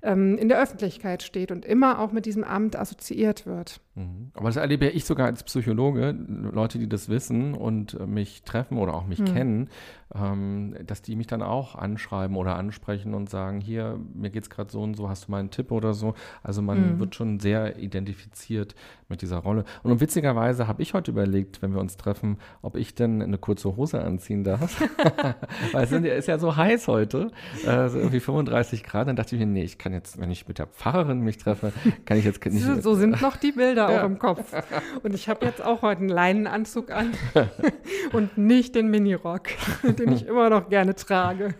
ähm, 0.03 0.39
in 0.39 0.49
der 0.49 0.61
Öffentlichkeit 0.61 1.23
steht 1.23 1.51
und 1.51 1.65
immer 1.65 1.99
auch 1.99 2.13
mit 2.13 2.27
diesem 2.27 2.45
Amt 2.45 2.77
assoziiert 2.77 3.47
wird. 3.47 3.81
Mhm. 3.95 4.31
Aber 4.35 4.49
das 4.49 4.57
erlebe 4.57 4.87
ja 4.87 4.91
ich 4.93 5.05
sogar 5.05 5.27
als 5.27 5.43
Psychologe, 5.43 6.15
Leute, 6.29 6.79
die 6.79 6.89
das 6.89 7.09
wissen 7.09 7.55
und 7.55 7.95
äh, 7.95 8.07
mich 8.07 8.43
treffen 8.43 8.79
oder 8.79 8.95
auch 8.95 9.07
mich 9.07 9.21
mhm. 9.21 9.25
kennen, 9.27 9.71
ähm, 10.15 10.75
dass 10.87 11.03
die 11.03 11.17
mich 11.17 11.27
dann 11.27 11.43
auch 11.43 11.75
anschreiben 11.75 12.37
oder 12.37 12.57
ansprechen 12.57 13.15
und 13.15 13.29
sagen, 13.29 13.61
hier, 13.61 13.99
mir 14.15 14.31
geht 14.31 14.45
es 14.45 14.51
gerade 14.51 14.71
so 14.71 14.83
und 14.83 14.95
so, 14.95 15.09
hast 15.09 15.29
du 15.29 15.31
mal 15.31 15.39
einen 15.39 15.51
Tipp 15.51 15.71
oder 15.71 15.95
so. 15.95 16.15
Also 16.43 16.63
man 16.63 16.95
mhm. 16.95 17.01
wird 17.01 17.15
schon 17.15 17.41
sehr 17.41 17.79
identifiziert 17.79 18.75
mit 19.09 19.23
dieser 19.23 19.39
Rolle. 19.39 19.65
Und 19.83 20.01
witzigerweise 20.01 20.67
habe 20.67 20.83
ich 20.83 20.95
heute 20.95 21.11
überlegt, 21.11 21.63
wenn 21.63 21.73
wir 21.73 21.81
uns 21.81 21.97
treffen, 21.97 22.39
ob 22.63 22.77
ich 22.77 22.95
denn 22.95 23.23
eine 23.23 23.39
kurze 23.39 23.77
Hose 23.77 24.01
anziehen 24.03 24.45
darf. 24.45 24.81
Weil 25.73 25.85
es 25.85 25.93
ist 25.93 26.29
ja 26.29 26.39
so 26.39 26.57
heiß 26.57 26.89
heute, 26.89 27.31
äh, 27.67 27.89
so 27.89 27.99
irgendwie 27.99 28.21
35 28.21 28.85
Grad. 28.85 29.09
Dann 29.09 29.17
dachte 29.17 29.35
ich 29.35 29.41
mir, 29.41 29.47
nee, 29.47 29.65
ich 29.65 29.79
kann 29.79 29.93
jetzt, 29.93 30.19
wenn 30.21 30.31
ich 30.31 30.49
mit 30.49 30.59
der 30.59 30.67
Pfarrerin 30.67 31.21
mich 31.21 31.39
treffe, 31.39 31.73
kann 32.05 32.19
ich 32.19 32.25
jetzt 32.25 32.45
nicht. 32.45 32.63
So, 32.63 32.81
so 32.81 32.95
sind 32.95 33.21
noch 33.21 33.37
die 33.37 33.53
Bilder 33.53 33.89
auch 33.89 34.05
im 34.05 34.19
Kopf. 34.19 34.53
Und 35.03 35.15
ich 35.15 35.29
habe 35.29 35.45
jetzt 35.45 35.63
auch 35.63 35.83
heute 35.83 36.01
einen 36.01 36.11
Leinenanzug 36.11 36.91
an 36.91 37.13
und 38.13 38.37
nicht 38.39 38.75
den 38.75 38.89
Minirock, 38.89 39.49
den 39.99 40.13
ich 40.13 40.27
immer 40.29 40.51
noch 40.51 40.69
gerne 40.69 40.95
trage. 40.95 41.55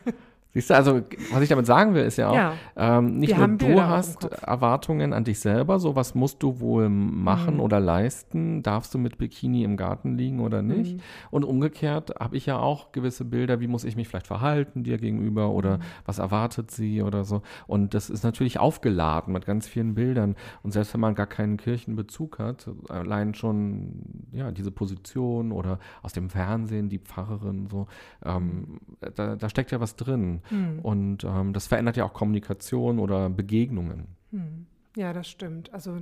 Siehst 0.59 0.71
du, 0.71 0.75
also 0.75 1.03
was 1.31 1.41
ich 1.41 1.49
damit 1.49 1.67
sagen 1.67 1.95
will, 1.95 2.03
ist 2.03 2.17
ja 2.17 2.31
auch, 2.31 2.35
ja, 2.35 2.55
ähm, 2.75 3.19
nicht 3.19 3.37
nur 3.37 3.47
du 3.47 3.81
hast 3.81 4.25
Erwartungen 4.25 5.13
an 5.13 5.23
dich 5.23 5.39
selber, 5.39 5.79
so 5.79 5.95
was 5.95 6.17
musst 6.17 6.43
du 6.43 6.59
wohl 6.59 6.89
machen 6.89 7.55
mhm. 7.55 7.61
oder 7.61 7.79
leisten, 7.79 8.65
darfst 8.65 8.93
du 8.93 8.99
mit 8.99 9.19
Bikini 9.19 9.63
im 9.63 9.77
Garten 9.77 10.17
liegen 10.17 10.41
oder 10.41 10.63
nicht. 10.63 10.97
Mhm. 10.97 11.01
Und 11.31 11.45
umgekehrt 11.45 12.13
habe 12.19 12.37
ich 12.37 12.47
ja 12.47 12.59
auch 12.59 12.91
gewisse 12.91 13.25
Bilder, 13.25 13.61
wie 13.61 13.69
muss 13.69 13.85
ich 13.85 13.95
mich 13.95 14.09
vielleicht 14.09 14.27
verhalten 14.27 14.83
dir 14.83 14.99
gegenüber 14.99 15.51
oder 15.51 15.79
mhm. 15.79 15.83
was 16.07 16.19
erwartet 16.19 16.73
sie 16.73 17.03
oder 17.03 17.23
so. 17.23 17.43
Und 17.69 17.95
das 17.95 18.11
ist 18.11 18.25
natürlich 18.25 18.59
aufgeladen 18.59 19.33
mit 19.33 19.47
ganz 19.47 19.69
vielen 19.69 19.95
Bildern. 19.95 20.35
Und 20.65 20.73
selbst 20.73 20.93
wenn 20.93 21.01
man 21.01 21.15
gar 21.15 21.29
keinen 21.29 21.57
Kirchenbezug 21.57 22.41
hat, 22.41 22.69
allein 22.89 23.35
schon 23.35 24.03
ja 24.33 24.51
diese 24.51 24.73
Position 24.73 25.53
oder 25.53 25.79
aus 26.03 26.15
dem 26.15 26.31
Fernsehen 26.31 26.89
die 26.89 26.99
Pfarrerin 26.99 27.69
so, 27.71 27.87
ähm, 28.25 28.81
da, 29.15 29.37
da 29.37 29.49
steckt 29.49 29.71
ja 29.71 29.79
was 29.79 29.95
drin. 29.95 30.41
Hm. 30.49 30.79
Und 30.81 31.25
ähm, 31.25 31.53
das 31.53 31.67
verändert 31.67 31.97
ja 31.97 32.05
auch 32.05 32.13
Kommunikation 32.13 32.99
oder 32.99 33.31
Begegnungen. 33.31 34.09
Hm. 34.31 34.67
Ja, 34.97 35.13
das 35.13 35.29
stimmt. 35.29 35.73
Also 35.73 35.99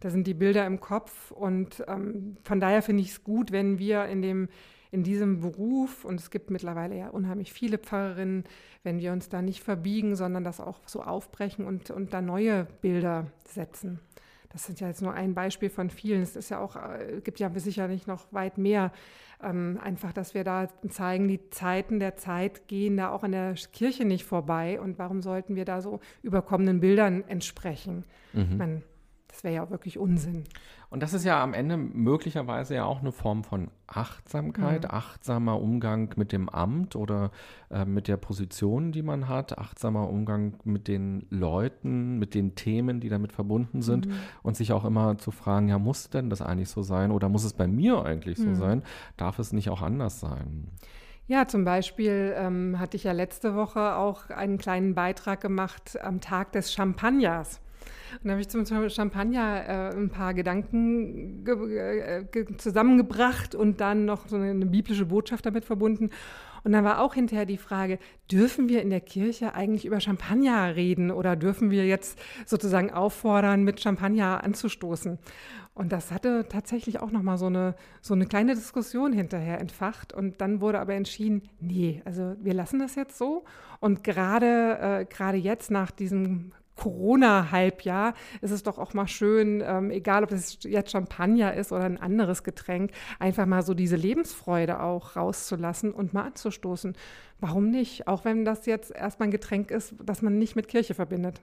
da 0.00 0.10
sind 0.10 0.26
die 0.26 0.34
Bilder 0.34 0.66
im 0.66 0.80
Kopf 0.80 1.30
und 1.30 1.84
ähm, 1.86 2.36
von 2.42 2.60
daher 2.60 2.82
finde 2.82 3.02
ich 3.02 3.10
es 3.10 3.24
gut, 3.24 3.52
wenn 3.52 3.78
wir 3.78 4.06
in 4.06 4.22
dem 4.22 4.48
in 4.92 5.04
diesem 5.04 5.40
Beruf, 5.40 6.04
und 6.04 6.18
es 6.18 6.30
gibt 6.30 6.50
mittlerweile 6.50 6.96
ja 6.96 7.08
unheimlich 7.08 7.52
viele 7.52 7.78
Pfarrerinnen, 7.78 8.44
wenn 8.82 8.98
wir 8.98 9.12
uns 9.12 9.28
da 9.28 9.40
nicht 9.40 9.62
verbiegen, 9.62 10.16
sondern 10.16 10.42
das 10.42 10.60
auch 10.60 10.80
so 10.86 11.02
aufbrechen 11.02 11.64
und, 11.64 11.90
und 11.90 12.12
da 12.12 12.20
neue 12.20 12.66
Bilder 12.80 13.28
setzen. 13.44 14.00
Das 14.50 14.64
sind 14.64 14.80
ja 14.80 14.88
jetzt 14.88 15.00
nur 15.00 15.14
ein 15.14 15.34
Beispiel 15.34 15.70
von 15.70 15.90
vielen. 15.90 16.22
Es 16.22 16.36
ist 16.36 16.50
ja 16.50 16.58
auch, 16.58 16.76
äh, 16.76 17.20
gibt 17.22 17.38
ja 17.38 17.50
sicherlich 17.54 18.06
noch 18.06 18.32
weit 18.32 18.58
mehr. 18.58 18.92
Ähm, 19.42 19.78
einfach, 19.82 20.12
dass 20.12 20.34
wir 20.34 20.44
da 20.44 20.68
zeigen, 20.88 21.28
die 21.28 21.48
Zeiten 21.50 21.98
der 21.98 22.16
Zeit 22.16 22.68
gehen 22.68 22.96
da 22.96 23.10
auch 23.10 23.22
an 23.22 23.32
der 23.32 23.54
Kirche 23.72 24.04
nicht 24.04 24.24
vorbei. 24.24 24.80
Und 24.80 24.98
warum 24.98 25.22
sollten 25.22 25.54
wir 25.54 25.64
da 25.64 25.80
so 25.80 26.00
überkommenen 26.22 26.80
Bildern 26.80 27.24
entsprechen? 27.26 28.04
Mhm. 28.32 28.56
Man, 28.56 28.82
das 29.40 29.44
wäre 29.44 29.54
ja 29.54 29.70
wirklich 29.70 29.96
Unsinn. 29.96 30.44
Und 30.90 31.02
das 31.02 31.14
ist 31.14 31.24
ja 31.24 31.42
am 31.42 31.54
Ende 31.54 31.78
möglicherweise 31.78 32.74
ja 32.74 32.84
auch 32.84 33.00
eine 33.00 33.10
Form 33.10 33.42
von 33.42 33.70
Achtsamkeit, 33.86 34.82
mhm. 34.82 34.90
achtsamer 34.90 35.58
Umgang 35.58 36.12
mit 36.16 36.32
dem 36.32 36.50
Amt 36.50 36.94
oder 36.94 37.30
äh, 37.70 37.86
mit 37.86 38.06
der 38.06 38.18
Position, 38.18 38.92
die 38.92 39.00
man 39.00 39.28
hat, 39.28 39.56
achtsamer 39.56 40.10
Umgang 40.10 40.58
mit 40.64 40.88
den 40.88 41.26
Leuten, 41.30 42.18
mit 42.18 42.34
den 42.34 42.54
Themen, 42.54 43.00
die 43.00 43.08
damit 43.08 43.32
verbunden 43.32 43.80
sind 43.80 44.08
mhm. 44.08 44.12
und 44.42 44.58
sich 44.58 44.74
auch 44.74 44.84
immer 44.84 45.16
zu 45.16 45.30
fragen, 45.30 45.68
ja, 45.68 45.78
muss 45.78 46.10
denn 46.10 46.28
das 46.28 46.42
eigentlich 46.42 46.68
so 46.68 46.82
sein 46.82 47.10
oder 47.10 47.30
muss 47.30 47.44
es 47.44 47.54
bei 47.54 47.66
mir 47.66 48.04
eigentlich 48.04 48.36
so 48.36 48.48
mhm. 48.48 48.56
sein? 48.56 48.82
Darf 49.16 49.38
es 49.38 49.54
nicht 49.54 49.70
auch 49.70 49.80
anders 49.80 50.20
sein? 50.20 50.68
Ja, 51.28 51.48
zum 51.48 51.64
Beispiel 51.64 52.34
ähm, 52.36 52.78
hatte 52.78 52.98
ich 52.98 53.04
ja 53.04 53.12
letzte 53.12 53.54
Woche 53.54 53.94
auch 53.94 54.28
einen 54.28 54.58
kleinen 54.58 54.94
Beitrag 54.94 55.40
gemacht 55.40 55.98
am 56.02 56.20
Tag 56.20 56.52
des 56.52 56.74
Champagners. 56.74 57.62
Und 58.22 58.26
da 58.26 58.30
habe 58.32 58.40
ich 58.40 58.48
zum 58.48 58.66
Champagner 58.66 59.64
äh, 59.66 59.96
ein 59.96 60.10
paar 60.10 60.34
Gedanken 60.34 61.44
ge 61.44 62.24
ge 62.30 62.56
zusammengebracht 62.56 63.54
und 63.54 63.80
dann 63.80 64.04
noch 64.04 64.28
so 64.28 64.36
eine, 64.36 64.50
eine 64.50 64.66
biblische 64.66 65.06
Botschaft 65.06 65.46
damit 65.46 65.64
verbunden. 65.64 66.10
Und 66.62 66.72
dann 66.72 66.84
war 66.84 67.00
auch 67.00 67.14
hinterher 67.14 67.46
die 67.46 67.56
Frage, 67.56 67.98
dürfen 68.30 68.68
wir 68.68 68.82
in 68.82 68.90
der 68.90 69.00
Kirche 69.00 69.54
eigentlich 69.54 69.86
über 69.86 70.00
Champagner 70.00 70.76
reden 70.76 71.10
oder 71.10 71.36
dürfen 71.36 71.70
wir 71.70 71.86
jetzt 71.86 72.18
sozusagen 72.46 72.92
auffordern, 72.92 73.64
mit 73.64 73.80
Champagner 73.80 74.44
anzustoßen? 74.44 75.18
Und 75.72 75.92
das 75.92 76.10
hatte 76.10 76.46
tatsächlich 76.48 77.00
auch 77.00 77.10
nochmal 77.10 77.38
so 77.38 77.46
eine, 77.46 77.74
so 78.02 78.12
eine 78.12 78.26
kleine 78.26 78.54
Diskussion 78.54 79.12
hinterher 79.12 79.60
entfacht. 79.60 80.12
Und 80.12 80.40
dann 80.40 80.60
wurde 80.60 80.80
aber 80.80 80.94
entschieden, 80.94 81.48
nee, 81.60 82.02
also 82.04 82.34
wir 82.40 82.54
lassen 82.54 82.80
das 82.80 82.96
jetzt 82.96 83.16
so. 83.16 83.44
Und 83.78 84.04
gerade, 84.04 84.78
äh, 84.80 85.04
gerade 85.06 85.38
jetzt 85.38 85.70
nach 85.70 85.90
diesem 85.90 86.52
Corona-Halbjahr 86.80 88.14
ist 88.40 88.52
es 88.52 88.62
doch 88.62 88.78
auch 88.78 88.94
mal 88.94 89.06
schön, 89.06 89.62
ähm, 89.64 89.90
egal 89.90 90.24
ob 90.24 90.32
es 90.32 90.58
jetzt 90.62 90.92
Champagner 90.92 91.52
ist 91.52 91.72
oder 91.72 91.84
ein 91.84 92.00
anderes 92.00 92.42
Getränk, 92.42 92.92
einfach 93.18 93.44
mal 93.44 93.62
so 93.62 93.74
diese 93.74 93.96
Lebensfreude 93.96 94.80
auch 94.80 95.14
rauszulassen 95.14 95.92
und 95.92 96.14
mal 96.14 96.24
anzustoßen. 96.24 96.96
Warum 97.38 97.70
nicht? 97.70 98.08
Auch 98.08 98.24
wenn 98.24 98.46
das 98.46 98.64
jetzt 98.64 98.90
erstmal 98.92 99.28
ein 99.28 99.32
Getränk 99.32 99.70
ist, 99.70 99.94
das 100.02 100.22
man 100.22 100.38
nicht 100.38 100.56
mit 100.56 100.68
Kirche 100.68 100.94
verbindet. 100.94 101.42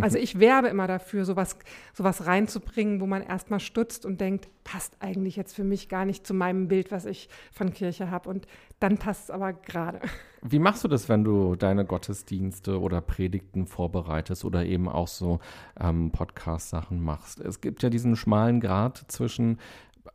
Also 0.00 0.18
ich 0.18 0.38
werbe 0.40 0.68
immer 0.68 0.86
dafür, 0.86 1.24
sowas, 1.24 1.56
sowas 1.92 2.26
reinzubringen, 2.26 3.00
wo 3.00 3.06
man 3.06 3.22
erstmal 3.22 3.60
stutzt 3.60 4.04
und 4.04 4.20
denkt, 4.20 4.48
passt 4.64 4.96
eigentlich 5.00 5.36
jetzt 5.36 5.54
für 5.54 5.64
mich 5.64 5.88
gar 5.88 6.04
nicht 6.04 6.26
zu 6.26 6.34
meinem 6.34 6.68
Bild, 6.68 6.90
was 6.90 7.04
ich 7.04 7.28
von 7.52 7.72
Kirche 7.72 8.10
habe. 8.10 8.28
Und 8.28 8.46
dann 8.80 8.98
passt 8.98 9.24
es 9.24 9.30
aber 9.30 9.52
gerade. 9.52 10.00
Wie 10.42 10.58
machst 10.58 10.84
du 10.84 10.88
das, 10.88 11.08
wenn 11.08 11.24
du 11.24 11.54
deine 11.56 11.84
Gottesdienste 11.84 12.80
oder 12.80 13.00
Predigten 13.00 13.66
vorbereitest 13.66 14.44
oder 14.44 14.64
eben 14.64 14.88
auch 14.88 15.08
so 15.08 15.38
ähm, 15.78 16.10
Podcast-Sachen 16.10 17.02
machst? 17.02 17.40
Es 17.40 17.60
gibt 17.60 17.82
ja 17.82 17.90
diesen 17.90 18.16
schmalen 18.16 18.60
Grad 18.60 19.04
zwischen 19.08 19.58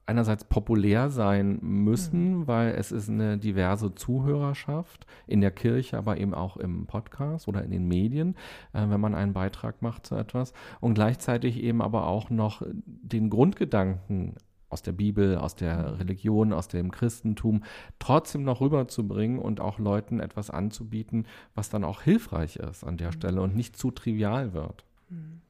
einerseits 0.05 0.43
populär 0.43 1.09
sein 1.09 1.59
müssen, 1.61 2.39
mhm. 2.39 2.47
weil 2.47 2.73
es 2.75 2.91
ist 2.91 3.09
eine 3.09 3.37
diverse 3.37 3.93
Zuhörerschaft 3.95 5.05
in 5.27 5.41
der 5.41 5.51
Kirche, 5.51 5.97
aber 5.97 6.17
eben 6.17 6.33
auch 6.33 6.57
im 6.57 6.85
Podcast 6.85 7.47
oder 7.47 7.63
in 7.63 7.71
den 7.71 7.87
Medien, 7.87 8.35
äh, 8.73 8.87
wenn 8.87 8.99
man 8.99 9.15
einen 9.15 9.33
Beitrag 9.33 9.81
macht 9.81 10.05
zu 10.05 10.15
etwas 10.15 10.53
und 10.79 10.93
gleichzeitig 10.93 11.61
eben 11.61 11.81
aber 11.81 12.07
auch 12.07 12.29
noch 12.29 12.61
den 12.65 13.29
Grundgedanken 13.29 14.35
aus 14.69 14.83
der 14.83 14.91
Bibel, 14.91 15.37
aus 15.37 15.55
der 15.55 15.99
Religion, 15.99 16.53
aus 16.53 16.67
dem 16.67 16.91
Christentum 16.91 17.63
trotzdem 17.97 18.43
noch 18.43 18.61
rüberzubringen 18.61 19.39
und 19.39 19.59
auch 19.59 19.79
Leuten 19.79 20.19
etwas 20.19 20.49
anzubieten, 20.51 21.25
was 21.55 21.69
dann 21.69 21.83
auch 21.83 22.01
hilfreich 22.01 22.57
ist 22.57 22.83
an 22.83 22.97
der 22.97 23.07
mhm. 23.07 23.13
Stelle 23.13 23.41
und 23.41 23.55
nicht 23.55 23.75
zu 23.75 23.91
trivial 23.91 24.53
wird. 24.53 24.85
Mhm. 25.09 25.41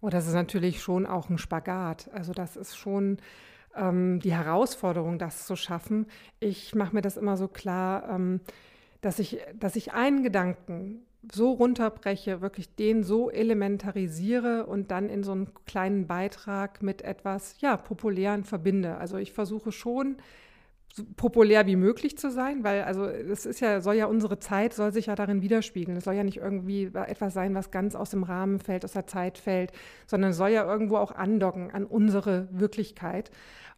Oh, 0.00 0.08
das 0.08 0.26
ist 0.26 0.34
natürlich 0.34 0.80
schon 0.80 1.04
auch 1.04 1.28
ein 1.28 1.36
Spagat. 1.36 2.08
Also 2.14 2.32
das 2.32 2.56
ist 2.56 2.76
schon 2.76 3.18
ähm, 3.76 4.20
die 4.20 4.32
Herausforderung, 4.32 5.18
das 5.18 5.46
zu 5.46 5.56
schaffen. 5.56 6.06
Ich 6.38 6.74
mache 6.74 6.94
mir 6.94 7.02
das 7.02 7.16
immer 7.16 7.36
so 7.36 7.48
klar, 7.48 8.08
ähm, 8.08 8.40
dass, 9.00 9.18
ich, 9.18 9.38
dass 9.58 9.76
ich 9.76 9.92
einen 9.92 10.22
Gedanken 10.22 11.02
so 11.30 11.52
runterbreche, 11.52 12.40
wirklich 12.40 12.74
den 12.74 13.02
so 13.02 13.30
elementarisiere 13.30 14.66
und 14.66 14.90
dann 14.90 15.08
in 15.08 15.22
so 15.22 15.32
einen 15.32 15.52
kleinen 15.66 16.06
Beitrag 16.06 16.82
mit 16.82 17.02
etwas 17.02 17.60
ja, 17.60 17.76
Populären 17.76 18.44
verbinde. 18.44 18.96
Also 18.96 19.18
ich 19.18 19.32
versuche 19.32 19.70
schon, 19.70 20.16
so 20.92 21.04
populär 21.16 21.66
wie 21.66 21.76
möglich 21.76 22.18
zu 22.18 22.30
sein, 22.30 22.64
weil 22.64 22.82
also 22.82 23.06
es 23.06 23.46
ist 23.46 23.60
ja, 23.60 23.80
soll 23.80 23.94
ja 23.94 24.06
unsere 24.06 24.38
Zeit, 24.38 24.74
soll 24.74 24.92
sich 24.92 25.06
ja 25.06 25.14
darin 25.14 25.42
widerspiegeln. 25.42 25.96
Es 25.96 26.04
soll 26.04 26.14
ja 26.14 26.24
nicht 26.24 26.38
irgendwie 26.38 26.90
etwas 26.92 27.32
sein, 27.32 27.54
was 27.54 27.70
ganz 27.70 27.94
aus 27.94 28.10
dem 28.10 28.24
Rahmen 28.24 28.58
fällt, 28.58 28.84
aus 28.84 28.92
der 28.92 29.06
Zeit 29.06 29.38
fällt, 29.38 29.72
sondern 30.06 30.32
soll 30.32 30.50
ja 30.50 30.64
irgendwo 30.64 30.96
auch 30.96 31.12
andocken 31.12 31.70
an 31.70 31.84
unsere 31.84 32.48
Wirklichkeit. 32.50 33.30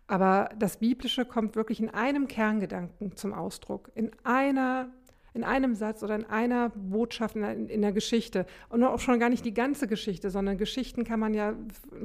Aber 0.06 0.50
das 0.58 0.78
Biblische 0.78 1.24
kommt 1.24 1.56
wirklich 1.56 1.80
in 1.80 1.90
einem 1.90 2.28
Kerngedanken 2.28 3.16
zum 3.16 3.32
Ausdruck, 3.32 3.90
in 3.94 4.10
einer 4.24 4.90
in 5.34 5.44
einem 5.44 5.74
Satz 5.74 6.02
oder 6.02 6.14
in 6.14 6.24
einer 6.24 6.70
Botschaft 6.70 7.36
in, 7.36 7.68
in 7.68 7.82
der 7.82 7.92
Geschichte. 7.92 8.46
Und 8.68 8.84
auch 8.84 9.00
schon 9.00 9.18
gar 9.18 9.28
nicht 9.28 9.44
die 9.44 9.54
ganze 9.54 9.86
Geschichte, 9.86 10.30
sondern 10.30 10.58
Geschichten 10.58 11.04
kann 11.04 11.20
man 11.20 11.34
ja 11.34 11.54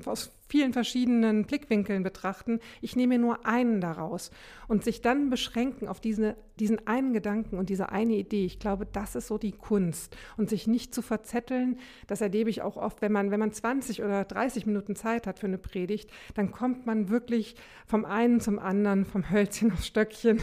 aus 0.05 0.32
vielen 0.47 0.73
verschiedenen 0.73 1.43
Blickwinkeln 1.45 2.03
betrachten. 2.03 2.59
Ich 2.82 2.95
nehme 2.95 3.19
nur 3.19 3.45
einen 3.45 3.82
daraus 3.82 4.32
und 4.67 4.84
sich 4.84 5.01
dann 5.01 5.30
beschränken 5.30 5.88
auf 5.88 5.99
diese, 5.99 6.38
diesen 6.59 6.88
einen 6.88 7.13
Gedanken 7.13 7.57
und 7.57 7.69
diese 7.69 7.89
eine 7.89 8.13
Idee. 8.13 8.45
Ich 8.45 8.59
glaube, 8.59 8.86
das 8.86 9.15
ist 9.15 9.28
so 9.28 9.38
die 9.38 9.51
Kunst 9.51 10.15
und 10.38 10.49
sich 10.49 10.67
nicht 10.67 10.93
zu 10.93 11.01
verzetteln. 11.01 11.80
Das 12.07 12.21
erlebe 12.21 12.49
ich 12.49 12.61
auch 12.61 12.78
oft, 12.78 13.01
wenn 13.01 13.11
man, 13.11 13.32
wenn 13.32 13.39
man 13.39 13.51
20 13.51 14.03
oder 14.03 14.23
30 14.23 14.65
Minuten 14.65 14.95
Zeit 14.95 15.28
hat 15.28 15.39
für 15.39 15.47
eine 15.47 15.57
Predigt, 15.57 16.09
dann 16.36 16.51
kommt 16.51 16.86
man 16.86 17.09
wirklich 17.09 17.55
vom 17.86 18.05
einen 18.05 18.39
zum 18.39 18.59
anderen, 18.59 19.05
vom 19.05 19.30
Hölzchen 19.30 19.71
aufs 19.73 19.88
Stöckchen. 19.88 20.39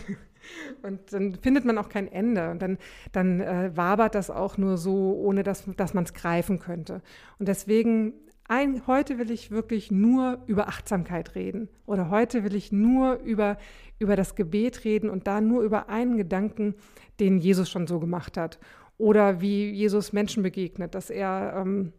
Und 0.83 1.13
dann 1.13 1.35
findet 1.35 1.65
man 1.65 1.79
auch 1.79 1.89
kein 1.89 2.11
Ende. 2.11 2.51
Und 2.51 2.61
dann, 2.63 2.79
dann 3.13 3.41
äh, 3.41 3.71
wabert 3.75 4.15
das 4.15 4.31
auch 4.31 4.59
nur 4.59 4.77
so, 4.77 5.15
ohne 5.15 5.43
dass, 5.43 5.65
dass 5.77 5.95
man 5.95 6.05
es 6.05 6.15
greifen 6.15 6.59
könnte. 6.59 7.03
Und 7.39 7.49
deswegen, 7.49 8.15
ein, 8.47 8.87
heute 8.87 9.19
will 9.19 9.31
ich 9.31 9.51
wirklich 9.51 9.91
nur 9.91 10.41
über 10.47 10.69
Achtsamkeit 10.69 11.35
reden. 11.35 11.69
Oder 11.87 12.11
heute 12.11 12.45
will 12.45 12.55
ich 12.55 12.73
nur 12.73 13.15
über, 13.21 13.57
über 13.99 14.17
das 14.17 14.35
Gebet 14.35 14.85
reden 14.85 15.09
und 15.09 15.27
da 15.27 15.41
nur 15.41 15.63
über 15.63 15.89
einen 15.89 16.17
Gedanken, 16.17 16.75
den 17.21 17.39
Jesus 17.39 17.71
schon 17.71 17.87
so 17.87 18.01
gemacht 18.01 18.37
hat. 18.37 18.59
Oder 18.99 19.41
wie 19.41 19.71
Jesus 19.71 20.13
Menschen 20.13 20.43
begegnet, 20.43 20.95
dass 20.95 21.11
er 21.11 21.55
ähm, 21.57 21.93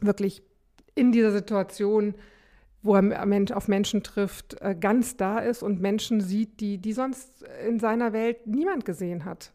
wirklich 0.00 0.42
in 0.94 1.12
dieser 1.12 1.30
Situation 1.30 2.14
wo 2.82 2.96
er 2.96 3.56
auf 3.56 3.68
Menschen 3.68 4.02
trifft, 4.02 4.60
äh, 4.60 4.74
ganz 4.78 5.16
da 5.16 5.38
ist 5.38 5.62
und 5.62 5.80
Menschen 5.80 6.20
sieht, 6.20 6.60
die, 6.60 6.78
die 6.78 6.92
sonst 6.92 7.44
in 7.66 7.78
seiner 7.78 8.12
Welt 8.12 8.46
niemand 8.46 8.84
gesehen 8.84 9.24
hat. 9.24 9.52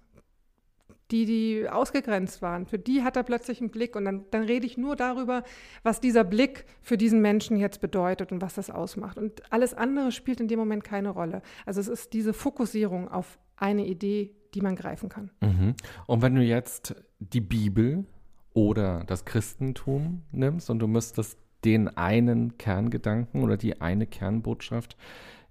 Die, 1.11 1.25
die 1.25 1.69
ausgegrenzt 1.69 2.41
waren. 2.41 2.65
Für 2.65 2.78
die 2.78 3.01
hat 3.01 3.15
er 3.15 3.23
plötzlich 3.23 3.61
einen 3.61 3.69
Blick 3.69 3.95
und 3.95 4.03
dann, 4.03 4.25
dann 4.32 4.43
rede 4.43 4.65
ich 4.65 4.78
nur 4.78 4.97
darüber, 4.97 5.43
was 5.82 6.01
dieser 6.01 6.25
Blick 6.25 6.65
für 6.82 6.97
diesen 6.97 7.21
Menschen 7.21 7.55
jetzt 7.55 7.80
bedeutet 7.80 8.34
und 8.34 8.41
was 8.41 8.55
das 8.55 8.69
ausmacht. 8.69 9.17
Und 9.17 9.41
alles 9.49 9.73
andere 9.73 10.11
spielt 10.11 10.41
in 10.41 10.49
dem 10.49 10.59
Moment 10.59 10.84
keine 10.84 11.09
Rolle. 11.09 11.41
Also 11.65 11.80
es 11.80 11.88
ist 11.88 12.11
diese 12.11 12.34
Fokussierung 12.34 13.07
auf 13.07 13.39
eine 13.55 13.86
Idee, 13.86 14.36
die 14.53 14.59
man 14.59 14.75
greifen 14.75 15.07
kann. 15.07 15.32
Mhm. 15.39 15.75
Und 16.07 16.21
wenn 16.21 16.36
du 16.36 16.41
jetzt 16.41 16.95
die 17.19 17.41
Bibel 17.41 18.05
oder 18.53 19.05
das 19.05 19.23
Christentum 19.23 20.23
nimmst 20.34 20.69
und 20.69 20.80
du 20.80 20.88
müsstest 20.88 21.38
den 21.68 21.89
einen 21.97 22.57
Kerngedanken 22.57 23.43
oder 23.43 23.57
die 23.57 23.82
eine 23.82 24.07
Kernbotschaft 24.07 24.95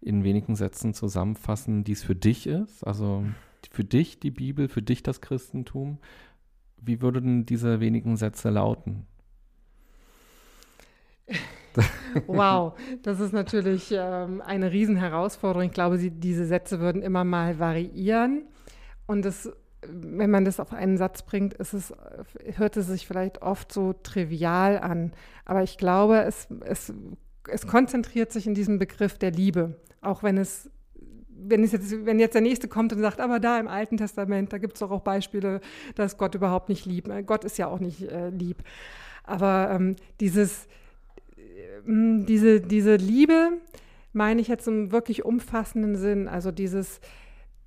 in 0.00 0.24
wenigen 0.24 0.56
Sätzen 0.56 0.94
zusammenfassen, 0.94 1.84
die 1.84 1.92
es 1.92 2.02
für 2.02 2.14
dich 2.14 2.46
ist? 2.46 2.84
Also 2.86 3.22
für 3.70 3.84
dich 3.84 4.18
die 4.18 4.30
Bibel, 4.30 4.68
für 4.68 4.80
dich 4.80 5.02
das 5.02 5.20
Christentum. 5.20 5.98
Wie 6.78 7.02
würden 7.02 7.44
diese 7.44 7.80
wenigen 7.80 8.16
Sätze 8.16 8.48
lauten? 8.48 9.06
Wow, 12.26 12.78
das 13.02 13.20
ist 13.20 13.34
natürlich 13.34 13.92
ähm, 13.92 14.40
eine 14.40 14.72
Riesenherausforderung. 14.72 15.66
Ich 15.66 15.74
glaube, 15.74 15.98
sie, 15.98 16.10
diese 16.10 16.46
Sätze 16.46 16.80
würden 16.80 17.02
immer 17.02 17.24
mal 17.24 17.58
variieren. 17.58 18.46
Und 19.06 19.26
es 19.26 19.52
wenn 19.91 20.30
man 20.30 20.45
das 20.45 20.61
auf 20.61 20.72
einen 20.72 20.97
Satz 20.97 21.22
bringt, 21.22 21.55
ist 21.55 21.72
es, 21.72 21.95
hört 22.57 22.76
es 22.76 22.87
sich 22.87 23.07
vielleicht 23.07 23.43
oft 23.43 23.72
so 23.72 23.93
trivial 23.93 24.78
an. 24.78 25.12
Aber 25.45 25.62
ich 25.62 25.78
glaube, 25.78 26.22
es, 26.22 26.49
es, 26.64 26.93
es 27.49 27.66
konzentriert 27.66 28.32
sich 28.32 28.47
in 28.47 28.55
diesem 28.55 28.78
Begriff 28.78 29.18
der 29.18 29.30
Liebe. 29.30 29.80
Auch 30.01 30.22
wenn 30.22 30.39
es, 30.39 30.70
wenn 31.28 31.62
es 31.62 31.72
jetzt, 31.72 32.07
wenn 32.07 32.18
jetzt 32.18 32.34
der 32.34 32.43
Nächste 32.43 32.68
kommt 32.68 32.93
und 32.93 33.01
sagt, 33.01 33.20
aber 33.20 33.41
da 33.41 33.59
im 33.59 33.68
Alten 33.68 33.97
Testament, 33.97 34.53
da 34.53 34.59
gibt 34.59 34.74
es 34.74 34.80
doch 34.80 34.91
auch 34.91 35.03
Beispiele, 35.03 35.61
dass 35.95 36.18
Gott 36.18 36.34
überhaupt 36.34 36.68
nicht 36.68 36.87
liebt. 36.87 37.09
Gott 37.26 37.45
ist 37.45 37.59
ja 37.59 37.66
auch 37.68 37.80
nicht 37.80 38.11
äh, 38.11 38.30
lieb. 38.30 38.62
Aber 39.24 39.70
ähm, 39.72 39.97
dieses, 40.20 40.66
äh, 41.37 41.82
diese, 41.87 42.61
diese 42.61 42.97
Liebe 42.97 43.53
meine 44.12 44.41
ich 44.41 44.49
jetzt 44.49 44.66
im 44.66 44.93
wirklich 44.93 45.24
umfassenden 45.24 45.97
Sinn. 45.97 46.26
Also 46.26 46.51
dieses, 46.51 47.01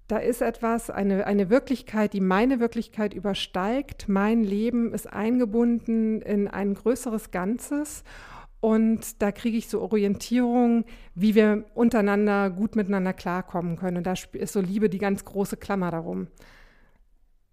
da 0.10 0.18
ist 0.18 0.42
etwas, 0.42 0.90
eine, 0.90 1.28
eine 1.28 1.52
Wirklichkeit, 1.52 2.14
die 2.14 2.20
meine 2.20 2.60
Wirklichkeit 2.60 3.14
übersteigt. 3.14 4.10
Mein 4.10 4.44
Leben 4.44 4.92
ist 4.92 5.06
eingebunden 5.06 6.22
in 6.24 6.48
ein 6.48 6.74
größeres 6.74 7.30
Ganzes. 7.30 8.04
Und 8.60 9.22
da 9.22 9.32
kriege 9.32 9.56
ich 9.56 9.70
so 9.70 9.82
Orientierung, 9.82 10.86
wie 11.14 11.36
wir 11.36 11.64
untereinander 11.76 12.50
gut 12.50 12.76
miteinander 12.76 13.14
klarkommen 13.14 13.76
können. 13.76 13.98
Und 13.98 14.08
da 14.08 14.16
ist 14.34 14.54
so 14.54 14.62
Liebe 14.62 14.90
die 14.90 14.98
ganz 14.98 15.24
große 15.24 15.58
Klammer 15.58 15.92
darum. 15.92 16.28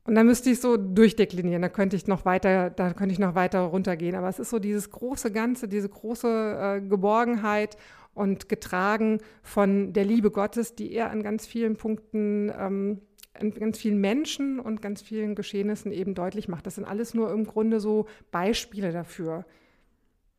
Und 0.05 0.15
dann 0.15 0.25
müsste 0.25 0.49
ich 0.49 0.61
so 0.61 0.79
durchdeklinieren, 0.79 1.61
da 1.61 1.69
könnte 1.69 1.97
ich 1.97 2.07
noch 2.07 2.25
weiter, 2.25 2.71
da 2.71 2.95
könnte 2.95 3.13
ich 3.13 3.19
noch 3.19 3.35
weiter 3.35 3.61
runtergehen. 3.61 4.15
Aber 4.15 4.29
es 4.29 4.39
ist 4.39 4.49
so 4.49 4.59
dieses 4.59 4.91
große 4.91 5.31
Ganze, 5.31 5.69
diese 5.69 5.91
große 5.91 6.79
äh, 6.83 6.89
Geborgenheit 6.89 7.77
und 8.17 8.49
getragen 8.49 9.21
von 9.43 9.93
der 9.93 10.05
Liebe 10.05 10.31
Gottes, 10.31 10.75
die 10.75 10.93
er 10.93 11.11
an 11.11 11.23
ganz 11.23 11.47
vielen 11.47 11.77
Punkten, 11.77 12.51
ähm, 12.59 13.01
an 13.35 13.51
ganz 13.51 13.79
vielen 13.79 14.01
Menschen 14.01 14.59
und 14.59 14.81
ganz 14.81 15.03
vielen 15.03 15.35
Geschehnissen 15.35 15.93
eben 15.93 16.15
deutlich 16.15 16.49
macht. 16.49 16.67
Das 16.67 16.77
sind 16.77 16.85
alles 16.85 17.13
nur 17.13 17.31
im 17.31 17.45
Grunde 17.45 17.79
so 17.79 18.07
Beispiele 18.31 18.91
dafür. 18.93 19.45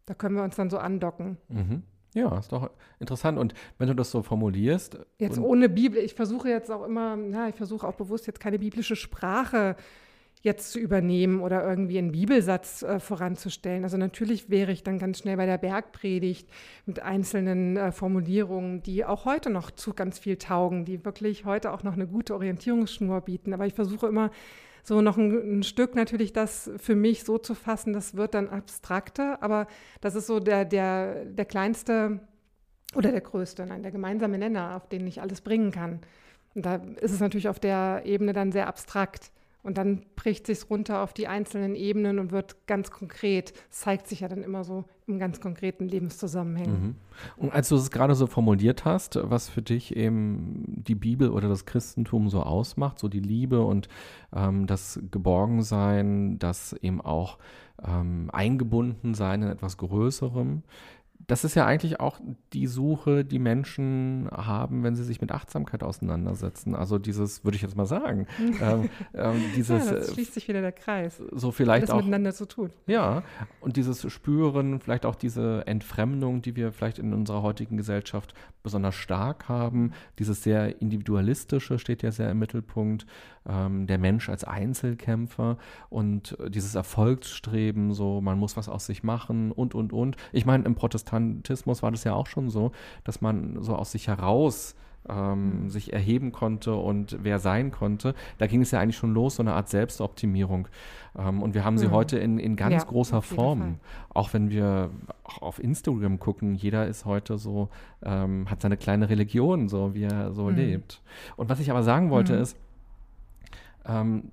Da 0.05 0.15
können 0.15 0.35
wir 0.35 0.43
uns 0.43 0.55
dann 0.55 0.69
so 0.69 0.79
andocken. 0.79 1.37
Mhm. 1.49 1.83
Ja, 2.15 2.39
ist 2.39 2.51
doch 2.51 2.71
interessant. 2.99 3.37
Und 3.37 3.53
wenn 3.77 3.87
du 3.87 3.93
das 3.93 4.09
so 4.09 4.23
formulierst. 4.23 4.97
Jetzt 5.19 5.37
ohne 5.37 5.69
Bibel, 5.69 5.99
ich 5.99 6.15
versuche 6.15 6.49
jetzt 6.49 6.71
auch 6.71 6.83
immer, 6.83 7.15
ja, 7.31 7.47
ich 7.47 7.55
versuche 7.55 7.87
auch 7.87 7.93
bewusst 7.93 8.25
jetzt 8.25 8.39
keine 8.39 8.57
biblische 8.57 8.95
Sprache 8.95 9.75
jetzt 10.47 10.71
zu 10.71 10.79
übernehmen 10.79 11.41
oder 11.41 11.63
irgendwie 11.63 11.99
einen 11.99 12.11
Bibelsatz 12.11 12.81
äh, 12.81 12.99
voranzustellen. 12.99 13.83
Also 13.83 13.97
natürlich 13.97 14.49
wäre 14.49 14.71
ich 14.71 14.83
dann 14.83 14.97
ganz 14.97 15.19
schnell 15.19 15.37
bei 15.37 15.45
der 15.45 15.59
Bergpredigt 15.59 16.49
mit 16.87 17.01
einzelnen 17.01 17.77
äh, 17.77 17.91
Formulierungen, 17.91 18.81
die 18.81 19.05
auch 19.05 19.25
heute 19.25 19.51
noch 19.51 19.69
zu 19.69 19.93
ganz 19.93 20.17
viel 20.17 20.37
taugen, 20.37 20.85
die 20.85 21.05
wirklich 21.05 21.45
heute 21.45 21.71
auch 21.71 21.83
noch 21.83 21.93
eine 21.93 22.07
gute 22.07 22.33
Orientierungsschnur 22.33 23.21
bieten. 23.21 23.53
Aber 23.53 23.67
ich 23.67 23.75
versuche 23.75 24.07
immer 24.07 24.31
so 24.83 25.01
noch 25.01 25.17
ein, 25.17 25.59
ein 25.59 25.63
Stück 25.63 25.95
natürlich 25.95 26.33
das 26.33 26.71
für 26.77 26.95
mich 26.95 27.25
so 27.25 27.37
zu 27.37 27.53
fassen, 27.53 27.91
das 27.91 28.15
wird 28.15 28.33
dann 28.33 28.47
abstrakter, 28.47 29.43
aber 29.43 29.67
das 29.99 30.15
ist 30.15 30.27
so 30.27 30.39
der, 30.39 30.63
der, 30.63 31.25
der 31.25 31.45
kleinste 31.45 32.21
oder 32.95 33.11
der 33.11 33.21
größte, 33.21 33.65
nein, 33.65 33.83
der 33.83 33.91
gemeinsame 33.91 34.37
Nenner, 34.37 34.77
auf 34.77 34.87
den 34.87 35.05
ich 35.05 35.21
alles 35.21 35.41
bringen 35.41 35.71
kann. 35.71 35.99
Und 36.55 36.65
da 36.65 36.75
ist 37.01 37.11
es 37.11 37.19
natürlich 37.19 37.49
auf 37.49 37.59
der 37.59 38.03
Ebene 38.05 38.31
dann 38.33 38.51
sehr 38.53 38.67
abstrakt. 38.67 39.31
Und 39.63 39.77
dann 39.77 40.05
bricht 40.15 40.47
sich 40.47 40.69
runter 40.69 41.01
auf 41.01 41.13
die 41.13 41.27
einzelnen 41.27 41.75
Ebenen 41.75 42.19
und 42.19 42.31
wird 42.31 42.67
ganz 42.67 42.89
konkret, 42.89 43.53
zeigt 43.69 44.07
sich 44.07 44.21
ja 44.21 44.27
dann 44.27 44.43
immer 44.43 44.63
so 44.63 44.85
im 45.07 45.19
ganz 45.19 45.41
konkreten 45.41 45.87
Lebenszusammenhängen. 45.87 46.81
Mhm. 46.81 46.95
Und 47.37 47.53
als 47.53 47.69
du 47.69 47.75
es 47.75 47.91
gerade 47.91 48.15
so 48.15 48.27
formuliert 48.27 48.85
hast, 48.85 49.19
was 49.21 49.49
für 49.49 49.61
dich 49.61 49.95
eben 49.95 50.63
die 50.67 50.95
Bibel 50.95 51.29
oder 51.29 51.49
das 51.49 51.65
Christentum 51.65 52.29
so 52.29 52.41
ausmacht, 52.41 52.99
so 52.99 53.07
die 53.07 53.19
Liebe 53.19 53.61
und 53.61 53.89
ähm, 54.33 54.67
das 54.67 54.99
Geborgensein, 55.11 56.39
das 56.39 56.73
eben 56.73 57.01
auch 57.01 57.37
ähm, 57.85 58.29
eingebunden 58.33 59.13
sein 59.13 59.41
in 59.41 59.49
etwas 59.49 59.77
Größerem, 59.77 60.63
das 61.27 61.43
ist 61.43 61.55
ja 61.55 61.65
eigentlich 61.65 61.99
auch 61.99 62.21
die 62.53 62.67
Suche, 62.67 63.25
die 63.25 63.37
Menschen 63.37 64.29
haben, 64.31 64.83
wenn 64.83 64.95
sie 64.95 65.03
sich 65.03 65.19
mit 65.19 65.33
Achtsamkeit 65.33 65.83
auseinandersetzen. 65.83 66.73
Also 66.73 66.97
dieses, 66.97 67.43
würde 67.43 67.57
ich 67.57 67.61
jetzt 67.61 67.75
mal 67.75 67.85
sagen, 67.85 68.27
ähm, 68.61 68.89
ähm, 69.13 69.43
dieses. 69.53 69.85
Ja, 69.85 69.93
das 69.95 70.13
schließt 70.13 70.33
sich 70.33 70.47
wieder 70.47 70.61
der 70.61 70.71
Kreis. 70.71 71.21
So 71.33 71.51
vielleicht 71.51 71.91
auch 71.91 71.97
miteinander 71.97 72.33
zu 72.33 72.47
tun. 72.47 72.71
Ja, 72.85 73.23
und 73.59 73.75
dieses 73.75 74.09
Spüren, 74.09 74.79
vielleicht 74.79 75.05
auch 75.05 75.15
diese 75.15 75.67
Entfremdung, 75.67 76.41
die 76.41 76.55
wir 76.55 76.71
vielleicht 76.71 76.97
in 76.97 77.13
unserer 77.13 77.41
heutigen 77.41 77.75
Gesellschaft 77.75 78.33
besonders 78.63 78.95
stark 78.95 79.49
haben. 79.49 79.91
Dieses 80.19 80.43
sehr 80.43 80.81
individualistische 80.81 81.77
steht 81.77 82.03
ja 82.03 82.11
sehr 82.11 82.31
im 82.31 82.39
Mittelpunkt. 82.39 83.05
Ähm, 83.47 83.87
der 83.87 83.97
Mensch 83.97 84.29
als 84.29 84.43
Einzelkämpfer 84.43 85.57
und 85.89 86.37
dieses 86.49 86.75
Erfolgsstreben, 86.75 87.93
so 87.93 88.21
man 88.21 88.37
muss 88.37 88.57
was 88.57 88.67
aus 88.69 88.85
sich 88.85 89.03
machen 89.03 89.51
und 89.51 89.73
und 89.75 89.93
und. 89.93 90.17
Ich 90.31 90.45
meine, 90.45 90.65
im 90.65 90.75
Protestantismus 90.75 91.81
war 91.81 91.91
das 91.91 92.03
ja 92.03 92.13
auch 92.13 92.27
schon 92.27 92.49
so, 92.49 92.71
dass 93.03 93.21
man 93.21 93.61
so 93.61 93.75
aus 93.75 93.91
sich 93.91 94.07
heraus 94.07 94.75
ähm, 95.09 95.63
mhm. 95.63 95.69
sich 95.69 95.93
erheben 95.93 96.31
konnte 96.31 96.75
und 96.75 97.17
wer 97.21 97.39
sein 97.39 97.71
konnte. 97.71 98.13
Da 98.37 98.47
ging 98.47 98.61
es 98.61 98.71
ja 98.71 98.79
eigentlich 98.79 98.97
schon 98.97 99.13
los, 99.13 99.35
so 99.35 99.43
eine 99.43 99.53
Art 99.53 99.69
Selbstoptimierung. 99.69 100.67
Ähm, 101.17 101.41
und 101.41 101.53
wir 101.53 101.63
haben 101.63 101.77
sie 101.77 101.87
mhm. 101.87 101.91
heute 101.91 102.17
in, 102.17 102.39
in 102.39 102.55
ganz 102.55 102.83
ja, 102.83 102.89
großer 102.89 103.21
Form. 103.21 103.79
Auch 104.09 104.33
wenn 104.33 104.49
wir 104.49 104.89
auch 105.23 105.41
auf 105.41 105.59
Instagram 105.63 106.19
gucken, 106.19 106.55
jeder 106.55 106.87
ist 106.87 107.05
heute 107.05 107.37
so, 107.37 107.69
ähm, 108.03 108.49
hat 108.49 108.61
seine 108.61 108.77
kleine 108.77 109.09
Religion, 109.09 109.67
so 109.67 109.93
wie 109.93 110.03
er 110.03 110.33
so 110.33 110.45
mhm. 110.45 110.55
lebt. 110.55 111.01
Und 111.35 111.49
was 111.49 111.59
ich 111.59 111.71
aber 111.71 111.83
sagen 111.83 112.09
wollte 112.09 112.35
mhm. 112.35 112.41
ist, 112.41 112.57
ähm, 113.87 114.31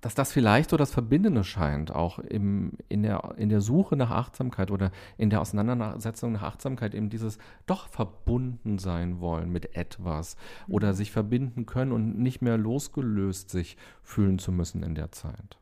dass 0.00 0.14
das 0.14 0.32
vielleicht 0.32 0.70
so 0.70 0.76
das 0.76 0.92
Verbindende 0.92 1.42
scheint, 1.42 1.92
auch 1.92 2.18
im, 2.20 2.72
in, 2.88 3.02
der, 3.02 3.34
in 3.36 3.48
der 3.48 3.60
Suche 3.60 3.96
nach 3.96 4.10
Achtsamkeit 4.10 4.70
oder 4.70 4.92
in 5.16 5.30
der 5.30 5.40
Auseinandersetzung 5.40 6.32
nach 6.32 6.42
Achtsamkeit, 6.42 6.94
eben 6.94 7.10
dieses 7.10 7.38
doch 7.66 7.88
verbunden 7.88 8.78
sein 8.78 9.20
wollen 9.20 9.50
mit 9.50 9.74
etwas 9.76 10.36
mhm. 10.66 10.74
oder 10.74 10.94
sich 10.94 11.10
verbinden 11.10 11.66
können 11.66 11.92
und 11.92 12.18
nicht 12.18 12.42
mehr 12.42 12.56
losgelöst 12.56 13.50
sich 13.50 13.76
fühlen 14.02 14.38
zu 14.38 14.52
müssen 14.52 14.82
in 14.82 14.94
der 14.94 15.10
Zeit. 15.10 15.58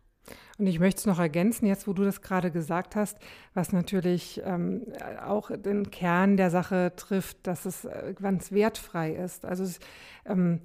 Und 0.59 0.67
ich 0.67 0.81
möchte 0.81 0.99
es 0.99 1.07
noch 1.07 1.19
ergänzen, 1.19 1.67
jetzt 1.67 1.87
wo 1.87 1.93
du 1.93 2.05
das 2.05 2.21
gerade 2.21 2.51
gesagt 2.51 2.97
hast, 2.97 3.19
was 3.55 3.73
natürlich 3.73 4.41
ähm, 4.45 4.83
auch 5.25 5.51
den 5.55 5.91
Kern 5.91 6.37
der 6.37 6.51
Sache 6.51 6.93
trifft, 6.97 7.47
dass 7.47 7.65
es 7.65 7.85
äh, 7.85 8.15
ganz 8.21 8.53
wertfrei 8.53 9.13
ist. 9.13 9.45
Also 9.45 9.65
es, 9.65 9.79
ähm, 10.25 10.61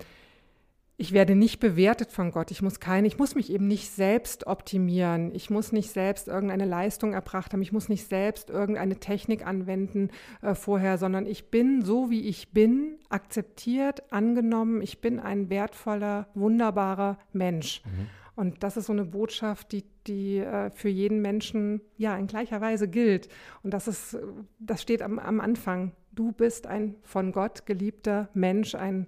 ich 1.02 1.14
werde 1.14 1.34
nicht 1.34 1.60
bewertet 1.60 2.12
von 2.12 2.30
Gott. 2.30 2.52
Ich 2.52 2.62
muss 2.62 2.80
keine, 2.80 3.08
ich 3.08 3.18
muss 3.18 3.34
mich 3.34 3.52
eben 3.52 3.68
nicht 3.68 3.90
selbst 3.90 4.46
optimieren. 4.46 5.34
Ich 5.34 5.50
muss 5.50 5.72
nicht 5.72 5.90
selbst 5.90 6.28
irgendeine 6.28 6.66
Leistung 6.66 7.14
erbracht 7.14 7.54
haben. 7.54 7.64
Ich 7.64 7.72
muss 7.72 7.90
nicht 7.90 8.08
selbst 8.08 8.52
irgendeine 8.52 8.98
Technik 8.98 9.44
anwenden 9.44 10.10
äh, 10.44 10.54
vorher, 10.54 11.00
sondern 11.00 11.26
ich 11.26 11.50
bin 11.50 11.82
so, 11.82 12.12
wie 12.12 12.28
ich 12.28 12.52
bin, 12.52 13.00
akzeptiert, 13.10 14.14
angenommen. 14.14 14.84
Ich 14.84 15.02
bin 15.02 15.20
ein 15.20 15.50
wertvoller, 15.50 16.28
wunderbarer 16.36 17.18
Mensch. 17.34 17.82
Mhm. 17.84 18.08
Und 18.36 18.62
das 18.62 18.78
ist 18.78 18.86
so 18.86 18.94
eine 18.94 19.06
Botschaft, 19.06 19.72
die, 19.72 19.84
die 20.06 20.38
äh, 20.38 20.70
für 20.70 20.90
jeden 20.90 21.20
Menschen 21.20 21.82
ja 21.98 22.16
in 22.16 22.28
gleicher 22.28 22.62
Weise 22.62 22.88
gilt. 22.88 23.28
Und 23.64 23.74
das 23.74 23.88
ist, 23.88 24.20
das 24.60 24.84
steht 24.84 25.02
am, 25.02 25.18
am 25.18 25.40
Anfang. 25.40 25.94
Du 26.12 26.32
bist 26.32 26.68
ein 26.68 26.94
von 27.02 27.32
Gott 27.32 27.66
geliebter 27.66 28.30
Mensch, 28.36 28.76
ein 28.76 29.08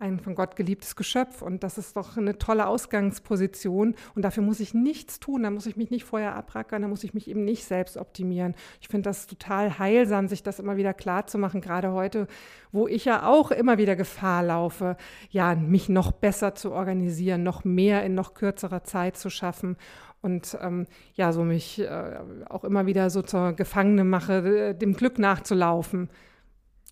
ein 0.00 0.20
von 0.20 0.34
Gott 0.34 0.54
geliebtes 0.54 0.94
Geschöpf. 0.94 1.42
Und 1.42 1.64
das 1.64 1.76
ist 1.76 1.96
doch 1.96 2.16
eine 2.16 2.38
tolle 2.38 2.66
Ausgangsposition. 2.66 3.96
Und 4.14 4.22
dafür 4.22 4.42
muss 4.42 4.60
ich 4.60 4.74
nichts 4.74 5.18
tun. 5.18 5.42
Da 5.42 5.50
muss 5.50 5.66
ich 5.66 5.76
mich 5.76 5.90
nicht 5.90 6.04
vorher 6.04 6.36
abrackern. 6.36 6.82
Da 6.82 6.88
muss 6.88 7.04
ich 7.04 7.14
mich 7.14 7.28
eben 7.28 7.44
nicht 7.44 7.64
selbst 7.64 7.96
optimieren. 7.96 8.54
Ich 8.80 8.88
finde 8.88 9.08
das 9.08 9.26
total 9.26 9.78
heilsam, 9.78 10.28
sich 10.28 10.42
das 10.42 10.60
immer 10.60 10.76
wieder 10.76 10.94
klar 10.94 11.26
zu 11.26 11.38
machen. 11.38 11.60
Gerade 11.60 11.92
heute, 11.92 12.28
wo 12.70 12.86
ich 12.86 13.04
ja 13.04 13.26
auch 13.26 13.50
immer 13.50 13.78
wieder 13.78 13.96
Gefahr 13.96 14.44
laufe, 14.44 14.96
ja, 15.30 15.54
mich 15.54 15.88
noch 15.88 16.12
besser 16.12 16.54
zu 16.54 16.72
organisieren, 16.72 17.42
noch 17.42 17.64
mehr 17.64 18.04
in 18.04 18.14
noch 18.14 18.34
kürzerer 18.34 18.84
Zeit 18.84 19.16
zu 19.16 19.30
schaffen 19.30 19.76
und 20.20 20.58
ähm, 20.60 20.86
ja, 21.14 21.32
so 21.32 21.44
mich 21.44 21.80
äh, 21.80 22.18
auch 22.48 22.64
immer 22.64 22.86
wieder 22.86 23.10
so 23.10 23.22
zur 23.22 23.52
Gefangene 23.52 24.04
mache, 24.04 24.74
dem 24.74 24.94
Glück 24.94 25.18
nachzulaufen. 25.18 26.08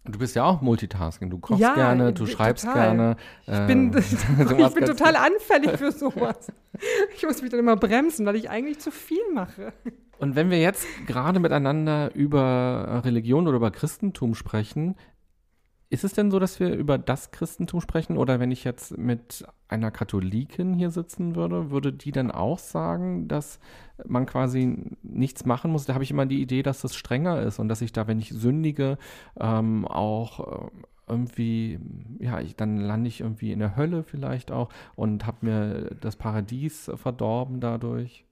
Du 0.09 0.19
bist 0.19 0.37
ja 0.37 0.45
auch 0.45 0.61
Multitasking. 0.61 1.31
Du 1.31 1.39
kochst 1.39 1.61
ja, 1.61 1.75
gerne, 1.75 2.13
du 2.13 2.27
schreibst 2.27 2.65
total. 2.65 2.97
gerne. 2.97 3.17
Ich 3.47 3.67
bin, 3.67 3.93
äh, 3.93 3.99
ich 4.69 4.75
bin 4.75 4.85
total 4.85 5.17
anfällig 5.17 5.73
für 5.79 5.93
sowas. 5.93 6.53
Ich 7.17 7.25
muss 7.25 7.43
mich 7.43 7.51
dann 7.51 7.61
immer 7.61 7.77
bremsen, 7.77 8.27
weil 8.27 8.37
ich 8.37 8.51
eigentlich 8.51 8.79
zu 8.79 8.91
viel 8.91 9.23
mache. 9.35 9.73
Und 10.19 10.35
wenn 10.35 10.51
wir 10.51 10.59
jetzt 10.59 10.87
gerade 11.07 11.41
miteinander 11.41 12.15
über 12.15 13.03
Religion 13.05 13.47
oder 13.47 13.57
über 13.57 13.71
Christentum 13.71 14.35
sprechen, 14.35 14.97
ist 15.89 16.05
es 16.05 16.13
denn 16.13 16.31
so, 16.31 16.39
dass 16.39 16.59
wir 16.59 16.75
über 16.75 16.99
das 16.99 17.31
Christentum 17.31 17.81
sprechen? 17.81 18.17
Oder 18.17 18.41
wenn 18.41 18.51
ich 18.51 18.65
jetzt 18.65 18.99
mit 18.99 19.45
einer 19.69 19.91
Katholikin 19.91 20.75
hier 20.75 20.91
sitzen 20.91 21.37
würde, 21.37 21.71
würde 21.71 21.93
die 21.93 22.13
dann 22.13 22.31
auch 22.31 22.59
sagen, 22.59 23.29
dass 23.29 23.61
man 24.05 24.27
quasi 24.27 24.79
nichts 25.03 25.45
machen 25.45 25.71
muss? 25.71 25.85
Da 25.85 25.95
habe 25.95 26.05
ich 26.05 26.11
immer 26.11 26.27
die 26.27 26.43
Idee, 26.43 26.63
dass 26.63 26.81
das 26.81 26.97
strenger 26.97 27.41
ist 27.43 27.59
und 27.59 27.69
dass 27.69 27.83
ich 27.83 27.93
da, 27.93 28.07
wenn 28.09 28.19
ich 28.19 28.31
sündige, 28.31 28.99
ähm, 29.39 29.87
auch 29.87 30.67
äh, 30.67 30.71
irgendwie, 31.09 31.79
ja, 32.19 32.41
ich, 32.41 32.57
dann 32.57 32.79
lande 32.79 33.09
ich 33.09 33.21
irgendwie 33.21 33.53
in 33.53 33.61
der 33.61 33.77
Hölle 33.77 34.03
vielleicht 34.03 34.51
auch 34.51 34.71
und 34.97 35.25
habe 35.25 35.47
mir 35.47 35.97
das 36.01 36.17
Paradies 36.17 36.91
verdorben 36.97 37.61
dadurch. 37.61 38.26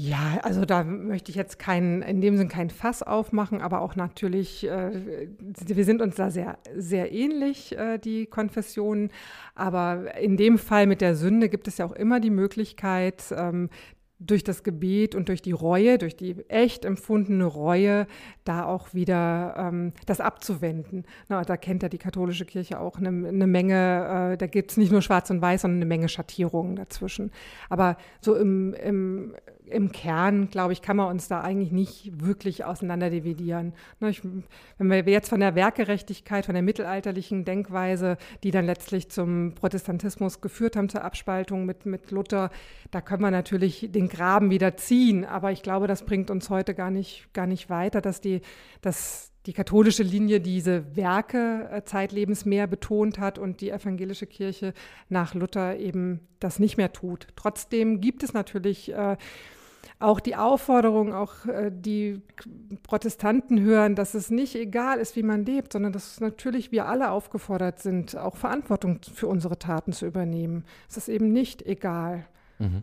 Ja, 0.00 0.38
also 0.42 0.64
da 0.64 0.84
möchte 0.84 1.32
ich 1.32 1.36
jetzt 1.36 1.58
kein, 1.58 2.02
in 2.02 2.20
dem 2.20 2.36
Sinn 2.36 2.46
kein 2.46 2.70
Fass 2.70 3.02
aufmachen, 3.02 3.60
aber 3.60 3.80
auch 3.80 3.96
natürlich, 3.96 4.64
äh, 4.64 5.26
wir 5.40 5.84
sind 5.84 6.00
uns 6.00 6.14
da 6.14 6.30
sehr, 6.30 6.56
sehr 6.76 7.10
ähnlich, 7.10 7.76
äh, 7.76 7.98
die 7.98 8.26
Konfessionen. 8.26 9.10
Aber 9.56 10.16
in 10.16 10.36
dem 10.36 10.56
Fall 10.58 10.86
mit 10.86 11.00
der 11.00 11.16
Sünde 11.16 11.48
gibt 11.48 11.66
es 11.66 11.78
ja 11.78 11.84
auch 11.84 11.90
immer 11.90 12.20
die 12.20 12.30
Möglichkeit, 12.30 13.24
ähm, 13.36 13.70
durch 14.20 14.42
das 14.42 14.64
Gebet 14.64 15.14
und 15.14 15.28
durch 15.28 15.42
die 15.42 15.52
Reue, 15.52 15.98
durch 15.98 16.16
die 16.16 16.44
echt 16.48 16.84
empfundene 16.84 17.44
Reue, 17.44 18.06
da 18.44 18.66
auch 18.66 18.94
wieder 18.94 19.54
ähm, 19.56 19.92
das 20.06 20.20
abzuwenden. 20.20 21.06
Na, 21.28 21.42
da 21.42 21.56
kennt 21.56 21.82
ja 21.82 21.88
die 21.88 21.98
katholische 21.98 22.44
Kirche 22.44 22.80
auch 22.80 22.98
eine, 22.98 23.08
eine 23.08 23.46
Menge, 23.46 24.32
äh, 24.32 24.36
da 24.36 24.46
gibt 24.46 24.72
es 24.72 24.76
nicht 24.76 24.90
nur 24.90 25.02
Schwarz 25.02 25.30
und 25.30 25.40
Weiß, 25.40 25.62
sondern 25.62 25.78
eine 25.78 25.86
Menge 25.86 26.08
Schattierungen 26.08 26.74
dazwischen. 26.74 27.30
Aber 27.68 27.96
so 28.20 28.34
im, 28.34 28.74
im, 28.74 29.34
im 29.70 29.92
Kern, 29.92 30.48
glaube 30.50 30.72
ich, 30.72 30.82
kann 30.82 30.96
man 30.96 31.08
uns 31.08 31.28
da 31.28 31.40
eigentlich 31.40 31.72
nicht 31.72 32.24
wirklich 32.24 32.64
auseinanderdividieren. 32.64 33.72
Ne, 34.00 34.10
ich, 34.10 34.22
wenn 34.78 34.90
wir 34.90 35.12
jetzt 35.12 35.28
von 35.28 35.40
der 35.40 35.54
Werkgerechtigkeit, 35.54 36.46
von 36.46 36.54
der 36.54 36.62
mittelalterlichen 36.62 37.44
Denkweise, 37.44 38.16
die 38.42 38.50
dann 38.50 38.66
letztlich 38.66 39.10
zum 39.10 39.54
Protestantismus 39.54 40.40
geführt 40.40 40.76
haben, 40.76 40.88
zur 40.88 41.04
Abspaltung 41.04 41.66
mit, 41.66 41.86
mit 41.86 42.10
Luther, 42.10 42.50
da 42.90 43.00
können 43.00 43.22
wir 43.22 43.30
natürlich 43.30 43.88
den 43.90 44.08
Graben 44.08 44.50
wieder 44.50 44.76
ziehen. 44.76 45.24
Aber 45.24 45.52
ich 45.52 45.62
glaube, 45.62 45.86
das 45.86 46.04
bringt 46.04 46.30
uns 46.30 46.50
heute 46.50 46.74
gar 46.74 46.90
nicht, 46.90 47.28
gar 47.32 47.46
nicht 47.46 47.70
weiter, 47.70 48.00
dass 48.00 48.20
die, 48.20 48.40
dass 48.80 49.32
die 49.48 49.54
katholische 49.54 50.02
Linie 50.02 50.40
diese 50.40 50.94
Werke 50.94 51.70
äh, 51.72 51.82
zeitlebens 51.82 52.44
mehr 52.44 52.66
betont 52.66 53.18
hat 53.18 53.38
und 53.38 53.62
die 53.62 53.70
evangelische 53.70 54.26
Kirche 54.26 54.74
nach 55.08 55.32
Luther 55.32 55.78
eben 55.78 56.20
das 56.38 56.58
nicht 56.58 56.76
mehr 56.76 56.92
tut. 56.92 57.28
Trotzdem 57.34 58.02
gibt 58.02 58.22
es 58.22 58.34
natürlich 58.34 58.92
äh, 58.92 59.16
auch 60.00 60.20
die 60.20 60.36
Aufforderung, 60.36 61.12
auch 61.12 61.46
äh, 61.46 61.70
die 61.74 62.22
Protestanten 62.84 63.60
hören, 63.60 63.94
dass 63.96 64.14
es 64.14 64.30
nicht 64.30 64.54
egal 64.54 64.98
ist, 64.98 65.16
wie 65.16 65.22
man 65.22 65.44
lebt, 65.44 65.72
sondern 65.72 65.92
dass 65.92 66.20
natürlich 66.20 66.70
wir 66.70 66.86
alle 66.86 67.10
aufgefordert 67.10 67.80
sind, 67.80 68.16
auch 68.16 68.36
Verantwortung 68.36 69.00
für 69.12 69.26
unsere 69.26 69.58
Taten 69.58 69.92
zu 69.92 70.06
übernehmen. 70.06 70.64
Es 70.88 70.96
ist 70.96 71.08
eben 71.08 71.32
nicht 71.32 71.62
egal. 71.62 72.26
Mhm. 72.58 72.82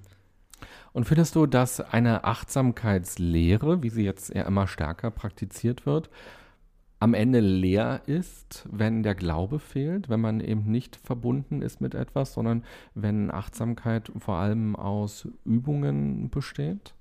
Und 0.93 1.05
findest 1.05 1.35
du, 1.35 1.45
dass 1.45 1.79
eine 1.81 2.23
Achtsamkeitslehre, 2.23 3.83
wie 3.83 3.89
sie 3.89 4.03
jetzt 4.03 4.29
eher 4.29 4.45
immer 4.45 4.67
stärker 4.67 5.11
praktiziert 5.11 5.85
wird, 5.85 6.09
am 6.99 7.13
Ende 7.13 7.39
leer 7.39 8.01
ist, 8.07 8.65
wenn 8.71 9.03
der 9.03 9.15
Glaube 9.15 9.59
fehlt, 9.59 10.09
wenn 10.09 10.21
man 10.21 10.39
eben 10.39 10.71
nicht 10.71 10.95
verbunden 10.95 11.61
ist 11.61 11.81
mit 11.81 11.93
etwas, 11.93 12.33
sondern 12.33 12.63
wenn 12.93 13.29
Achtsamkeit 13.29 14.11
vor 14.17 14.35
allem 14.35 14.75
aus 14.75 15.27
Übungen 15.43 16.29
besteht? 16.29 16.94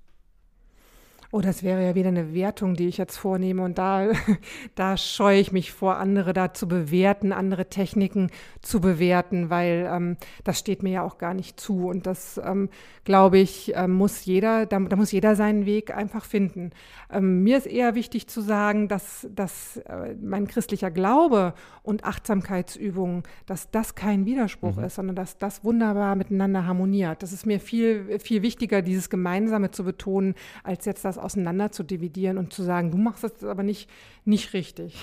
Oh, 1.35 1.41
das 1.41 1.65
wäre 1.65 1.85
ja 1.85 1.97
wieder 1.97 2.11
eine 2.11 2.33
Wertung, 2.33 2.77
die 2.77 2.87
ich 2.87 2.97
jetzt 2.97 3.17
vornehme. 3.17 3.63
Und 3.63 3.77
da, 3.77 4.07
da 4.77 4.97
scheue 4.97 5.41
ich 5.41 5.51
mich 5.51 5.73
vor, 5.73 5.97
andere 5.97 6.33
da 6.33 6.55
zu 6.55 6.69
bewerten, 6.69 7.33
andere 7.33 7.69
Techniken 7.69 8.31
zu 8.63 8.81
bewerten, 8.81 9.51
weil 9.51 9.91
ähm, 9.93 10.17
das 10.45 10.61
steht 10.61 10.85
mir 10.85 10.93
ja 10.93 11.03
auch 11.03 11.19
gar 11.19 11.35
nicht 11.35 11.59
zu. 11.59 11.89
Und 11.89 12.07
das, 12.07 12.41
ähm, 12.45 12.69
glaube 13.05 13.39
ich, 13.39 13.75
äh, 13.75 13.87
muss 13.87 14.25
jeder, 14.25 14.67
da, 14.67 14.79
da, 14.79 14.97
muss 14.97 15.13
jeder 15.13 15.37
seinen 15.37 15.67
Weg 15.67 15.95
einfach 15.95 16.25
finden. 16.25 16.71
Ähm, 17.13 17.43
mir 17.43 17.59
ist 17.59 17.67
eher 17.67 17.95
wichtig 17.95 18.29
zu 18.29 18.41
sagen, 18.41 18.89
dass, 18.89 19.27
dass 19.31 19.77
äh, 19.79 20.15
mein 20.21 20.47
christlicher 20.47 20.91
Glaube 20.91 21.55
und 21.83 22.05
Achtsamkeitsübungen, 22.05 23.25
dass 23.47 23.71
das 23.71 23.95
kein 23.95 24.25
Widerspruch 24.25 24.77
mhm. 24.77 24.85
ist, 24.85 24.95
sondern 24.95 25.17
dass 25.17 25.37
das 25.37 25.65
wunderbar 25.65 26.17
miteinander 26.17 26.67
harmoniert. 26.67 27.23
Das 27.23 27.33
ist 27.33 27.45
mir 27.45 27.61
viel, 27.61 28.19
viel 28.21 28.43
wichtiger, 28.43 28.83
dieses 28.83 29.11
Gemeinsame 29.11 29.71
zu 29.71 29.85
betonen, 29.85 30.35
als 30.63 30.87
jetzt 30.87 31.05
das 31.05 31.19
auseinander 31.25 31.73
zu 31.73 31.83
dividieren 31.83 32.39
und 32.39 32.53
zu 32.53 32.63
sagen, 32.63 32.91
du 32.91 32.99
machst 32.99 33.25
das 33.25 33.43
aber 33.45 33.63
nicht, 33.63 33.89
nicht 34.25 34.53
richtig. 34.53 34.97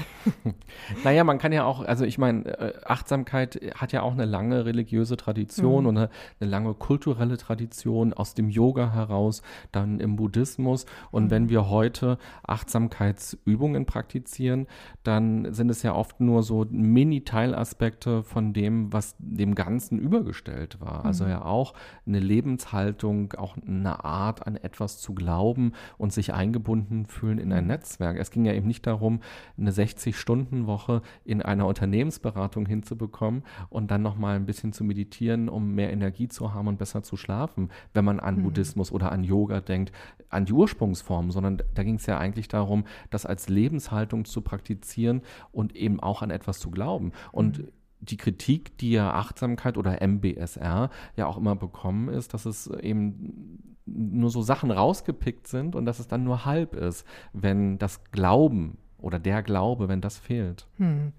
naja, 1.04 1.24
man 1.24 1.38
kann 1.38 1.52
ja 1.52 1.66
auch, 1.66 1.84
also 1.84 2.06
ich 2.06 2.18
meine, 2.18 2.46
äh, 2.46 2.74
Achtsamkeit 2.86 3.60
hat 3.76 3.92
ja 3.92 4.02
auch 4.02 4.14
eine 4.14 4.26
lange 4.26 4.66
religiöse 4.66 5.18
Tradition 5.18 5.84
mhm. 5.84 5.90
und 5.90 5.98
eine, 5.98 6.10
eine, 6.40 6.50
lange 6.50 6.74
kulturelle 6.74 7.38
Tradition 7.38 8.14
aus 8.14 8.34
dem 8.34 8.50
Yoga 8.50 8.94
heraus, 8.94 9.42
dann 9.72 10.00
im 10.00 10.16
Buddhismus. 10.16 10.86
Und 11.12 11.26
mhm. 11.26 11.32
wenn 11.32 11.50
wir 11.50 11.70
heute 11.70 12.18
Achtsamkeitsübungen 12.44 13.86
praktizieren, 13.86 14.68
dann 15.04 15.54
sind 15.54 15.70
es 15.70 15.84
ja 15.84 15.94
oft 15.94 16.20
nur 16.20 16.44
so 16.44 16.66
Mini-Teilaspekte 16.70 18.24
von 18.24 18.54
dem, 18.54 18.92
was 18.94 19.16
dem 19.20 19.56
Ganzen 19.56 20.00
übergestellt 20.00 20.80
war. 20.80 21.06
Also 21.06 21.26
mhm. 21.26 21.30
ja 21.32 21.46
auch 21.46 21.74
eine 22.06 22.20
Lebenshaltung, 22.20 23.34
auch 23.34 23.58
eine 23.58 24.04
Art 24.04 24.48
an 24.48 24.56
etwas 24.56 25.00
zu 25.00 25.14
glauben 25.14 25.74
und 26.02 26.12
sich 26.12 26.34
eingebunden 26.34 27.06
fühlen 27.06 27.38
in 27.38 27.54
ein 27.54 27.66
mhm. 27.66 27.68
Netzwerk. 27.68 28.18
Es 28.18 28.32
ging 28.32 28.43
ja 28.43 28.54
eben 28.54 28.66
nicht 28.66 28.88
darum, 28.88 29.20
eine 29.56 29.70
60-Stunden-Woche 29.70 31.04
in 31.26 31.43
einer 31.43 31.68
Unternehmensberatung 31.68 32.66
hinzubekommen 32.66 33.43
und 33.70 33.91
dann 33.91 34.02
nochmal 34.02 34.36
ein 34.36 34.47
bisschen 34.47 34.74
zu 34.74 34.84
meditieren, 34.84 35.47
um 35.47 35.76
mehr 35.76 35.93
Energie 35.93 36.28
zu 36.28 36.56
haben 36.56 36.68
und 36.68 36.80
besser 36.80 37.04
zu 37.04 37.18
schlafen, 37.18 37.70
wenn 37.93 38.04
man 38.04 38.20
an 38.20 38.38
mhm. 38.38 38.43
Buddhismus 38.43 38.91
oder 38.91 39.12
an 39.12 39.24
Yoga 39.24 39.62
denkt, 39.62 39.91
an 40.30 40.45
die 40.45 40.54
Ursprungsform, 40.54 41.30
sondern 41.30 41.62
da 41.76 41.84
ging 41.84 41.95
es 41.95 42.08
ja 42.08 42.18
eigentlich 42.18 42.47
darum, 42.47 42.86
das 43.12 43.28
als 43.28 43.47
Lebenshaltung 43.47 44.26
zu 44.26 44.41
praktizieren 44.41 45.22
und 45.52 45.76
eben 45.76 45.99
auch 45.99 46.24
an 46.24 46.32
etwas 46.32 46.60
zu 46.60 46.72
glauben. 46.72 47.12
Und 47.32 47.60
mhm 47.60 47.68
die 48.02 48.18
Kritik, 48.18 48.78
die 48.80 48.91
ja 48.91 49.14
Achtsamkeit 49.14 49.78
oder 49.78 50.02
MBSR 50.02 50.89
ja 51.16 51.26
auch 51.28 51.38
immer 51.38 51.56
bekommen 51.56 52.10
ist, 52.10 52.34
dass 52.34 52.45
es 52.45 52.68
eben 52.68 53.76
nur 53.86 54.30
so 54.30 54.41
Sachen 54.41 54.72
rausgepickt 54.72 55.47
sind 55.47 55.76
und 55.76 55.86
dass 55.86 55.99
es 55.99 56.08
dann 56.08 56.24
nur 56.24 56.45
halb 56.45 56.76
ist, 56.76 57.06
wenn 57.34 57.78
das 57.78 58.04
Glauben 58.12 58.78
oder 58.97 59.20
der 59.20 59.43
Glaube, 59.43 59.88
wenn 59.88 60.02
das 60.02 60.18
fehlt. 60.18 60.68
Hm. 60.78 61.14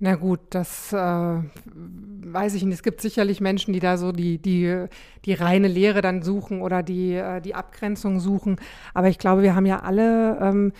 Na 0.00 0.14
gut, 0.14 0.40
das 0.50 0.92
äh, 0.92 0.96
weiß 0.96 2.54
ich 2.54 2.64
nicht. 2.64 2.74
Es 2.74 2.82
gibt 2.84 3.00
sicherlich 3.00 3.40
Menschen, 3.40 3.72
die 3.72 3.80
da 3.80 3.96
so 3.96 4.12
die, 4.12 4.38
die, 4.38 4.86
die 5.24 5.32
reine 5.32 5.66
Lehre 5.66 6.02
dann 6.02 6.22
suchen 6.22 6.62
oder 6.62 6.84
die, 6.84 7.14
äh, 7.14 7.40
die 7.40 7.56
Abgrenzung 7.56 8.20
suchen. 8.20 8.60
Aber 8.94 9.08
ich 9.08 9.18
glaube, 9.18 9.42
wir 9.42 9.56
haben 9.56 9.66
ja 9.66 9.80
alle 9.80 10.38
ähm, 10.40 10.72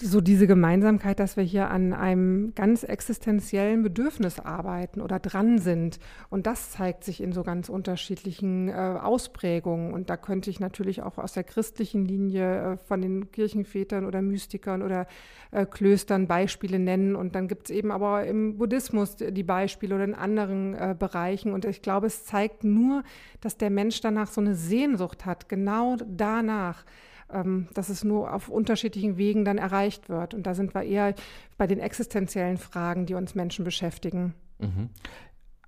so 0.00 0.20
diese 0.20 0.46
Gemeinsamkeit, 0.46 1.20
dass 1.20 1.36
wir 1.36 1.44
hier 1.44 1.70
an 1.70 1.92
einem 1.92 2.54
ganz 2.54 2.82
existenziellen 2.82 3.82
Bedürfnis 3.82 4.38
arbeiten 4.38 5.00
oder 5.00 5.18
dran 5.18 5.58
sind. 5.58 5.98
Und 6.28 6.46
das 6.46 6.70
zeigt 6.70 7.04
sich 7.04 7.20
in 7.20 7.32
so 7.32 7.42
ganz 7.42 7.68
unterschiedlichen 7.68 8.68
äh, 8.68 8.72
Ausprägungen. 8.72 9.92
Und 9.92 10.10
da 10.10 10.16
könnte 10.16 10.50
ich 10.50 10.60
natürlich 10.60 11.02
auch 11.02 11.18
aus 11.18 11.32
der 11.32 11.44
christlichen 11.44 12.04
Linie 12.04 12.72
äh, 12.72 12.76
von 12.76 13.02
den 13.02 13.30
Kirchenvätern 13.30 14.06
oder 14.06 14.22
Mystikern 14.22 14.82
oder 14.82 15.06
äh, 15.50 15.66
Klöstern 15.66 16.26
Beispiele 16.26 16.78
nennen. 16.78 17.14
Und 17.14 17.34
dann 17.34 17.48
gibt 17.48 17.70
es 17.70 17.76
eben 17.76 17.90
aber 17.90 18.26
im 18.26 18.58
Buddhismus 18.58 19.16
die 19.16 19.42
Beispiele 19.42 19.94
oder 19.94 20.04
in 20.04 20.14
anderen 20.14 20.74
äh, 20.74 20.94
Bereichen. 20.98 21.52
Und 21.52 21.64
ich 21.64 21.82
glaube, 21.82 22.06
es 22.06 22.24
zeigt 22.24 22.64
nur, 22.64 23.02
dass 23.40 23.56
der 23.56 23.70
Mensch 23.70 24.00
danach 24.00 24.28
so 24.28 24.40
eine 24.40 24.54
Sehnsucht 24.54 25.26
hat, 25.26 25.48
genau 25.48 25.96
danach 26.06 26.84
ähm, 27.32 27.68
dass 27.74 27.88
es 27.88 28.04
nur 28.04 28.32
auf 28.32 28.48
unterschiedlichen 28.48 29.16
Wegen 29.16 29.44
dann 29.44 29.58
erreicht 29.58 30.08
wird. 30.08 30.34
Und 30.34 30.46
da 30.46 30.54
sind 30.54 30.74
wir 30.74 30.82
eher 30.82 31.14
bei 31.58 31.66
den 31.66 31.78
existenziellen 31.78 32.58
Fragen, 32.58 33.06
die 33.06 33.14
uns 33.14 33.34
Menschen 33.34 33.64
beschäftigen. 33.64 34.34
Mhm. 34.58 34.90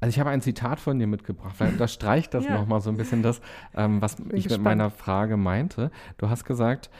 Also 0.00 0.10
ich 0.10 0.18
habe 0.18 0.30
ein 0.30 0.40
Zitat 0.40 0.80
von 0.80 0.98
dir 0.98 1.06
mitgebracht, 1.06 1.54
weil 1.58 1.72
das 1.72 1.92
streicht 1.92 2.34
das 2.34 2.44
ja. 2.48 2.54
nochmal 2.54 2.80
so 2.80 2.90
ein 2.90 2.96
bisschen 2.96 3.22
das, 3.22 3.40
ähm, 3.76 4.02
was 4.02 4.16
Bin 4.16 4.36
ich 4.36 4.44
gespannt. 4.44 4.58
mit 4.58 4.64
meiner 4.64 4.90
Frage 4.90 5.36
meinte. 5.36 5.92
Du 6.18 6.28
hast 6.28 6.44
gesagt, 6.44 6.90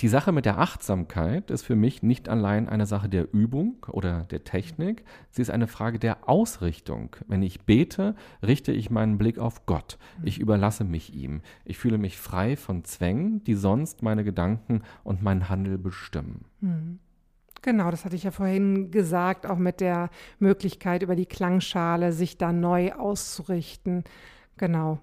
die 0.00 0.08
Sache 0.08 0.32
mit 0.32 0.46
der 0.46 0.58
Achtsamkeit 0.58 1.50
ist 1.50 1.62
für 1.62 1.76
mich 1.76 2.02
nicht 2.02 2.28
allein 2.28 2.68
eine 2.68 2.86
Sache 2.86 3.08
der 3.08 3.32
Übung 3.34 3.84
oder 3.88 4.24
der 4.24 4.44
Technik, 4.44 5.04
sie 5.30 5.42
ist 5.42 5.50
eine 5.50 5.66
Frage 5.66 5.98
der 5.98 6.28
Ausrichtung. 6.28 7.16
Wenn 7.26 7.42
ich 7.42 7.66
bete, 7.66 8.14
richte 8.42 8.72
ich 8.72 8.90
meinen 8.90 9.18
Blick 9.18 9.38
auf 9.38 9.66
Gott. 9.66 9.98
Ich 10.22 10.38
überlasse 10.38 10.84
mich 10.84 11.14
ihm. 11.14 11.42
Ich 11.64 11.78
fühle 11.78 11.98
mich 11.98 12.18
frei 12.18 12.56
von 12.56 12.84
Zwängen, 12.84 13.44
die 13.44 13.54
sonst 13.54 14.02
meine 14.02 14.24
Gedanken 14.24 14.82
und 15.04 15.22
mein 15.22 15.48
Handel 15.48 15.76
bestimmen. 15.76 16.44
Mhm. 16.60 16.98
Genau, 17.62 17.90
das 17.90 18.06
hatte 18.06 18.16
ich 18.16 18.22
ja 18.22 18.30
vorhin 18.30 18.90
gesagt, 18.90 19.46
auch 19.46 19.58
mit 19.58 19.80
der 19.80 20.08
Möglichkeit 20.38 21.02
über 21.02 21.14
die 21.14 21.26
Klangschale 21.26 22.12
sich 22.12 22.38
da 22.38 22.52
neu 22.52 22.92
auszurichten. 22.92 24.04
Genau. 24.56 25.00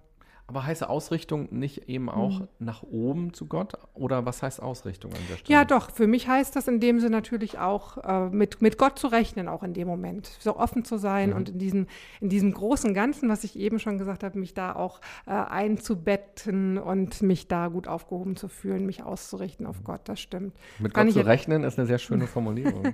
Aber 0.49 0.65
heißt 0.65 0.87
Ausrichtung 0.87 1.49
nicht 1.51 1.89
eben 1.89 2.09
auch 2.09 2.39
mhm. 2.39 2.47
nach 2.59 2.81
oben 2.81 3.33
zu 3.33 3.47
Gott? 3.47 3.73
Oder 3.93 4.25
was 4.25 4.41
heißt 4.41 4.61
Ausrichtung 4.61 5.11
an 5.11 5.19
der 5.29 5.35
Stelle? 5.35 5.53
Ja, 5.53 5.65
doch. 5.65 5.91
Für 5.91 6.07
mich 6.07 6.29
heißt 6.29 6.55
das 6.55 6.69
in 6.69 6.79
dem 6.79 7.01
Sinne 7.01 7.17
natürlich 7.17 7.59
auch, 7.59 7.97
äh, 7.97 8.29
mit, 8.29 8.61
mit 8.61 8.77
Gott 8.77 8.97
zu 8.97 9.07
rechnen, 9.07 9.49
auch 9.49 9.61
in 9.61 9.73
dem 9.73 9.89
Moment. 9.89 10.27
So 10.39 10.55
offen 10.55 10.85
zu 10.85 10.97
sein 10.97 11.31
mhm. 11.31 11.35
und 11.35 11.49
in 11.49 11.59
diesem, 11.59 11.87
in 12.21 12.29
diesem 12.29 12.53
großen 12.53 12.93
Ganzen, 12.93 13.27
was 13.27 13.43
ich 13.43 13.59
eben 13.59 13.77
schon 13.77 13.97
gesagt 13.97 14.23
habe, 14.23 14.39
mich 14.39 14.53
da 14.53 14.73
auch 14.73 15.01
äh, 15.25 15.31
einzubetten 15.31 16.77
und 16.77 17.21
mich 17.21 17.49
da 17.49 17.67
gut 17.67 17.89
aufgehoben 17.89 18.37
zu 18.37 18.47
fühlen, 18.47 18.85
mich 18.85 19.03
auszurichten 19.03 19.65
auf 19.65 19.83
Gott. 19.83 20.01
Das 20.05 20.21
stimmt. 20.21 20.55
Mit 20.79 20.93
Kann 20.93 21.07
Gott 21.07 21.13
zu 21.15 21.25
rechnen 21.25 21.65
ist 21.65 21.77
eine 21.77 21.87
sehr 21.87 21.99
schöne 21.99 22.25
Formulierung. 22.27 22.93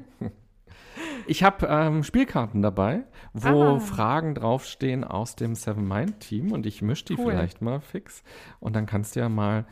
Ich 1.25 1.43
habe 1.43 1.67
ähm, 1.69 2.03
Spielkarten 2.03 2.61
dabei, 2.61 3.03
wo 3.33 3.63
ah. 3.63 3.79
Fragen 3.79 4.35
draufstehen 4.35 5.03
aus 5.03 5.35
dem 5.35 5.55
Seven 5.55 5.87
Mind 5.87 6.19
Team 6.19 6.51
und 6.51 6.65
ich 6.65 6.81
mische 6.81 7.05
die 7.05 7.17
cool. 7.17 7.31
vielleicht 7.31 7.61
mal 7.61 7.79
fix 7.79 8.23
und 8.59 8.75
dann 8.75 8.85
kannst 8.85 9.15
du 9.15 9.21
ja 9.21 9.29
mal 9.29 9.65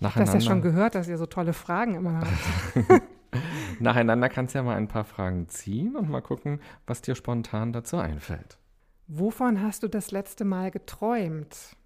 nacheinander. 0.00 0.32
Du 0.32 0.36
hast 0.36 0.44
ja 0.44 0.50
schon 0.50 0.62
gehört, 0.62 0.94
dass 0.94 1.08
ihr 1.08 1.18
so 1.18 1.26
tolle 1.26 1.52
Fragen 1.52 1.94
immer 1.94 2.20
habt. 2.20 3.02
nacheinander 3.80 4.28
kannst 4.28 4.54
du 4.54 4.58
ja 4.58 4.62
mal 4.62 4.76
ein 4.76 4.88
paar 4.88 5.04
Fragen 5.04 5.48
ziehen 5.48 5.96
und 5.96 6.08
mal 6.08 6.22
gucken, 6.22 6.60
was 6.86 7.02
dir 7.02 7.14
spontan 7.14 7.72
dazu 7.72 7.96
einfällt. 7.98 8.58
Wovon 9.06 9.62
hast 9.62 9.82
du 9.82 9.88
das 9.88 10.10
letzte 10.10 10.44
Mal 10.44 10.70
geträumt? 10.70 11.76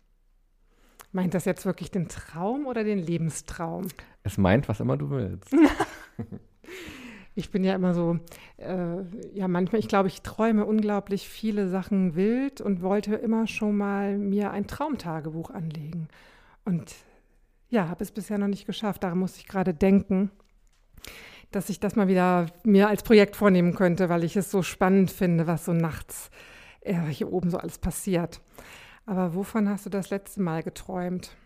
Meint 1.12 1.34
das 1.34 1.44
jetzt 1.44 1.66
wirklich 1.66 1.90
den 1.90 2.08
Traum 2.08 2.66
oder 2.66 2.84
den 2.84 2.98
Lebenstraum? 2.98 3.86
Es 4.22 4.38
meint, 4.38 4.68
was 4.68 4.80
immer 4.80 4.96
du 4.96 5.10
willst. 5.10 5.54
ich 7.34 7.50
bin 7.50 7.64
ja 7.64 7.74
immer 7.74 7.94
so, 7.94 8.18
äh, 8.58 9.02
ja, 9.32 9.48
manchmal, 9.48 9.80
ich 9.80 9.88
glaube, 9.88 10.08
ich 10.08 10.22
träume 10.22 10.66
unglaublich 10.66 11.28
viele 11.28 11.68
Sachen 11.68 12.14
wild 12.14 12.60
und 12.60 12.82
wollte 12.82 13.14
immer 13.14 13.46
schon 13.46 13.76
mal 13.76 14.18
mir 14.18 14.50
ein 14.50 14.66
Traumtagebuch 14.66 15.50
anlegen. 15.50 16.08
Und 16.64 16.94
ja, 17.70 17.88
habe 17.88 18.04
es 18.04 18.12
bisher 18.12 18.38
noch 18.38 18.48
nicht 18.48 18.66
geschafft. 18.66 19.02
Daran 19.02 19.18
muss 19.18 19.38
ich 19.38 19.46
gerade 19.46 19.72
denken, 19.72 20.30
dass 21.50 21.70
ich 21.70 21.80
das 21.80 21.96
mal 21.96 22.08
wieder 22.08 22.46
mir 22.64 22.88
als 22.88 23.02
Projekt 23.02 23.36
vornehmen 23.36 23.74
könnte, 23.74 24.08
weil 24.08 24.24
ich 24.24 24.36
es 24.36 24.50
so 24.50 24.62
spannend 24.62 25.10
finde, 25.10 25.46
was 25.46 25.64
so 25.64 25.72
nachts 25.72 26.30
äh, 26.80 26.94
hier 27.06 27.32
oben 27.32 27.50
so 27.50 27.56
alles 27.56 27.78
passiert. 27.78 28.40
Aber 29.06 29.34
wovon 29.34 29.68
hast 29.68 29.86
du 29.86 29.90
das 29.90 30.10
letzte 30.10 30.42
Mal 30.42 30.62
geträumt? 30.62 31.36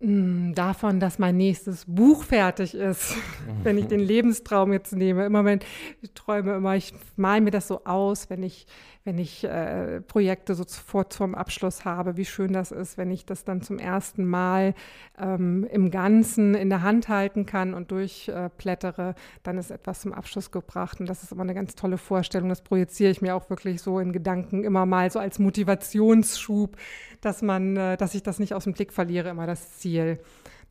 Hm, 0.00 0.54
davon, 0.54 0.98
dass 0.98 1.18
mein 1.18 1.36
nächstes 1.36 1.84
Buch 1.86 2.24
fertig 2.24 2.74
ist, 2.74 3.14
wenn 3.62 3.76
ich 3.76 3.86
den 3.86 4.00
Lebenstraum 4.00 4.72
jetzt 4.72 4.94
nehme. 4.94 5.26
Immer 5.26 5.44
wenn 5.44 5.60
ich 6.00 6.12
träume 6.12 6.54
immer, 6.54 6.74
ich 6.74 6.94
male 7.16 7.42
mir 7.42 7.50
das 7.50 7.68
so 7.68 7.84
aus, 7.84 8.30
wenn 8.30 8.42
ich 8.42 8.66
wenn 9.10 9.18
ich 9.18 9.42
äh, 9.42 10.00
Projekte 10.02 10.54
so 10.54 10.62
vor 10.64 11.10
zum 11.10 11.34
Abschluss 11.34 11.84
habe, 11.84 12.16
wie 12.16 12.24
schön 12.24 12.52
das 12.52 12.70
ist, 12.70 12.96
wenn 12.96 13.10
ich 13.10 13.26
das 13.26 13.42
dann 13.42 13.60
zum 13.60 13.80
ersten 13.80 14.24
Mal 14.24 14.72
ähm, 15.18 15.66
im 15.68 15.90
Ganzen 15.90 16.54
in 16.54 16.70
der 16.70 16.82
Hand 16.82 17.08
halten 17.08 17.44
kann 17.44 17.74
und 17.74 17.90
durchplättere, 17.90 19.10
äh, 19.10 19.14
dann 19.42 19.58
ist 19.58 19.72
etwas 19.72 20.02
zum 20.02 20.12
Abschluss 20.12 20.52
gebracht. 20.52 21.00
Und 21.00 21.08
das 21.08 21.24
ist 21.24 21.32
immer 21.32 21.42
eine 21.42 21.54
ganz 21.54 21.74
tolle 21.74 21.98
Vorstellung. 21.98 22.50
Das 22.50 22.62
projiziere 22.62 23.10
ich 23.10 23.20
mir 23.20 23.34
auch 23.34 23.50
wirklich 23.50 23.82
so 23.82 23.98
in 23.98 24.12
Gedanken 24.12 24.62
immer 24.62 24.86
mal 24.86 25.10
so 25.10 25.18
als 25.18 25.40
Motivationsschub, 25.40 26.76
dass 27.20 27.42
man, 27.42 27.76
äh, 27.76 27.96
dass 27.96 28.14
ich 28.14 28.22
das 28.22 28.38
nicht 28.38 28.54
aus 28.54 28.62
dem 28.62 28.74
Blick 28.74 28.92
verliere, 28.92 29.30
immer 29.30 29.48
das 29.48 29.76
Ziel. 29.78 30.20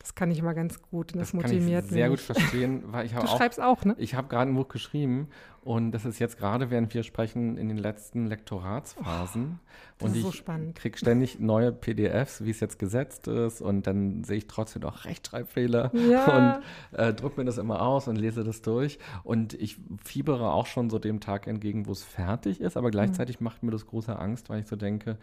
Das 0.00 0.14
kann 0.14 0.30
ich 0.30 0.38
immer 0.38 0.54
ganz 0.54 0.80
gut 0.80 1.12
und 1.12 1.20
das, 1.20 1.28
das 1.28 1.34
motiviert 1.34 1.80
kann 1.80 1.84
ich 1.84 1.90
sehr 1.90 2.08
mich. 2.08 2.26
gut 2.26 2.36
verstehen, 2.36 2.84
weil 2.86 3.04
ich 3.04 3.14
habe 3.14 3.28
auch, 3.28 3.36
schreibst 3.36 3.60
auch, 3.60 3.84
ne? 3.84 3.94
Ich 3.98 4.14
habe 4.14 4.28
gerade 4.28 4.50
ein 4.50 4.54
Buch 4.54 4.68
geschrieben 4.68 5.28
und 5.62 5.92
das 5.92 6.06
ist 6.06 6.18
jetzt 6.18 6.38
gerade, 6.38 6.70
während 6.70 6.94
wir 6.94 7.02
sprechen, 7.02 7.58
in 7.58 7.68
den 7.68 7.76
letzten 7.76 8.26
Lektoratsphasen. 8.26 9.60
Oh, 10.00 10.06
und 10.06 10.16
ich 10.16 10.22
so 10.22 10.32
kriege 10.74 10.96
ständig 10.96 11.38
neue 11.38 11.70
PDFs, 11.70 12.42
wie 12.46 12.50
es 12.50 12.60
jetzt 12.60 12.78
gesetzt 12.78 13.28
ist 13.28 13.60
und 13.60 13.86
dann 13.86 14.24
sehe 14.24 14.38
ich 14.38 14.46
trotzdem 14.46 14.80
noch 14.80 15.04
Rechtschreibfehler 15.04 15.94
ja. 15.94 16.60
und 16.94 16.98
äh, 16.98 17.12
druck 17.12 17.36
mir 17.36 17.44
das 17.44 17.58
immer 17.58 17.82
aus 17.82 18.08
und 18.08 18.16
lese 18.16 18.42
das 18.42 18.62
durch 18.62 18.98
und 19.22 19.52
ich 19.52 19.76
fiebere 20.02 20.50
auch 20.50 20.64
schon 20.64 20.88
so 20.88 20.98
dem 20.98 21.20
Tag 21.20 21.46
entgegen, 21.46 21.86
wo 21.86 21.92
es 21.92 22.04
fertig 22.04 22.62
ist, 22.62 22.78
aber 22.78 22.90
gleichzeitig 22.90 23.40
mhm. 23.40 23.44
macht 23.44 23.62
mir 23.62 23.70
das 23.70 23.86
große 23.86 24.18
Angst, 24.18 24.48
weil 24.48 24.60
ich 24.60 24.66
so 24.66 24.76
denke, 24.76 25.18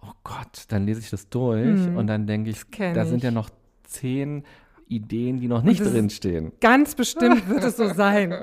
oh 0.00 0.12
Gott, 0.22 0.64
dann 0.68 0.86
lese 0.86 1.00
ich 1.00 1.10
das 1.10 1.28
durch 1.28 1.88
mhm. 1.88 1.98
und 1.98 2.06
dann 2.06 2.26
denke 2.26 2.48
ich, 2.48 2.62
da 2.70 3.04
sind 3.04 3.22
ja 3.22 3.30
noch 3.30 3.50
zehn 3.84 4.44
Ideen, 4.88 5.40
die 5.40 5.48
noch 5.48 5.62
nicht 5.62 5.80
drinstehen. 5.80 6.52
Ganz 6.60 6.94
bestimmt 6.94 7.48
wird 7.48 7.64
es 7.64 7.76
so 7.76 7.88
sein. 7.94 8.34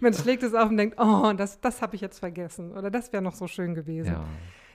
Man 0.00 0.12
schlägt 0.12 0.42
es 0.42 0.54
auf 0.54 0.68
und 0.68 0.76
denkt, 0.76 0.96
oh, 0.98 1.32
das, 1.36 1.60
das 1.60 1.82
habe 1.82 1.94
ich 1.94 2.00
jetzt 2.00 2.18
vergessen 2.18 2.72
oder 2.72 2.90
das 2.90 3.12
wäre 3.12 3.22
noch 3.22 3.34
so 3.34 3.46
schön 3.46 3.74
gewesen. 3.74 4.12
Ja. 4.12 4.24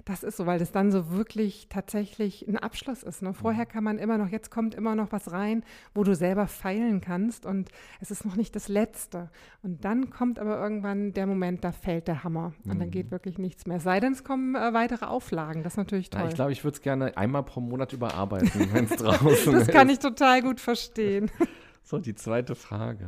Das 0.10 0.24
ist 0.24 0.38
so, 0.38 0.47
weil 0.47 0.57
das 0.57 0.72
dann 0.72 0.91
so 0.91 1.12
wirklich 1.12 1.68
tatsächlich 1.70 2.47
ein 2.47 2.57
Abschluss 2.57 3.03
ist. 3.03 3.22
Ne? 3.22 3.32
Vorher 3.32 3.66
mhm. 3.66 3.70
kann 3.70 3.84
man 3.84 3.99
immer 3.99 4.18
noch, 4.18 4.30
jetzt 4.30 4.49
kommt 4.49 4.74
immer 4.74 4.95
noch 4.95 5.12
was 5.12 5.32
rein, 5.32 5.64
wo 5.93 6.03
du 6.03 6.16
selber 6.16 6.47
feilen 6.47 6.99
kannst 6.99 7.45
und 7.45 7.70
es 7.99 8.10
ist 8.10 8.26
noch 8.26 8.36
nicht 8.36 8.55
das 8.55 8.70
Letzte. 8.70 9.30
Und 9.62 9.86
dann 9.86 10.10
kommt 10.10 10.39
aber 10.39 10.60
irgendwann 10.60 11.14
der 11.14 11.28
Moment, 11.28 11.64
da 11.64 11.72
fällt 11.72 12.07
der 12.07 12.24
Hammer 12.24 12.53
und 12.66 12.74
mhm. 12.74 12.80
dann 12.80 12.89
geht 12.89 13.05
mhm. 13.05 13.12
wirklich 13.12 13.38
nichts 13.38 13.68
mehr. 13.68 13.80
Sei 13.80 13.99
denn, 13.99 14.14
es 14.14 14.24
kommen 14.24 14.55
äh, 14.55 14.74
weitere 14.74 15.05
Auflagen. 15.05 15.62
Das 15.62 15.74
ist 15.74 15.78
natürlich 15.78 16.10
toll. 16.10 16.22
Ja, 16.22 16.28
ich 16.30 16.34
glaube, 16.34 16.53
ich 16.53 16.64
würde 16.64 16.78
es 16.78 16.82
gerne 16.82 17.16
einmal 17.16 17.43
pro 17.43 17.62
Monat 17.62 17.93
überarbeiten, 17.93 18.68
wenn 18.74 18.86
es 18.86 18.95
draußen 18.95 19.53
ist. 19.53 19.68
Das 19.68 19.68
kann 19.68 19.89
ich 19.89 19.99
total 19.99 20.41
gut 20.41 20.60
verstehen. 20.60 21.30
So, 21.82 21.97
die 21.97 22.14
zweite 22.14 22.53
Frage. 22.53 23.07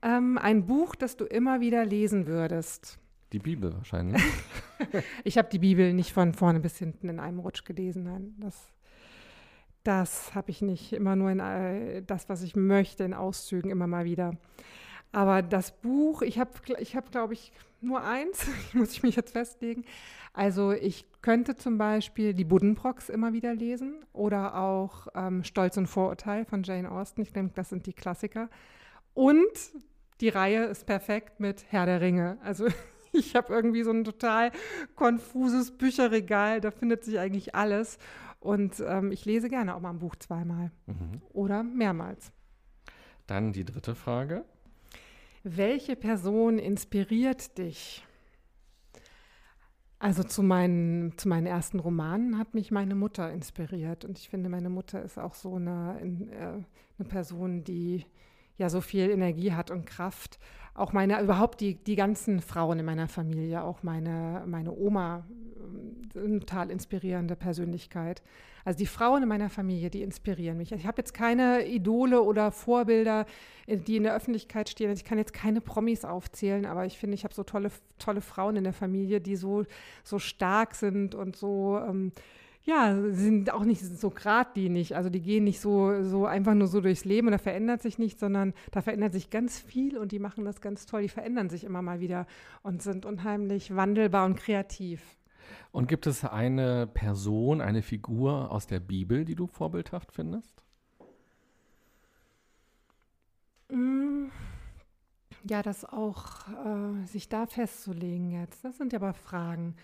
Ähm, 0.00 0.38
ein 0.38 0.64
Buch, 0.64 0.94
das 0.94 1.14
du 1.18 1.26
immer 1.26 1.60
wieder 1.60 1.84
lesen 1.84 2.26
würdest. 2.26 2.99
Die 3.32 3.38
Bibel 3.38 3.74
wahrscheinlich. 3.74 4.22
ich 5.24 5.38
habe 5.38 5.48
die 5.50 5.60
Bibel 5.60 5.92
nicht 5.92 6.12
von 6.12 6.34
vorne 6.34 6.60
bis 6.60 6.78
hinten 6.78 7.08
in 7.08 7.20
einem 7.20 7.38
Rutsch 7.38 7.64
gelesen. 7.64 8.04
Nein, 8.04 8.34
das, 8.38 8.72
das 9.84 10.34
habe 10.34 10.50
ich 10.50 10.62
nicht. 10.62 10.92
Immer 10.92 11.16
nur 11.16 11.30
in 11.30 11.40
äh, 11.40 12.02
das, 12.02 12.28
was 12.28 12.42
ich 12.42 12.56
möchte, 12.56 13.04
in 13.04 13.14
Auszügen 13.14 13.70
immer 13.70 13.86
mal 13.86 14.04
wieder. 14.04 14.36
Aber 15.12 15.42
das 15.42 15.72
Buch, 15.72 16.22
ich 16.22 16.38
habe, 16.38 16.50
ich 16.78 16.94
hab, 16.94 17.10
glaube 17.10 17.34
ich, 17.34 17.52
nur 17.80 18.02
eins, 18.02 18.46
muss 18.72 18.92
ich 18.92 19.02
mich 19.02 19.16
jetzt 19.16 19.32
festlegen. 19.32 19.84
Also 20.32 20.72
ich 20.72 21.06
könnte 21.22 21.56
zum 21.56 21.78
Beispiel 21.78 22.34
die 22.34 22.44
Buddenbrocks 22.44 23.08
immer 23.08 23.32
wieder 23.32 23.54
lesen 23.54 24.04
oder 24.12 24.56
auch 24.56 25.08
ähm, 25.14 25.42
Stolz 25.42 25.76
und 25.76 25.86
Vorurteil 25.86 26.44
von 26.44 26.62
Jane 26.62 26.90
Austen. 26.90 27.22
Ich 27.22 27.32
denke, 27.32 27.52
das 27.54 27.68
sind 27.68 27.86
die 27.86 27.92
Klassiker. 27.92 28.48
Und 29.14 29.40
die 30.20 30.28
Reihe 30.28 30.64
ist 30.66 30.86
perfekt 30.86 31.40
mit 31.40 31.64
Herr 31.70 31.86
der 31.86 32.00
Ringe. 32.00 32.38
Also 32.42 32.68
ich 33.12 33.34
habe 33.36 33.52
irgendwie 33.52 33.82
so 33.82 33.90
ein 33.90 34.04
total 34.04 34.52
konfuses 34.94 35.76
Bücherregal, 35.76 36.60
da 36.60 36.70
findet 36.70 37.04
sich 37.04 37.18
eigentlich 37.18 37.54
alles. 37.54 37.98
Und 38.40 38.82
ähm, 38.86 39.12
ich 39.12 39.24
lese 39.26 39.48
gerne 39.48 39.74
auch 39.74 39.80
mal 39.80 39.90
ein 39.90 39.98
Buch 39.98 40.16
zweimal 40.16 40.70
mhm. 40.86 41.20
oder 41.32 41.62
mehrmals. 41.62 42.32
Dann 43.26 43.52
die 43.52 43.64
dritte 43.64 43.94
Frage. 43.94 44.44
Welche 45.42 45.96
Person 45.96 46.58
inspiriert 46.58 47.58
dich? 47.58 48.04
Also 49.98 50.22
zu 50.22 50.42
meinen, 50.42 51.16
zu 51.18 51.28
meinen 51.28 51.46
ersten 51.46 51.78
Romanen 51.78 52.38
hat 52.38 52.54
mich 52.54 52.70
meine 52.70 52.94
Mutter 52.94 53.30
inspiriert. 53.30 54.06
Und 54.06 54.18
ich 54.18 54.30
finde, 54.30 54.48
meine 54.48 54.70
Mutter 54.70 55.02
ist 55.02 55.18
auch 55.18 55.34
so 55.34 55.56
eine, 55.56 56.00
äh, 56.00 56.64
eine 56.98 57.08
Person, 57.08 57.64
die 57.64 58.06
ja 58.56 58.70
so 58.70 58.80
viel 58.80 59.10
Energie 59.10 59.52
hat 59.52 59.70
und 59.70 59.84
Kraft. 59.84 60.38
Auch 60.74 60.92
meine, 60.92 61.20
überhaupt 61.20 61.60
die, 61.60 61.74
die 61.74 61.96
ganzen 61.96 62.40
Frauen 62.40 62.78
in 62.78 62.84
meiner 62.84 63.08
Familie, 63.08 63.62
auch 63.62 63.82
meine, 63.82 64.44
meine 64.46 64.72
Oma, 64.72 65.24
eine 66.14 66.24
ähm, 66.24 66.40
total 66.40 66.70
inspirierende 66.70 67.36
Persönlichkeit. 67.36 68.22
Also 68.64 68.78
die 68.78 68.86
Frauen 68.86 69.22
in 69.22 69.28
meiner 69.28 69.50
Familie, 69.50 69.90
die 69.90 70.02
inspirieren 70.02 70.58
mich. 70.58 70.72
Ich 70.72 70.86
habe 70.86 70.98
jetzt 70.98 71.14
keine 71.14 71.66
Idole 71.66 72.22
oder 72.22 72.50
Vorbilder, 72.50 73.26
äh, 73.66 73.76
die 73.76 73.96
in 73.96 74.02
der 74.04 74.14
Öffentlichkeit 74.14 74.68
stehen. 74.68 74.90
Also 74.90 75.00
ich 75.00 75.08
kann 75.08 75.18
jetzt 75.18 75.32
keine 75.32 75.60
Promis 75.60 76.04
aufzählen, 76.04 76.66
aber 76.66 76.86
ich 76.86 76.98
finde, 76.98 77.14
ich 77.14 77.24
habe 77.24 77.34
so 77.34 77.42
tolle, 77.42 77.70
tolle 77.98 78.20
Frauen 78.20 78.56
in 78.56 78.64
der 78.64 78.72
Familie, 78.72 79.20
die 79.20 79.36
so, 79.36 79.64
so 80.04 80.18
stark 80.18 80.74
sind 80.74 81.14
und 81.14 81.36
so 81.36 81.78
ähm, 81.78 82.12
ja, 82.70 82.96
sind 83.10 83.52
auch 83.52 83.64
nicht 83.64 83.82
so 83.82 84.10
geradlinig. 84.10 84.94
Also 84.94 85.10
die 85.10 85.20
gehen 85.20 85.44
nicht 85.44 85.60
so, 85.60 86.04
so 86.04 86.24
einfach 86.24 86.54
nur 86.54 86.68
so 86.68 86.80
durchs 86.80 87.04
Leben 87.04 87.26
und 87.26 87.32
da 87.32 87.38
verändert 87.38 87.82
sich 87.82 87.98
nichts, 87.98 88.20
sondern 88.20 88.54
da 88.70 88.80
verändert 88.80 89.12
sich 89.12 89.28
ganz 89.28 89.58
viel 89.58 89.98
und 89.98 90.12
die 90.12 90.20
machen 90.20 90.44
das 90.44 90.60
ganz 90.60 90.86
toll. 90.86 91.02
Die 91.02 91.08
verändern 91.08 91.50
sich 91.50 91.64
immer 91.64 91.82
mal 91.82 91.98
wieder 91.98 92.26
und 92.62 92.80
sind 92.80 93.04
unheimlich 93.04 93.74
wandelbar 93.74 94.24
und 94.24 94.36
kreativ. 94.36 95.02
Und 95.72 95.88
gibt 95.88 96.06
es 96.06 96.24
eine 96.24 96.86
Person, 96.86 97.60
eine 97.60 97.82
Figur 97.82 98.52
aus 98.52 98.68
der 98.68 98.78
Bibel, 98.78 99.24
die 99.24 99.34
du 99.34 99.48
vorbildhaft 99.48 100.12
findest? 100.12 100.62
Mm, 103.68 104.26
ja, 105.42 105.62
das 105.62 105.84
auch, 105.84 106.46
äh, 106.48 107.06
sich 107.06 107.28
da 107.28 107.46
festzulegen 107.46 108.30
jetzt, 108.30 108.64
das 108.64 108.78
sind 108.78 108.92
ja 108.92 109.00
aber 109.00 109.14
Fragen. 109.14 109.74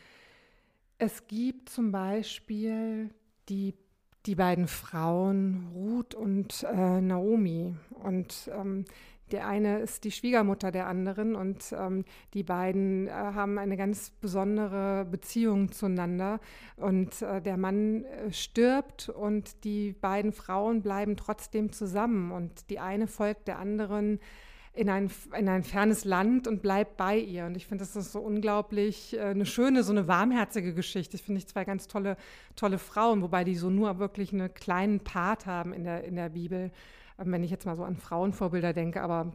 Es 0.99 1.27
gibt 1.27 1.69
zum 1.69 1.93
Beispiel 1.93 3.11
die, 3.49 3.75
die 4.25 4.35
beiden 4.35 4.67
Frauen, 4.67 5.69
Ruth 5.75 6.15
und 6.15 6.63
äh, 6.63 7.01
Naomi. 7.01 7.75
Und 7.91 8.51
ähm, 8.53 8.87
der 9.31 9.47
eine 9.47 9.81
ist 9.81 10.05
die 10.05 10.13
Schwiegermutter 10.13 10.71
der 10.71 10.87
anderen 10.87 11.35
und 11.35 11.75
ähm, 11.77 12.05
die 12.33 12.45
beiden 12.45 13.09
äh, 13.09 13.11
haben 13.11 13.59
eine 13.59 13.77
ganz 13.77 14.11
besondere 14.11 15.05
Beziehung 15.05 15.73
zueinander. 15.73 16.41
Und 16.77 17.21
äh, 17.23 17.43
der 17.43 17.57
Mann 17.57 18.05
äh, 18.05 18.33
stirbt 18.33 19.09
und 19.09 19.65
die 19.65 19.93
beiden 19.93 20.33
Frauen 20.33 20.81
bleiben 20.81 21.17
trotzdem 21.17 21.73
zusammen. 21.73 22.31
Und 22.31 22.71
die 22.71 22.79
eine 22.79 23.07
folgt 23.07 23.49
der 23.49 23.59
anderen 23.59 24.21
in 24.77 24.91
ein, 24.91 25.11
in 25.37 25.49
ein 25.49 25.65
fernes 25.65 26.05
Land 26.05 26.47
und 26.47 26.61
bleibt 26.61 26.97
bei 26.97 27.17
ihr. 27.19 27.47
Und 27.47 27.57
ich 27.57 27.67
finde, 27.67 27.83
das 27.83 27.97
ist 27.97 28.13
so 28.13 28.21
unglaublich 28.21 29.17
äh, 29.17 29.21
eine 29.21 29.47
schöne, 29.47 29.83
so 29.83 29.93
eine 29.93 30.07
warmherzige 30.07 30.75
Geschichte. 30.75 31.17
Ich 31.17 31.23
finde 31.23 31.39
ich 31.39 31.49
zwei 31.49 31.65
ganz 31.65 31.89
tolle, 31.89 32.17
tolle 32.57 32.79
Frauen, 32.79 33.23
wobei 33.23 33.43
die 33.43 33.57
so 33.57 33.71
nur 33.71 33.99
wirklich 33.99 34.33
einen 34.33 34.53
kleinen 34.53 35.01
Part 35.01 35.47
haben 35.47 35.73
in 35.73 35.85
der, 35.85 36.05
in 36.05 36.15
der 36.15 36.29
Bibel. 36.29 36.71
Ähm, 37.19 37.33
wenn 37.33 37.43
ich 37.43 37.51
jetzt 37.51 37.65
mal 37.65 37.77
so 37.77 37.85
an 37.85 37.97
Frauenvorbilder 37.97 38.75
denke, 38.75 39.01
aber 39.01 39.33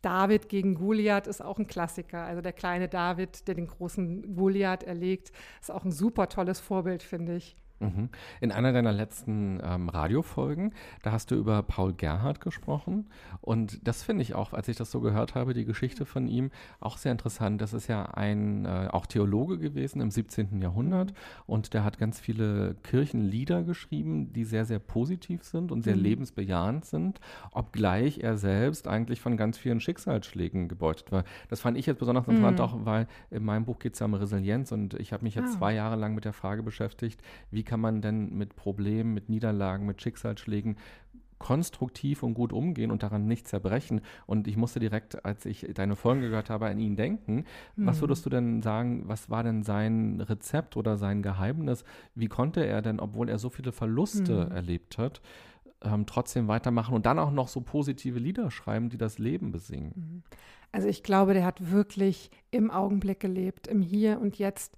David 0.00 0.48
gegen 0.48 0.74
Goliath 0.74 1.26
ist 1.26 1.42
auch 1.42 1.58
ein 1.58 1.66
Klassiker. 1.66 2.22
Also 2.22 2.40
der 2.40 2.52
kleine 2.52 2.88
David, 2.88 3.46
der 3.46 3.54
den 3.56 3.66
großen 3.66 4.36
Goliath 4.36 4.84
erlegt, 4.84 5.32
ist 5.60 5.70
auch 5.70 5.84
ein 5.84 5.92
super 5.92 6.28
tolles 6.28 6.60
Vorbild, 6.60 7.02
finde 7.02 7.36
ich. 7.36 7.56
Mhm. 7.80 8.08
In 8.40 8.52
einer 8.52 8.72
deiner 8.72 8.92
letzten 8.92 9.60
ähm, 9.62 9.88
Radiofolgen, 9.88 10.72
da 11.02 11.12
hast 11.12 11.30
du 11.30 11.36
über 11.36 11.62
Paul 11.62 11.94
Gerhardt 11.94 12.40
gesprochen. 12.40 13.08
Und 13.40 13.86
das 13.86 14.02
finde 14.02 14.22
ich 14.22 14.34
auch, 14.34 14.52
als 14.52 14.68
ich 14.68 14.76
das 14.76 14.90
so 14.90 15.00
gehört 15.00 15.34
habe, 15.34 15.54
die 15.54 15.64
Geschichte 15.64 16.04
von 16.04 16.26
ihm, 16.26 16.50
auch 16.80 16.96
sehr 16.96 17.12
interessant. 17.12 17.60
Das 17.60 17.72
ist 17.72 17.86
ja 17.86 18.06
ein 18.06 18.64
äh, 18.64 18.88
auch 18.90 19.06
Theologe 19.06 19.58
gewesen 19.58 20.00
im 20.00 20.10
17. 20.10 20.60
Jahrhundert 20.60 21.12
und 21.46 21.74
der 21.74 21.84
hat 21.84 21.98
ganz 21.98 22.18
viele 22.18 22.76
Kirchenlieder 22.82 23.62
geschrieben, 23.62 24.32
die 24.32 24.44
sehr, 24.44 24.64
sehr 24.64 24.78
positiv 24.78 25.44
sind 25.44 25.70
und 25.70 25.82
sehr 25.82 25.96
mhm. 25.96 26.02
lebensbejahend 26.02 26.84
sind, 26.84 27.20
obgleich 27.52 28.18
er 28.18 28.36
selbst 28.36 28.88
eigentlich 28.88 29.20
von 29.20 29.36
ganz 29.36 29.58
vielen 29.58 29.80
Schicksalsschlägen 29.80 30.68
gebeutet 30.68 31.12
war. 31.12 31.24
Das 31.48 31.60
fand 31.60 31.78
ich 31.78 31.86
jetzt 31.86 31.98
besonders 31.98 32.26
interessant, 32.26 32.58
mhm. 32.58 32.64
auch 32.64 32.86
weil 32.86 33.06
in 33.30 33.44
meinem 33.44 33.64
Buch 33.64 33.78
geht 33.78 33.94
es 33.94 34.00
ja 34.00 34.06
um 34.06 34.14
Resilienz 34.14 34.72
und 34.72 34.94
ich 34.94 35.12
habe 35.12 35.24
mich 35.24 35.34
jetzt 35.34 35.54
ah. 35.54 35.58
zwei 35.58 35.74
Jahre 35.74 35.96
lang 35.96 36.14
mit 36.14 36.24
der 36.24 36.32
Frage 36.32 36.62
beschäftigt, 36.62 37.22
wie 37.50 37.64
kann 37.68 37.80
man 37.80 38.02
denn 38.02 38.36
mit 38.36 38.56
Problemen, 38.56 39.14
mit 39.14 39.28
Niederlagen, 39.28 39.86
mit 39.86 40.02
Schicksalsschlägen 40.02 40.76
konstruktiv 41.38 42.22
und 42.22 42.34
gut 42.34 42.52
umgehen 42.52 42.90
und 42.90 43.02
daran 43.02 43.26
nicht 43.26 43.48
zerbrechen. 43.48 44.00
Und 44.26 44.48
ich 44.48 44.56
musste 44.56 44.80
direkt, 44.80 45.24
als 45.24 45.46
ich 45.46 45.66
deine 45.74 45.96
Folgen 45.96 46.20
gehört 46.20 46.50
habe, 46.50 46.66
an 46.66 46.80
ihn 46.80 46.96
denken. 46.96 47.44
Mhm. 47.76 47.86
Was 47.86 48.00
würdest 48.00 48.26
du 48.26 48.30
denn 48.30 48.60
sagen, 48.62 49.04
was 49.06 49.30
war 49.30 49.42
denn 49.42 49.62
sein 49.62 50.20
Rezept 50.20 50.76
oder 50.76 50.96
sein 50.96 51.22
Geheimnis? 51.22 51.84
Wie 52.14 52.28
konnte 52.28 52.64
er 52.66 52.82
denn, 52.82 53.00
obwohl 53.00 53.28
er 53.28 53.38
so 53.38 53.50
viele 53.50 53.72
Verluste 53.72 54.46
mhm. 54.46 54.52
erlebt 54.52 54.98
hat, 54.98 55.20
ähm, 55.82 56.06
trotzdem 56.06 56.48
weitermachen 56.48 56.94
und 56.94 57.06
dann 57.06 57.18
auch 57.18 57.30
noch 57.30 57.48
so 57.48 57.60
positive 57.60 58.18
Lieder 58.18 58.50
schreiben, 58.50 58.88
die 58.88 58.98
das 58.98 59.18
Leben 59.18 59.52
besingen? 59.52 59.92
Mhm. 59.94 60.22
Also 60.70 60.88
ich 60.88 61.02
glaube, 61.02 61.32
der 61.32 61.46
hat 61.46 61.70
wirklich 61.70 62.30
im 62.50 62.70
Augenblick 62.70 63.20
gelebt, 63.20 63.68
im 63.68 63.80
Hier 63.80 64.20
und 64.20 64.38
Jetzt. 64.38 64.76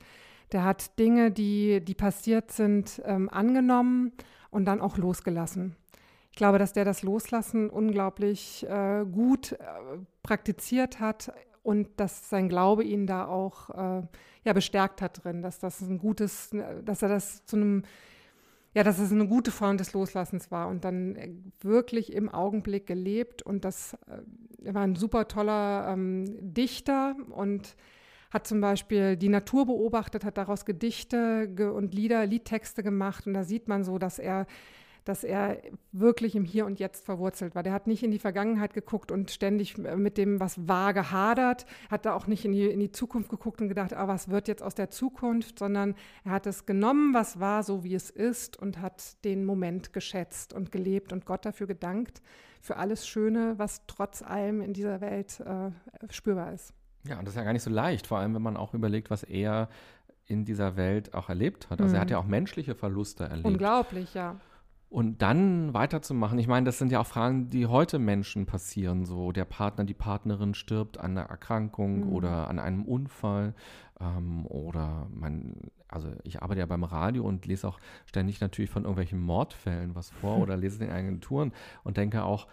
Der 0.53 0.65
hat 0.65 0.99
Dinge, 0.99 1.31
die, 1.31 1.81
die 1.85 1.95
passiert 1.95 2.51
sind, 2.51 3.01
ähm, 3.05 3.29
angenommen 3.29 4.13
und 4.51 4.65
dann 4.65 4.81
auch 4.81 4.97
losgelassen. 4.97 5.77
Ich 6.31 6.37
glaube, 6.37 6.59
dass 6.59 6.73
der 6.73 6.85
das 6.85 7.03
Loslassen 7.03 7.71
unglaublich 7.71 8.67
äh, 8.69 9.05
gut 9.05 9.53
äh, 9.53 9.57
praktiziert 10.23 11.01
hat 11.01 11.33
und 11.63 11.89
dass 11.99 12.31
sein 12.31 12.49
Glaube 12.49 12.85
ihn 12.85 13.07
da 13.07 13.27
auch 13.27 13.71
äh, 13.71 14.03
ja, 14.45 14.53
bestärkt 14.53 15.03
hat 15.03 15.25
drin, 15.25 15.43
dass 15.43 15.59
das 15.59 15.81
ein 15.81 15.99
gutes, 15.99 16.51
dass 16.85 17.03
er 17.03 17.09
das 17.09 17.45
zu 17.45 17.57
einem 17.57 17.83
ja, 18.73 18.85
dass 18.85 19.01
es 19.01 19.11
eine 19.11 19.27
gute 19.27 19.51
Form 19.51 19.79
des 19.79 19.95
Loslassens 19.95 20.51
war 20.53 20.69
und 20.69 20.85
dann 20.85 21.17
äh, 21.17 21.31
wirklich 21.61 22.13
im 22.13 22.29
Augenblick 22.29 22.87
gelebt 22.87 23.43
und 23.43 23.65
das 23.65 23.95
äh, 24.07 24.23
er 24.65 24.75
war 24.75 24.83
ein 24.83 24.95
super 24.95 25.27
toller 25.27 25.89
ähm, 25.89 26.27
Dichter 26.55 27.17
und 27.31 27.75
hat 28.31 28.47
zum 28.47 28.61
Beispiel 28.61 29.17
die 29.17 29.29
Natur 29.29 29.67
beobachtet, 29.67 30.25
hat 30.25 30.37
daraus 30.37 30.65
Gedichte 30.65 31.73
und 31.75 31.95
Lieder, 31.95 32.27
Liedtexte 32.27 32.83
gemacht 32.83 33.27
und 33.27 33.35
da 33.35 33.45
sieht 33.45 33.69
man 33.69 33.85
so, 33.85 33.99
dass 33.99 34.19
er 34.19 34.47
dass 35.05 35.25
er 35.25 35.61
wirklich 35.93 36.37
im 36.37 36.45
Hier 36.45 36.67
und 36.67 36.79
Jetzt 36.79 37.05
verwurzelt 37.05 37.55
war. 37.55 37.63
Der 37.63 37.73
hat 37.73 37.87
nicht 37.87 38.03
in 38.03 38.11
die 38.11 38.19
Vergangenheit 38.19 38.75
geguckt 38.75 39.11
und 39.11 39.31
ständig 39.31 39.79
mit 39.79 40.19
dem, 40.19 40.41
was 40.41 40.69
war, 40.69 40.93
gehadert, 40.95 41.67
hat 41.91 42.07
da 42.07 42.15
auch 42.15 42.27
nicht 42.27 42.45
in 42.45 42.53
die, 42.53 42.67
in 42.67 42.81
die 42.81 42.93
Zukunft 42.93 43.31
geguckt 43.31 43.61
und 43.61 43.69
gedacht, 43.69 43.95
ah, 43.95 44.09
was 44.09 44.29
wird 44.29 44.49
jetzt 44.49 44.63
aus 44.63 44.75
der 44.75 44.91
Zukunft, 44.91 45.59
sondern 45.59 45.95
er 46.25 46.33
hat 46.33 46.47
es 46.47 46.67
genommen, 46.67 47.15
was 47.15 47.41
war, 47.41 47.63
so 47.63 47.85
wie 47.85 47.95
es 47.95 48.11
ist 48.11 48.57
und 48.57 48.81
hat 48.81 49.25
den 49.25 49.45
Moment 49.45 49.93
geschätzt 49.93 50.53
und 50.53 50.71
gelebt 50.71 51.13
und 51.13 51.25
Gott 51.25 51.45
dafür 51.45 51.67
gedankt, 51.67 52.23
für 52.61 52.77
alles 52.77 53.07
Schöne, 53.07 53.55
was 53.57 53.87
trotz 53.87 54.23
allem 54.23 54.61
in 54.61 54.75
dieser 54.75 55.01
Welt 55.01 55.41
äh, 55.41 55.71
spürbar 56.13 56.53
ist. 56.53 56.75
Ja, 57.05 57.19
und 57.19 57.25
das 57.25 57.35
ist 57.35 57.39
ja 57.39 57.45
gar 57.45 57.53
nicht 57.53 57.63
so 57.63 57.71
leicht, 57.71 58.07
vor 58.07 58.19
allem 58.19 58.35
wenn 58.35 58.43
man 58.43 58.57
auch 58.57 58.75
überlegt, 58.75 59.11
was 59.11 59.23
er 59.23 59.69
in 60.27 60.45
dieser 60.45 60.77
Welt 60.77 61.15
auch 61.15 61.29
erlebt 61.29 61.71
hat. 61.71 61.81
Also 61.81 61.91
mhm. 61.91 61.97
er 61.97 62.01
hat 62.03 62.11
ja 62.11 62.19
auch 62.19 62.27
menschliche 62.27 62.75
Verluste 62.75 63.25
erlebt. 63.25 63.47
Unglaublich, 63.47 64.15
ja. 64.15 64.37
Und 64.89 65.23
dann 65.23 65.73
weiterzumachen, 65.73 66.37
ich 66.41 66.49
meine, 66.49 66.67
das 66.67 66.79
sind 66.79 66.91
ja 66.91 67.01
auch 67.01 67.07
Fragen, 67.07 67.49
die 67.49 67.67
heute 67.67 68.01
Menschen 68.01 68.47
passieren. 68.47 69.05
So 69.05 69.31
der 69.31 69.45
Partner, 69.45 69.85
die 69.85 69.95
Partnerin 69.95 70.53
stirbt 70.53 70.99
an 70.99 71.13
einer 71.13 71.29
Erkrankung 71.29 72.07
mhm. 72.07 72.13
oder 72.13 72.49
an 72.49 72.59
einem 72.59 72.85
Unfall 72.85 73.55
ähm, 74.01 74.47
oder 74.47 75.07
man, 75.15 75.55
also 75.87 76.09
ich 76.25 76.43
arbeite 76.43 76.59
ja 76.59 76.67
beim 76.67 76.83
Radio 76.83 77.25
und 77.25 77.47
lese 77.47 77.69
auch 77.69 77.79
ständig 78.05 78.41
natürlich 78.41 78.71
von 78.71 78.83
irgendwelchen 78.83 79.21
Mordfällen 79.21 79.95
was 79.95 80.11
vor 80.11 80.39
oder 80.43 80.57
lese 80.57 80.85
in 80.85 80.91
Agenturen 80.91 81.53
und 81.85 81.97
denke 81.97 82.25
auch, 82.25 82.49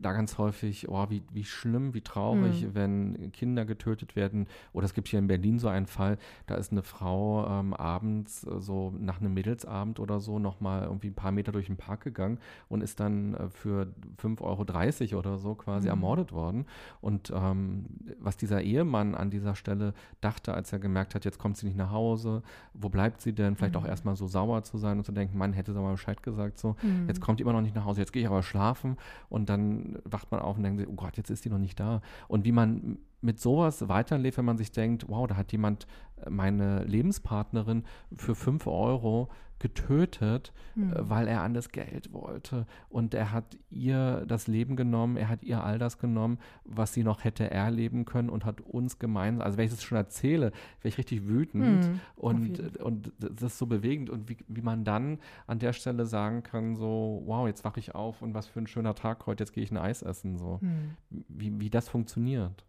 da 0.00 0.12
ganz 0.12 0.38
häufig, 0.38 0.88
oh, 0.88 1.06
wie, 1.08 1.22
wie 1.32 1.44
schlimm, 1.44 1.94
wie 1.94 2.00
traurig, 2.00 2.62
mhm. 2.62 2.74
wenn 2.74 3.32
Kinder 3.32 3.64
getötet 3.64 4.16
werden. 4.16 4.46
Oder 4.72 4.86
es 4.86 4.94
gibt 4.94 5.08
hier 5.08 5.18
in 5.18 5.26
Berlin 5.26 5.58
so 5.58 5.68
einen 5.68 5.86
Fall, 5.86 6.18
da 6.46 6.54
ist 6.54 6.72
eine 6.72 6.82
Frau 6.82 7.46
ähm, 7.46 7.74
abends, 7.74 8.44
äh, 8.44 8.60
so 8.60 8.92
nach 8.98 9.20
einem 9.20 9.34
Mädelsabend 9.34 10.00
oder 10.00 10.20
so, 10.20 10.38
nochmal 10.38 10.84
irgendwie 10.84 11.08
ein 11.08 11.14
paar 11.14 11.32
Meter 11.32 11.52
durch 11.52 11.66
den 11.66 11.76
Park 11.76 12.02
gegangen 12.02 12.38
und 12.68 12.82
ist 12.82 13.00
dann 13.00 13.34
äh, 13.34 13.50
für 13.50 13.92
5,30 14.22 15.12
Euro 15.12 15.18
oder 15.18 15.38
so 15.38 15.54
quasi 15.54 15.86
mhm. 15.86 15.90
ermordet 15.90 16.32
worden. 16.32 16.66
Und 17.00 17.30
ähm, 17.34 17.86
was 18.18 18.36
dieser 18.36 18.62
Ehemann 18.62 19.14
an 19.14 19.30
dieser 19.30 19.54
Stelle 19.54 19.92
dachte, 20.20 20.54
als 20.54 20.72
er 20.72 20.78
gemerkt 20.78 21.14
hat, 21.14 21.24
jetzt 21.24 21.38
kommt 21.38 21.56
sie 21.56 21.66
nicht 21.66 21.76
nach 21.76 21.90
Hause, 21.90 22.42
wo 22.74 22.88
bleibt 22.88 23.20
sie 23.20 23.34
denn? 23.34 23.56
Vielleicht 23.56 23.74
mhm. 23.74 23.80
auch 23.80 23.86
erstmal 23.86 24.16
so 24.16 24.26
sauer 24.26 24.62
zu 24.62 24.78
sein 24.78 24.98
und 24.98 25.04
zu 25.04 25.12
denken, 25.12 25.36
Mann, 25.36 25.52
hätte 25.52 25.72
sie 25.72 25.80
mal 25.80 25.92
Bescheid 25.92 26.22
gesagt, 26.22 26.58
so, 26.58 26.76
mhm. 26.82 27.06
jetzt 27.06 27.20
kommt 27.20 27.38
die 27.38 27.42
immer 27.42 27.52
noch 27.52 27.60
nicht 27.60 27.74
nach 27.74 27.84
Hause, 27.84 28.00
jetzt 28.00 28.12
gehe 28.12 28.22
ich 28.22 28.28
aber 28.28 28.42
schlafen 28.42 28.96
und 29.28 29.48
dann 29.48 29.69
wacht 30.04 30.30
man 30.30 30.40
auf 30.40 30.56
und 30.56 30.62
denkt, 30.62 30.86
oh 30.88 30.94
Gott, 30.94 31.16
jetzt 31.16 31.30
ist 31.30 31.44
die 31.44 31.50
noch 31.50 31.58
nicht 31.58 31.78
da. 31.78 32.00
Und 32.28 32.44
wie 32.44 32.52
man 32.52 32.98
mit 33.20 33.38
sowas 33.38 33.88
weiterlebt, 33.88 34.38
wenn 34.38 34.44
man 34.44 34.58
sich 34.58 34.72
denkt, 34.72 35.06
wow, 35.08 35.26
da 35.26 35.36
hat 35.36 35.52
jemand 35.52 35.86
meine 36.28 36.84
Lebenspartnerin 36.84 37.84
für 38.16 38.34
fünf 38.34 38.66
Euro 38.66 39.28
getötet, 39.60 40.52
mhm. 40.74 40.92
weil 40.96 41.28
er 41.28 41.42
an 41.42 41.54
das 41.54 41.70
Geld 41.70 42.12
wollte. 42.12 42.66
Und 42.88 43.14
er 43.14 43.30
hat 43.30 43.56
ihr 43.70 44.24
das 44.26 44.48
Leben 44.48 44.74
genommen, 44.74 45.16
er 45.16 45.28
hat 45.28 45.44
ihr 45.44 45.62
all 45.62 45.78
das 45.78 45.98
genommen, 45.98 46.38
was 46.64 46.92
sie 46.92 47.04
noch 47.04 47.22
hätte 47.22 47.48
erleben 47.48 48.04
können 48.04 48.30
und 48.30 48.44
hat 48.44 48.60
uns 48.62 48.98
gemeinsam, 48.98 49.44
also 49.44 49.58
wenn 49.58 49.66
ich 49.66 49.70
das 49.70 49.82
schon 49.82 49.98
erzähle, 49.98 50.46
wäre 50.80 50.88
ich 50.88 50.98
richtig 50.98 51.28
wütend 51.28 51.86
mhm. 51.86 52.00
und, 52.16 52.76
und 52.78 53.12
das 53.18 53.52
ist 53.52 53.58
so 53.58 53.66
bewegend 53.66 54.10
und 54.10 54.28
wie, 54.28 54.38
wie 54.48 54.62
man 54.62 54.84
dann 54.84 55.18
an 55.46 55.58
der 55.58 55.72
Stelle 55.72 56.06
sagen 56.06 56.42
kann, 56.42 56.74
so, 56.74 57.22
wow, 57.26 57.46
jetzt 57.46 57.64
wache 57.64 57.78
ich 57.78 57.94
auf 57.94 58.22
und 58.22 58.34
was 58.34 58.46
für 58.46 58.60
ein 58.60 58.66
schöner 58.66 58.94
Tag 58.94 59.26
heute, 59.26 59.44
jetzt 59.44 59.52
gehe 59.52 59.62
ich 59.62 59.70
ein 59.70 59.78
Eis 59.78 60.02
essen, 60.02 60.36
so. 60.38 60.58
Mhm. 60.62 60.96
Wie, 61.28 61.60
wie 61.60 61.70
das 61.70 61.88
funktioniert. 61.88 62.64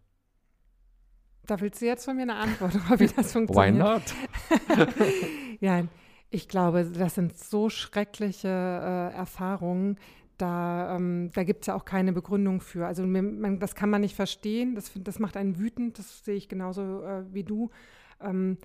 Da 1.47 1.59
willst 1.59 1.81
du 1.81 1.85
jetzt 1.85 2.05
von 2.05 2.15
mir 2.15 2.23
eine 2.23 2.35
Antwort, 2.35 2.73
wie 2.99 3.07
das 3.07 3.31
funktioniert. 3.31 3.75
Why 3.75 3.79
not? 3.79 4.03
ja, 5.59 5.83
ich 6.31 6.47
glaube, 6.47 6.85
das 6.85 7.15
sind 7.15 7.37
so 7.37 7.69
schreckliche 7.69 8.47
äh, 8.47 9.15
Erfahrungen. 9.15 9.97
Da, 10.37 10.95
ähm, 10.95 11.29
da 11.33 11.43
gibt 11.43 11.61
es 11.61 11.67
ja 11.67 11.75
auch 11.75 11.85
keine 11.85 12.13
Begründung 12.13 12.61
für. 12.61 12.87
Also 12.87 13.05
man, 13.05 13.59
das 13.59 13.75
kann 13.75 13.89
man 13.89 14.01
nicht 14.01 14.15
verstehen. 14.15 14.73
Das, 14.73 14.91
das 14.95 15.19
macht 15.19 15.37
einen 15.37 15.59
wütend. 15.59 15.99
Das 15.99 16.23
sehe 16.23 16.35
ich 16.35 16.47
genauso 16.47 17.03
äh, 17.03 17.23
wie 17.33 17.43
du. 17.43 17.69
Ähm, 18.21 18.57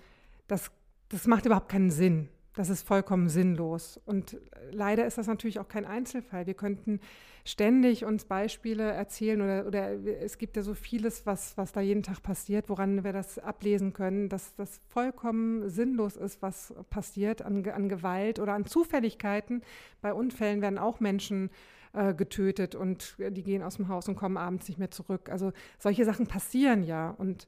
das, 0.47 0.71
das 1.09 1.27
macht 1.27 1.45
überhaupt 1.45 1.69
keinen 1.69 1.91
Sinn. 1.91 2.29
Das 2.55 2.71
ist 2.71 2.87
vollkommen 2.87 3.29
sinnlos. 3.29 4.01
Und 4.07 4.39
leider 4.71 5.05
ist 5.05 5.19
das 5.19 5.27
natürlich 5.27 5.59
auch 5.59 5.69
kein 5.69 5.85
Einzelfall. 5.85 6.47
Wir 6.47 6.55
könnten 6.55 7.01
ständig 7.47 8.05
uns 8.05 8.25
Beispiele 8.25 8.91
erzählen 8.91 9.41
oder, 9.41 9.67
oder 9.67 9.91
es 10.21 10.37
gibt 10.37 10.57
ja 10.57 10.63
so 10.63 10.75
vieles, 10.75 11.27
was, 11.27 11.57
was 11.57 11.71
da 11.73 11.81
jeden 11.81 12.03
Tag 12.03 12.23
passiert, 12.23 12.69
woran 12.69 13.05
wir 13.05 13.13
das 13.13 13.39
ablesen 13.39 13.93
können, 13.93 14.29
dass 14.29 14.55
das 14.57 14.81
vollkommen 14.89 15.69
sinnlos 15.69 16.17
ist, 16.17 16.43
was 16.43 16.75
passiert 16.91 17.43
an, 17.43 17.65
an 17.69 17.89
Gewalt 17.89 18.41
oder 18.41 18.55
an 18.55 18.67
Zufälligkeiten. 18.67 19.63
Bei 20.01 20.13
Unfällen 20.13 20.61
werden 20.61 20.79
auch 20.79 20.99
Menschen 20.99 21.51
äh, 21.93 22.15
getötet 22.15 22.75
und 22.75 23.17
die 23.19 23.45
gehen 23.45 23.63
aus 23.63 23.77
dem 23.77 23.87
Haus 23.87 24.09
und 24.09 24.17
kommen 24.17 24.37
abends 24.37 24.67
nicht 24.67 24.79
mehr 24.79 24.91
zurück. 24.91 25.29
Also 25.31 25.53
solche 25.79 26.05
Sachen 26.05 26.27
passieren 26.27 26.83
ja 26.83 27.11
und 27.11 27.47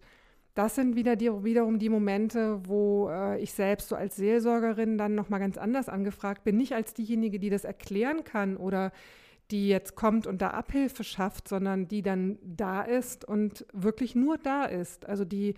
das 0.54 0.76
sind 0.76 0.94
wieder 0.96 1.16
die, 1.16 1.28
wiederum 1.44 1.80
die 1.80 1.88
Momente, 1.88 2.60
wo 2.64 3.08
äh, 3.10 3.40
ich 3.40 3.52
selbst 3.52 3.88
so 3.88 3.96
als 3.96 4.16
Seelsorgerin 4.16 4.96
dann 4.96 5.16
nochmal 5.16 5.40
ganz 5.40 5.58
anders 5.58 5.88
angefragt 5.88 6.44
bin. 6.44 6.56
Nicht 6.56 6.72
als 6.72 6.94
diejenige, 6.94 7.38
die 7.38 7.50
das 7.50 7.64
erklären 7.64 8.24
kann 8.24 8.56
oder 8.56 8.92
die 9.50 9.68
jetzt 9.68 9.94
kommt 9.94 10.26
und 10.26 10.42
da 10.42 10.50
Abhilfe 10.50 11.04
schafft, 11.04 11.48
sondern 11.48 11.88
die 11.88 12.02
dann 12.02 12.38
da 12.42 12.82
ist 12.82 13.24
und 13.24 13.66
wirklich 13.72 14.14
nur 14.14 14.38
da 14.38 14.64
ist. 14.64 15.06
Also 15.06 15.24
die 15.24 15.54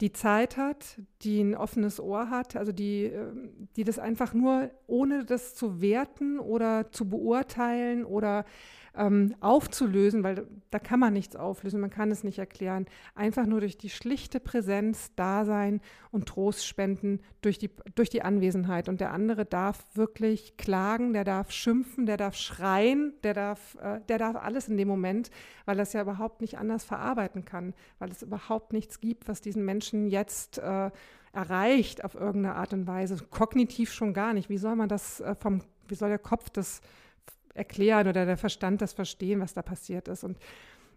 die 0.00 0.12
Zeit 0.12 0.56
hat, 0.56 1.00
die 1.22 1.40
ein 1.40 1.54
offenes 1.54 2.00
Ohr 2.00 2.28
hat, 2.30 2.56
also 2.56 2.72
die, 2.72 3.04
ähm, 3.04 3.68
die 3.76 3.84
das 3.84 3.98
einfach 3.98 4.34
nur, 4.34 4.70
ohne 4.86 5.24
das 5.24 5.54
zu 5.54 5.80
werten 5.80 6.38
oder 6.38 6.90
zu 6.90 7.08
beurteilen 7.08 8.04
oder 8.04 8.44
ähm, 8.96 9.34
aufzulösen, 9.40 10.22
weil 10.22 10.46
da 10.70 10.78
kann 10.78 11.00
man 11.00 11.12
nichts 11.12 11.36
auflösen, 11.36 11.80
man 11.80 11.90
kann 11.90 12.10
es 12.10 12.24
nicht 12.24 12.38
erklären. 12.38 12.86
Einfach 13.14 13.46
nur 13.46 13.60
durch 13.60 13.76
die 13.76 13.90
schlichte 13.90 14.40
Präsenz 14.40 15.12
da 15.16 15.44
sein 15.44 15.80
und 16.10 16.26
Trost 16.26 16.66
spenden 16.66 17.20
durch 17.40 17.58
die, 17.58 17.70
durch 17.94 18.10
die 18.10 18.22
Anwesenheit. 18.22 18.88
Und 18.88 19.00
der 19.00 19.12
andere 19.12 19.44
darf 19.44 19.84
wirklich 19.94 20.56
klagen, 20.56 21.12
der 21.12 21.24
darf 21.24 21.50
schimpfen, 21.50 22.06
der 22.06 22.16
darf 22.16 22.36
schreien, 22.36 23.14
der 23.22 23.34
darf, 23.34 23.76
äh, 23.80 24.00
der 24.08 24.18
darf 24.18 24.36
alles 24.36 24.68
in 24.68 24.76
dem 24.76 24.88
Moment, 24.88 25.30
weil 25.64 25.80
es 25.80 25.92
ja 25.92 26.02
überhaupt 26.02 26.40
nicht 26.40 26.58
anders 26.58 26.84
verarbeiten 26.84 27.44
kann, 27.44 27.74
weil 27.98 28.10
es 28.10 28.22
überhaupt 28.22 28.72
nichts 28.72 29.00
gibt, 29.00 29.28
was 29.28 29.40
diesen 29.40 29.64
Menschen 29.64 30.08
jetzt 30.08 30.58
äh, 30.58 30.90
erreicht 31.32 32.04
auf 32.04 32.14
irgendeine 32.14 32.54
Art 32.54 32.72
und 32.72 32.86
Weise. 32.86 33.16
Kognitiv 33.30 33.92
schon 33.92 34.14
gar 34.14 34.32
nicht. 34.32 34.48
Wie 34.48 34.58
soll 34.58 34.76
man 34.76 34.88
das 34.88 35.20
äh, 35.20 35.34
vom, 35.34 35.62
wie 35.88 35.94
soll 35.94 36.08
der 36.08 36.18
Kopf 36.18 36.48
das 36.50 36.80
erklären 37.54 38.08
oder 38.08 38.26
der 38.26 38.36
Verstand 38.36 38.82
das 38.82 38.92
verstehen, 38.92 39.40
was 39.40 39.54
da 39.54 39.62
passiert 39.62 40.08
ist. 40.08 40.24
Und 40.24 40.38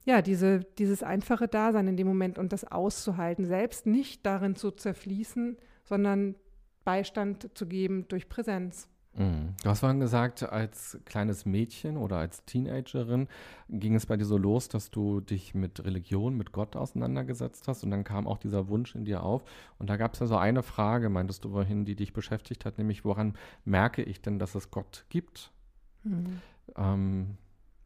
ja, 0.05 0.21
diese, 0.21 0.61
dieses 0.77 1.03
einfache 1.03 1.47
Dasein 1.47 1.87
in 1.87 1.97
dem 1.97 2.07
Moment 2.07 2.37
und 2.37 2.53
das 2.53 2.63
auszuhalten, 2.63 3.45
selbst 3.45 3.85
nicht 3.85 4.25
darin 4.25 4.55
zu 4.55 4.71
zerfließen, 4.71 5.57
sondern 5.83 6.35
Beistand 6.83 7.49
zu 7.57 7.67
geben 7.67 8.07
durch 8.07 8.29
Präsenz. 8.29 8.87
Mhm. 9.17 9.55
Du 9.63 9.69
hast 9.69 9.79
vorhin 9.79 9.99
gesagt, 9.99 10.43
als 10.43 10.99
kleines 11.05 11.45
Mädchen 11.45 11.97
oder 11.97 12.17
als 12.17 12.45
Teenagerin 12.45 13.27
ging 13.67 13.95
es 13.95 14.05
bei 14.05 14.15
dir 14.15 14.25
so 14.25 14.37
los, 14.37 14.69
dass 14.69 14.91
du 14.91 15.21
dich 15.21 15.55
mit 15.55 15.83
Religion, 15.83 16.37
mit 16.37 16.51
Gott 16.51 16.75
auseinandergesetzt 16.75 17.67
hast 17.67 17.83
und 17.83 17.91
dann 17.91 18.03
kam 18.03 18.27
auch 18.27 18.37
dieser 18.37 18.67
Wunsch 18.69 18.95
in 18.95 19.05
dir 19.05 19.23
auf. 19.23 19.43
Und 19.79 19.89
da 19.89 19.97
gab 19.97 20.13
es 20.13 20.19
ja 20.19 20.27
so 20.27 20.37
eine 20.37 20.63
Frage, 20.63 21.09
meintest 21.09 21.43
du 21.43 21.49
vorhin, 21.49 21.83
die 21.83 21.95
dich 21.95 22.13
beschäftigt 22.13 22.63
hat, 22.63 22.77
nämlich 22.77 23.03
woran 23.03 23.35
merke 23.65 24.03
ich 24.03 24.21
denn, 24.21 24.39
dass 24.39 24.55
es 24.55 24.71
Gott 24.71 25.05
gibt? 25.09 25.51
Mhm. 26.09 26.41
Ähm, 26.75 27.37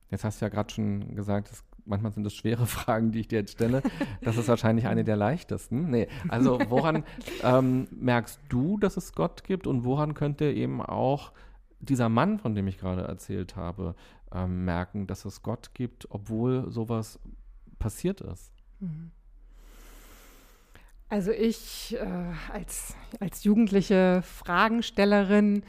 jetzt 0.10 0.24
hast 0.24 0.42
du 0.42 0.46
ja 0.46 0.50
gerade 0.50 0.72
schon 0.72 1.16
gesagt, 1.16 1.52
es, 1.52 1.64
manchmal 1.86 2.12
sind 2.12 2.26
es 2.26 2.34
schwere 2.34 2.66
Fragen, 2.68 3.12
die 3.12 3.22
ich 3.22 3.28
dir 3.28 3.40
jetzt 3.40 3.54
stelle. 3.54 3.82
Das 4.22 4.38
ist 4.38 4.48
wahrscheinlich 4.48 4.88
eine 4.88 5.04
der 5.04 5.16
leichtesten. 5.16 5.90
Nee, 5.90 6.08
also 6.28 6.60
woran 6.70 7.04
ähm, 7.44 7.88
merkst 7.92 8.40
du, 8.50 8.78
dass 8.78 8.98
es 8.98 9.14
Gott 9.14 9.44
gibt 9.44 9.68
und 9.68 9.84
woran 9.84 10.14
könnte 10.14 10.46
eben 10.46 10.82
auch 10.82 11.32
dieser 11.80 12.10
Mann, 12.10 12.40
von 12.40 12.54
dem 12.54 12.68
ich 12.68 12.78
gerade 12.78 13.04
erzählt 13.04 13.56
habe, 13.56 13.96
ähm, 14.32 14.66
merken, 14.66 15.08
dass 15.08 15.26
es 15.26 15.42
Gott 15.42 15.74
gibt, 15.74 16.08
obwohl 16.12 16.70
sowas 16.72 17.20
passiert 17.80 18.22
ist? 18.22 18.52
Mhm. 18.80 19.12
Also 21.10 21.32
ich 21.32 21.98
äh, 22.00 22.34
als, 22.54 22.96
als 23.20 23.44
jugendliche 23.44 24.22
Fragenstellerin 24.24 25.64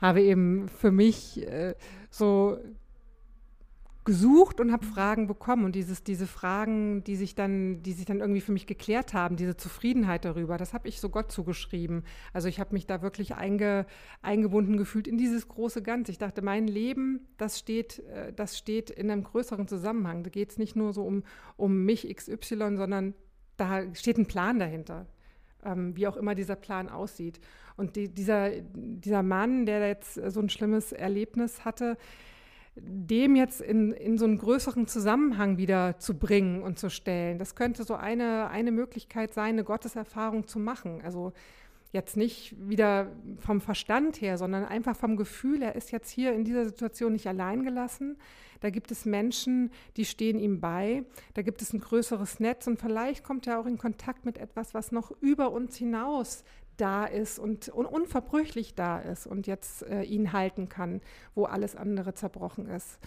habe 0.00 0.22
eben 0.22 0.68
für 0.68 0.90
mich 0.90 1.46
äh, 1.46 1.74
so 2.10 2.58
gesucht 4.08 4.58
und 4.58 4.72
habe 4.72 4.86
Fragen 4.86 5.26
bekommen 5.26 5.66
und 5.66 5.74
dieses, 5.74 6.02
diese 6.02 6.26
Fragen, 6.26 7.04
die 7.04 7.14
sich 7.14 7.34
dann, 7.34 7.82
die 7.82 7.92
sich 7.92 8.06
dann 8.06 8.20
irgendwie 8.20 8.40
für 8.40 8.52
mich 8.52 8.66
geklärt 8.66 9.12
haben, 9.12 9.36
diese 9.36 9.58
Zufriedenheit 9.58 10.24
darüber, 10.24 10.56
das 10.56 10.72
habe 10.72 10.88
ich 10.88 10.98
so 10.98 11.10
Gott 11.10 11.30
zugeschrieben. 11.30 12.04
Also 12.32 12.48
ich 12.48 12.58
habe 12.58 12.72
mich 12.72 12.86
da 12.86 13.02
wirklich 13.02 13.34
einge, 13.34 13.84
eingebunden 14.22 14.78
gefühlt 14.78 15.06
in 15.06 15.18
dieses 15.18 15.46
große 15.46 15.82
Ganze. 15.82 16.10
Ich 16.10 16.16
dachte, 16.16 16.40
mein 16.40 16.66
Leben, 16.66 17.28
das 17.36 17.58
steht, 17.58 17.98
äh, 17.98 18.32
das 18.32 18.56
steht 18.56 18.88
in 18.88 19.10
einem 19.10 19.24
größeren 19.24 19.68
Zusammenhang. 19.68 20.22
Da 20.22 20.30
geht 20.30 20.52
es 20.52 20.56
nicht 20.56 20.74
nur 20.74 20.94
so 20.94 21.02
um, 21.04 21.22
um 21.58 21.84
mich 21.84 22.08
XY, 22.08 22.76
sondern 22.78 23.12
da 23.58 23.94
steht 23.94 24.16
ein 24.16 24.26
Plan 24.26 24.58
dahinter 24.58 25.06
ähm, 25.64 25.96
wie 25.96 26.06
auch 26.06 26.16
immer 26.16 26.34
dieser 26.34 26.56
Plan 26.56 26.88
aussieht. 26.88 27.40
Und 27.78 27.96
die, 27.96 28.08
dieser, 28.08 28.50
dieser 28.74 29.22
Mann, 29.22 29.64
der 29.64 29.86
jetzt 29.86 30.14
so 30.14 30.40
ein 30.40 30.50
schlimmes 30.50 30.92
Erlebnis 30.92 31.64
hatte, 31.64 31.96
dem 32.74 33.36
jetzt 33.36 33.60
in, 33.60 33.92
in 33.92 34.18
so 34.18 34.24
einen 34.24 34.38
größeren 34.38 34.86
Zusammenhang 34.86 35.58
wieder 35.58 35.98
zu 35.98 36.18
bringen 36.18 36.62
und 36.62 36.78
zu 36.78 36.90
stellen, 36.90 37.38
das 37.38 37.54
könnte 37.54 37.84
so 37.84 37.94
eine, 37.94 38.50
eine 38.50 38.72
Möglichkeit 38.72 39.32
sein, 39.32 39.54
eine 39.54 39.64
Gotteserfahrung 39.64 40.46
zu 40.46 40.58
machen. 40.58 41.00
Also 41.02 41.32
jetzt 41.92 42.16
nicht 42.16 42.54
wieder 42.68 43.12
vom 43.38 43.60
Verstand 43.60 44.20
her, 44.20 44.36
sondern 44.36 44.64
einfach 44.64 44.96
vom 44.96 45.16
Gefühl, 45.16 45.62
er 45.62 45.74
ist 45.74 45.90
jetzt 45.90 46.10
hier 46.10 46.32
in 46.34 46.44
dieser 46.44 46.66
Situation 46.66 47.12
nicht 47.12 47.26
allein 47.26 47.62
gelassen. 47.62 48.18
Da 48.60 48.70
gibt 48.70 48.90
es 48.90 49.04
Menschen, 49.04 49.70
die 49.96 50.04
stehen 50.04 50.38
ihm 50.38 50.60
bei. 50.60 51.04
Da 51.34 51.42
gibt 51.42 51.62
es 51.62 51.72
ein 51.72 51.80
größeres 51.80 52.40
Netz 52.40 52.66
und 52.66 52.78
vielleicht 52.78 53.24
kommt 53.24 53.46
er 53.46 53.58
auch 53.58 53.66
in 53.66 53.78
Kontakt 53.78 54.24
mit 54.24 54.36
etwas, 54.36 54.74
was 54.74 54.92
noch 54.92 55.12
über 55.20 55.52
uns 55.52 55.76
hinaus 55.76 56.44
da 56.78 57.04
ist 57.04 57.38
und, 57.38 57.68
und 57.68 57.86
unverbrüchlich 57.86 58.74
da 58.74 58.98
ist 58.98 59.26
und 59.26 59.46
jetzt 59.46 59.82
äh, 59.82 60.02
ihn 60.02 60.32
halten 60.32 60.68
kann, 60.68 61.00
wo 61.34 61.44
alles 61.44 61.76
andere 61.76 62.14
zerbrochen 62.14 62.66
ist. 62.66 62.98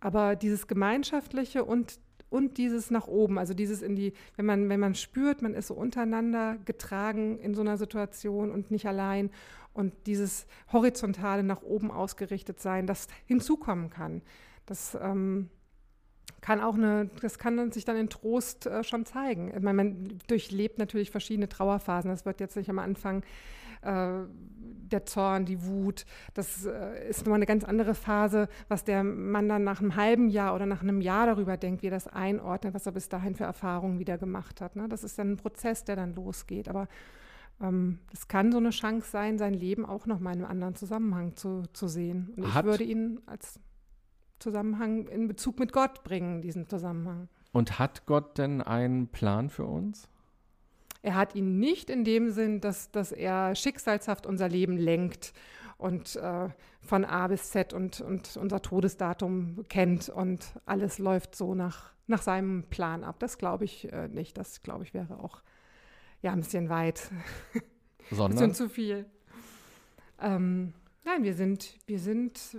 Aber 0.00 0.36
dieses 0.36 0.66
Gemeinschaftliche 0.66 1.64
und 1.64 1.98
und 2.30 2.58
dieses 2.58 2.90
nach 2.90 3.06
oben, 3.06 3.38
also 3.38 3.54
dieses 3.54 3.80
in 3.80 3.94
die, 3.94 4.12
wenn 4.34 4.44
man, 4.44 4.68
wenn 4.68 4.80
man 4.80 4.96
spürt, 4.96 5.40
man 5.40 5.54
ist 5.54 5.68
so 5.68 5.74
untereinander 5.74 6.56
getragen 6.64 7.38
in 7.38 7.54
so 7.54 7.60
einer 7.60 7.76
Situation 7.76 8.50
und 8.50 8.72
nicht 8.72 8.86
allein 8.86 9.30
und 9.72 9.92
dieses 10.06 10.46
horizontale 10.72 11.44
nach 11.44 11.62
oben 11.62 11.92
ausgerichtet 11.92 12.58
sein, 12.58 12.88
das 12.88 13.06
hinzukommen 13.26 13.88
kann. 13.88 14.20
Das 14.66 14.98
ähm, 15.00 15.48
kann 16.40 16.60
auch 16.60 16.74
eine, 16.74 17.08
das 17.22 17.38
kann 17.38 17.72
sich 17.72 17.84
dann 17.84 17.96
in 17.96 18.10
Trost 18.10 18.66
äh, 18.66 18.84
schon 18.84 19.06
zeigen. 19.06 19.48
Ich 19.48 19.62
meine, 19.62 19.76
man 19.76 20.18
durchlebt 20.26 20.78
natürlich 20.78 21.10
verschiedene 21.10 21.48
Trauerphasen. 21.48 22.10
Das 22.10 22.26
wird 22.26 22.38
jetzt 22.40 22.56
nicht 22.56 22.68
am 22.68 22.78
Anfang 22.78 23.22
äh, 23.80 24.24
der 24.90 25.06
Zorn, 25.06 25.46
die 25.46 25.64
Wut. 25.64 26.04
Das 26.34 26.66
äh, 26.66 27.08
ist 27.08 27.20
nochmal 27.20 27.38
eine 27.38 27.46
ganz 27.46 27.64
andere 27.64 27.94
Phase, 27.94 28.48
was 28.68 28.84
der 28.84 29.02
Mann 29.02 29.48
dann 29.48 29.64
nach 29.64 29.80
einem 29.80 29.96
halben 29.96 30.28
Jahr 30.28 30.54
oder 30.54 30.66
nach 30.66 30.82
einem 30.82 31.00
Jahr 31.00 31.26
darüber 31.26 31.56
denkt, 31.56 31.82
wie 31.82 31.86
er 31.86 31.92
das 31.92 32.08
einordnet, 32.08 32.74
was 32.74 32.86
er 32.86 32.92
bis 32.92 33.08
dahin 33.08 33.34
für 33.34 33.44
Erfahrungen 33.44 33.98
wieder 33.98 34.18
gemacht 34.18 34.60
hat. 34.60 34.76
Ne? 34.76 34.88
Das 34.88 35.02
ist 35.02 35.18
dann 35.18 35.32
ein 35.32 35.36
Prozess, 35.38 35.84
der 35.84 35.96
dann 35.96 36.14
losgeht. 36.14 36.68
Aber 36.68 36.88
ähm, 37.60 37.98
es 38.12 38.28
kann 38.28 38.52
so 38.52 38.58
eine 38.58 38.70
Chance 38.70 39.10
sein, 39.10 39.38
sein 39.38 39.54
Leben 39.54 39.86
auch 39.86 40.06
nochmal 40.06 40.34
in 40.34 40.42
einem 40.42 40.50
anderen 40.50 40.74
Zusammenhang 40.74 41.36
zu, 41.36 41.62
zu 41.72 41.88
sehen. 41.88 42.32
Und 42.36 42.46
ich 42.46 42.64
würde 42.64 42.84
ihn 42.84 43.20
als 43.26 43.58
Zusammenhang 44.38 45.06
in 45.06 45.28
Bezug 45.28 45.58
mit 45.58 45.72
Gott 45.72 46.04
bringen, 46.04 46.42
diesen 46.42 46.68
Zusammenhang. 46.68 47.28
Und 47.52 47.78
hat 47.78 48.06
Gott 48.06 48.38
denn 48.38 48.60
einen 48.62 49.08
Plan 49.08 49.48
für 49.48 49.64
uns? 49.64 50.08
Er 51.02 51.14
hat 51.14 51.34
ihn 51.34 51.58
nicht 51.58 51.90
in 51.90 52.04
dem 52.04 52.30
Sinn, 52.30 52.60
dass, 52.60 52.90
dass 52.90 53.12
er 53.12 53.54
schicksalshaft 53.54 54.26
unser 54.26 54.48
Leben 54.48 54.78
lenkt 54.78 55.34
und 55.76 56.16
äh, 56.16 56.48
von 56.80 57.04
A 57.04 57.28
bis 57.28 57.50
Z 57.50 57.72
und, 57.74 58.00
und 58.00 58.36
unser 58.36 58.62
Todesdatum 58.62 59.64
kennt 59.68 60.08
und 60.08 60.54
alles 60.64 60.98
läuft 60.98 61.36
so 61.36 61.54
nach, 61.54 61.92
nach 62.06 62.22
seinem 62.22 62.64
Plan 62.64 63.04
ab. 63.04 63.16
Das 63.18 63.38
glaube 63.38 63.64
ich 63.64 63.92
äh, 63.92 64.08
nicht. 64.08 64.38
Das 64.38 64.62
glaube 64.62 64.84
ich 64.84 64.94
wäre 64.94 65.18
auch 65.18 65.42
ja 66.22 66.32
ein 66.32 66.40
bisschen 66.40 66.70
weit. 66.70 67.10
Sondern? 68.10 68.26
ein 68.26 68.30
bisschen 68.30 68.54
zu 68.54 68.68
viel. 68.68 69.06
Ähm, 70.20 70.72
nein, 71.04 71.22
wir 71.22 71.34
sind, 71.34 71.78
wir 71.86 71.98
sind 71.98 72.56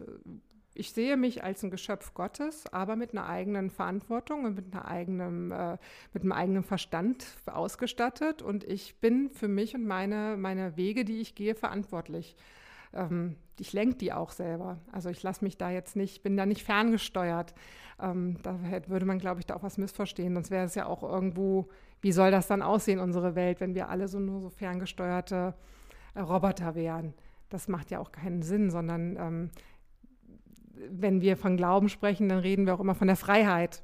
ich 0.76 0.92
sehe 0.92 1.16
mich 1.16 1.44
als 1.44 1.64
ein 1.64 1.72
Geschöpf 1.72 2.14
Gottes, 2.14 2.66
aber 2.72 2.96
mit 2.96 3.14
einer 3.14 3.28
eigenen 3.28 3.70
Verantwortung 3.70 4.44
und 4.44 4.56
mit, 4.56 4.74
einer 4.74 4.86
eigenen, 4.86 5.52
äh, 5.52 5.78
mit 6.14 6.24
einem 6.24 6.34
eigenen 6.34 6.64
Verstand 6.64 7.26
ausgestattet. 7.46 8.42
Und 8.42 8.66
ich 8.66 9.00
bin 9.00 9.30
für 9.30 9.48
mich 9.48 9.74
und 9.74 9.88
meine, 9.88 10.36
meine 10.38 10.76
Wege, 10.76 11.06
die 11.06 11.22
ich 11.22 11.34
gehe, 11.34 11.56
verantwortlich. 11.56 12.36
Ähm, 12.94 13.38
ich 13.58 13.72
lenke 13.72 13.96
die 13.96 14.12
auch 14.12 14.32
selber. 14.32 14.80
Also 14.92 15.10
ich 15.10 15.24
lasse 15.24 15.46
mich 15.46 15.58
da 15.58 15.72
jetzt 15.72 15.96
nicht, 15.96 16.24
bin 16.24 16.36
da 16.36 16.46
nicht 16.46 16.64
ferngesteuert. 16.64 17.54
Ähm, 18.02 18.38
da 18.44 18.60
würde 18.88 19.06
man, 19.06 19.20
glaube 19.20 19.40
ich, 19.40 19.46
da 19.46 19.56
auch 19.56 19.64
was 19.64 19.78
missverstehen. 19.78 20.34
Sonst 20.34 20.52
wäre 20.52 20.66
es 20.66 20.76
ja 20.76 20.88
auch 20.88 21.04
irgendwo, 21.04 21.70
wie 22.02 22.12
soll 22.12 22.32
das 22.32 22.48
dann 22.48 22.62
aussehen, 22.62 23.00
unsere 23.00 23.36
Welt, 23.36 23.62
wenn 23.62 23.76
wir 23.76 23.90
alle 23.90 24.10
so 24.10 24.20
nur 24.20 24.42
so 24.42 24.50
ferngesteuerte 24.50 25.54
äh, 26.16 26.20
Roboter 26.20 26.76
wären? 26.76 27.14
Das 27.50 27.70
macht 27.70 27.92
ja 27.92 28.00
auch 28.00 28.12
keinen 28.12 28.42
Sinn, 28.42 28.72
sondern 28.72 29.16
ähm, 29.18 29.52
wenn 30.90 31.22
wir 31.22 31.38
von 31.38 31.58
Glauben 31.58 31.90
sprechen, 31.90 32.30
dann 32.30 32.40
reden 32.40 32.66
wir 32.66 32.74
auch 32.74 32.80
immer 32.80 32.96
von 32.96 33.08
der 33.08 33.16
Freiheit. 33.16 33.84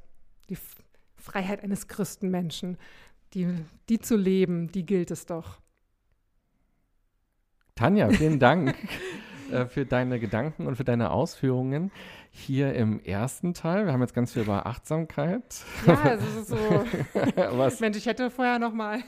Die 0.49 0.53
F 0.53 0.77
Freiheit 1.15 1.63
eines 1.63 1.87
Christenmenschen. 1.87 2.77
Die, 3.33 3.47
die 3.89 3.99
zu 3.99 4.17
leben, 4.17 4.71
die 4.71 4.85
gilt 4.85 5.11
es 5.11 5.25
doch. 5.25 5.59
Tanja, 7.75 8.09
vielen 8.09 8.39
Dank 8.39 8.75
äh, 9.51 9.65
für 9.65 9.85
deine 9.85 10.19
Gedanken 10.19 10.67
und 10.67 10.75
für 10.75 10.83
deine 10.83 11.11
Ausführungen 11.11 11.91
hier 12.31 12.73
im 12.73 12.99
ersten 12.99 13.53
Teil. 13.53 13.85
Wir 13.85 13.93
haben 13.93 14.01
jetzt 14.01 14.13
ganz 14.13 14.33
viel 14.33 14.43
über 14.43 14.65
Achtsamkeit. 14.65 15.63
Ja, 15.85 16.13
es 16.13 16.35
ist 16.35 16.47
so. 16.47 16.57
Mensch, 17.79 17.97
ich 17.97 18.05
hätte 18.05 18.29
vorher 18.29 18.59
noch 18.59 18.73
mal 18.73 19.01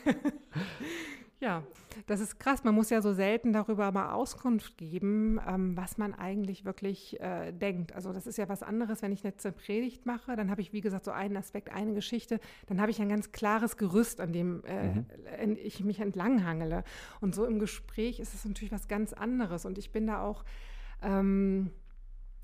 ja, 1.40 1.64
das 2.06 2.20
ist 2.20 2.40
krass. 2.40 2.64
Man 2.64 2.76
muss 2.76 2.90
ja 2.90 3.02
so 3.02 3.14
selten 3.14 3.54
darüber 3.54 3.92
mal 3.92 4.14
Auskunft 4.14 4.78
geben, 4.78 5.40
ähm, 5.48 5.76
was 5.78 5.98
man 5.98 6.14
eigentlich 6.14 6.66
wirklich 6.66 7.20
äh, 7.20 7.52
denkt. 7.52 7.94
Also 7.94 8.14
das 8.14 8.28
ist 8.28 8.38
ja 8.38 8.50
was 8.50 8.64
anderes, 8.64 9.02
wenn 9.02 9.12
ich 9.12 9.24
jetzt 9.24 9.46
eine 9.46 9.54
Predigt 9.54 10.06
mache, 10.06 10.36
dann 10.36 10.50
habe 10.50 10.62
ich, 10.62 10.74
wie 10.74 10.82
gesagt, 10.82 11.06
so 11.06 11.12
einen 11.12 11.38
Aspekt, 11.38 11.72
eine 11.72 11.94
Geschichte, 11.94 12.40
dann 12.68 12.82
habe 12.82 12.92
ich 12.92 13.02
ein 13.02 13.10
ganz 13.10 13.32
klares 13.32 13.78
Gerüst, 13.78 14.22
an 14.22 14.34
dem 14.34 14.64
äh, 14.66 15.46
mhm. 15.46 15.58
ich 15.62 15.84
mich 15.84 16.00
entlanghangele. 16.00 16.84
Und 17.22 17.36
so 17.36 17.46
im 17.46 17.60
Gespräch 17.60 18.20
ist 18.20 18.34
es 18.34 18.46
natürlich 18.46 18.72
was 18.72 18.88
ganz 18.88 19.14
anderes. 19.14 19.66
Und 19.66 19.78
ich 19.78 19.92
bin 19.92 20.08
da 20.08 20.22
auch, 20.22 20.44
ähm, 21.02 21.72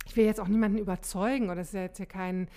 ich 0.05 0.15
will 0.15 0.25
jetzt 0.25 0.39
auch 0.39 0.47
niemanden 0.47 0.77
überzeugen 0.77 1.49
oder 1.49 1.61
es 1.61 1.69
ist 1.69 1.73
ja 1.73 1.81
jetzt 1.81 1.97
hier 1.97 2.05
kein, 2.05 2.47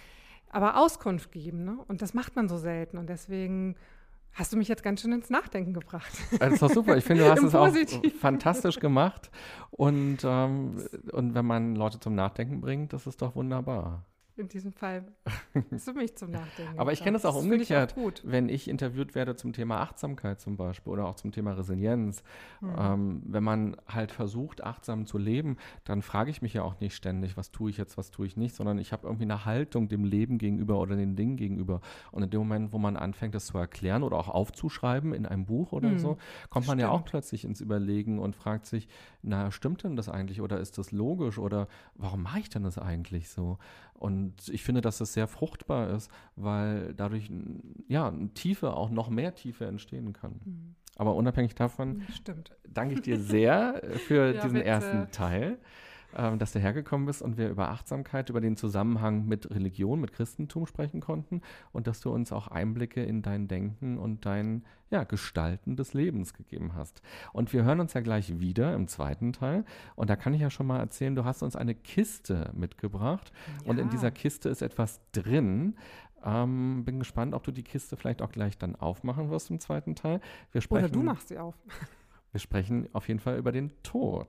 aber 0.48 0.76
Auskunft 0.76 1.32
geben. 1.32 1.64
Ne? 1.64 1.78
Und 1.88 2.02
das 2.02 2.14
macht 2.14 2.36
man 2.36 2.48
so 2.48 2.56
selten. 2.56 2.98
Und 2.98 3.08
deswegen 3.08 3.76
Hast 4.34 4.52
du 4.52 4.56
mich 4.56 4.68
jetzt 4.68 4.82
ganz 4.82 5.02
schön 5.02 5.12
ins 5.12 5.28
Nachdenken 5.28 5.74
gebracht. 5.74 6.10
Das 6.38 6.54
ist 6.54 6.62
doch 6.62 6.70
super. 6.70 6.96
Ich 6.96 7.04
finde, 7.04 7.24
du 7.24 7.30
hast 7.32 7.42
es 7.42 7.54
auch 7.54 7.70
fantastisch 8.18 8.80
gemacht. 8.80 9.30
Und, 9.70 10.18
ähm, 10.24 10.82
und 11.12 11.34
wenn 11.34 11.44
man 11.44 11.76
Leute 11.76 12.00
zum 12.00 12.14
Nachdenken 12.14 12.60
bringt, 12.60 12.92
das 12.92 13.06
ist 13.06 13.20
doch 13.20 13.34
wunderbar 13.34 14.04
in 14.42 14.48
diesem 14.48 14.72
Fall 14.72 15.04
hast 15.70 15.88
du 15.88 15.92
mich 15.92 16.16
zum 16.16 16.30
Nachdenken. 16.30 16.78
Aber 16.78 16.92
ich 16.92 17.00
kenne 17.00 17.14
das 17.14 17.24
auch 17.24 17.34
das 17.34 17.44
umgekehrt, 17.44 17.94
ich 17.96 18.04
auch 18.04 18.12
wenn 18.24 18.48
ich 18.48 18.68
interviewt 18.68 19.14
werde 19.14 19.36
zum 19.36 19.52
Thema 19.52 19.80
Achtsamkeit 19.80 20.40
zum 20.40 20.56
Beispiel 20.56 20.92
oder 20.92 21.06
auch 21.06 21.14
zum 21.14 21.32
Thema 21.32 21.52
Resilienz. 21.52 22.22
Mhm. 22.60 22.74
Ähm, 22.76 23.22
wenn 23.24 23.44
man 23.44 23.76
halt 23.86 24.12
versucht, 24.12 24.62
achtsam 24.62 25.06
zu 25.06 25.16
leben, 25.16 25.56
dann 25.84 26.02
frage 26.02 26.30
ich 26.30 26.42
mich 26.42 26.52
ja 26.54 26.62
auch 26.62 26.80
nicht 26.80 26.94
ständig, 26.94 27.36
was 27.36 27.50
tue 27.50 27.70
ich 27.70 27.78
jetzt, 27.78 27.96
was 27.96 28.10
tue 28.10 28.26
ich 28.26 28.36
nicht, 28.36 28.54
sondern 28.54 28.78
ich 28.78 28.92
habe 28.92 29.06
irgendwie 29.06 29.24
eine 29.24 29.44
Haltung 29.44 29.88
dem 29.88 30.04
Leben 30.04 30.38
gegenüber 30.38 30.78
oder 30.78 30.96
den 30.96 31.16
Dingen 31.16 31.36
gegenüber. 31.36 31.80
Und 32.10 32.22
in 32.22 32.30
dem 32.30 32.40
Moment, 32.40 32.72
wo 32.72 32.78
man 32.78 32.96
anfängt, 32.96 33.34
das 33.34 33.46
zu 33.46 33.56
erklären 33.56 34.02
oder 34.02 34.16
auch 34.16 34.28
aufzuschreiben 34.28 35.14
in 35.14 35.24
einem 35.24 35.46
Buch 35.46 35.72
oder 35.72 35.88
mhm. 35.88 35.98
so, 35.98 36.18
kommt 36.50 36.66
man 36.66 36.78
Stimmt. 36.78 36.80
ja 36.80 36.88
auch 36.90 37.04
plötzlich 37.04 37.44
ins 37.44 37.60
Überlegen 37.60 38.18
und 38.18 38.34
fragt 38.34 38.66
sich, 38.66 38.88
na, 39.22 39.50
stimmt 39.52 39.84
denn 39.84 39.96
das 39.96 40.08
eigentlich 40.08 40.40
oder 40.40 40.58
ist 40.58 40.78
das 40.78 40.90
logisch 40.90 41.38
oder 41.38 41.68
warum 41.94 42.24
mache 42.24 42.40
ich 42.40 42.50
denn 42.50 42.64
das 42.64 42.78
eigentlich 42.78 43.28
so? 43.28 43.58
Und 43.94 44.31
ich 44.48 44.62
finde, 44.62 44.80
dass 44.80 44.98
das 44.98 45.12
sehr 45.12 45.26
fruchtbar 45.26 45.90
ist, 45.90 46.10
weil 46.36 46.94
dadurch 46.94 47.30
ja, 47.88 48.08
eine 48.08 48.32
Tiefe, 48.34 48.74
auch 48.74 48.90
noch 48.90 49.10
mehr 49.10 49.34
Tiefe 49.34 49.66
entstehen 49.66 50.12
kann. 50.12 50.40
Mhm. 50.44 50.74
Aber 50.96 51.14
unabhängig 51.14 51.54
davon 51.54 52.02
Stimmt. 52.14 52.52
danke 52.68 52.94
ich 52.94 53.02
dir 53.02 53.18
sehr 53.20 53.82
für 54.06 54.34
ja, 54.34 54.42
diesen 54.42 54.54
bitte. 54.54 54.66
ersten 54.66 55.10
Teil 55.10 55.58
ähm, 56.16 56.38
dass 56.38 56.52
du 56.52 56.58
hergekommen 56.58 57.06
bist 57.06 57.22
und 57.22 57.36
wir 57.36 57.48
über 57.48 57.70
Achtsamkeit, 57.70 58.30
über 58.30 58.40
den 58.40 58.56
Zusammenhang 58.56 59.26
mit 59.26 59.50
Religion, 59.50 60.00
mit 60.00 60.12
Christentum 60.12 60.66
sprechen 60.66 61.00
konnten 61.00 61.42
und 61.72 61.86
dass 61.86 62.00
du 62.00 62.10
uns 62.10 62.32
auch 62.32 62.48
Einblicke 62.48 63.02
in 63.02 63.22
dein 63.22 63.48
Denken 63.48 63.98
und 63.98 64.26
dein 64.26 64.64
ja, 64.90 65.04
Gestalten 65.04 65.74
des 65.74 65.94
Lebens 65.94 66.34
gegeben 66.34 66.74
hast. 66.74 67.00
Und 67.32 67.52
wir 67.52 67.64
hören 67.64 67.80
uns 67.80 67.94
ja 67.94 68.02
gleich 68.02 68.40
wieder 68.40 68.74
im 68.74 68.88
zweiten 68.88 69.32
Teil. 69.32 69.64
Und 69.96 70.10
da 70.10 70.16
kann 70.16 70.34
ich 70.34 70.42
ja 70.42 70.50
schon 70.50 70.66
mal 70.66 70.80
erzählen, 70.80 71.14
du 71.14 71.24
hast 71.24 71.42
uns 71.42 71.56
eine 71.56 71.74
Kiste 71.74 72.50
mitgebracht 72.54 73.32
ja. 73.62 73.70
und 73.70 73.78
in 73.78 73.88
dieser 73.88 74.10
Kiste 74.10 74.50
ist 74.50 74.60
etwas 74.60 75.00
drin. 75.12 75.76
Ähm, 76.24 76.84
bin 76.84 76.98
gespannt, 76.98 77.34
ob 77.34 77.42
du 77.42 77.52
die 77.52 77.64
Kiste 77.64 77.96
vielleicht 77.96 78.22
auch 78.22 78.30
gleich 78.30 78.58
dann 78.58 78.76
aufmachen 78.76 79.30
wirst 79.30 79.50
im 79.50 79.60
zweiten 79.60 79.94
Teil. 79.94 80.20
Wir 80.52 80.60
sprechen, 80.60 80.84
Oder 80.84 80.92
du 80.92 81.02
machst 81.02 81.28
sie 81.28 81.38
auf. 81.38 81.54
Wir 82.32 82.40
sprechen 82.40 82.88
auf 82.92 83.08
jeden 83.08 83.20
Fall 83.20 83.36
über 83.36 83.52
den 83.52 83.72
Tod. 83.82 84.28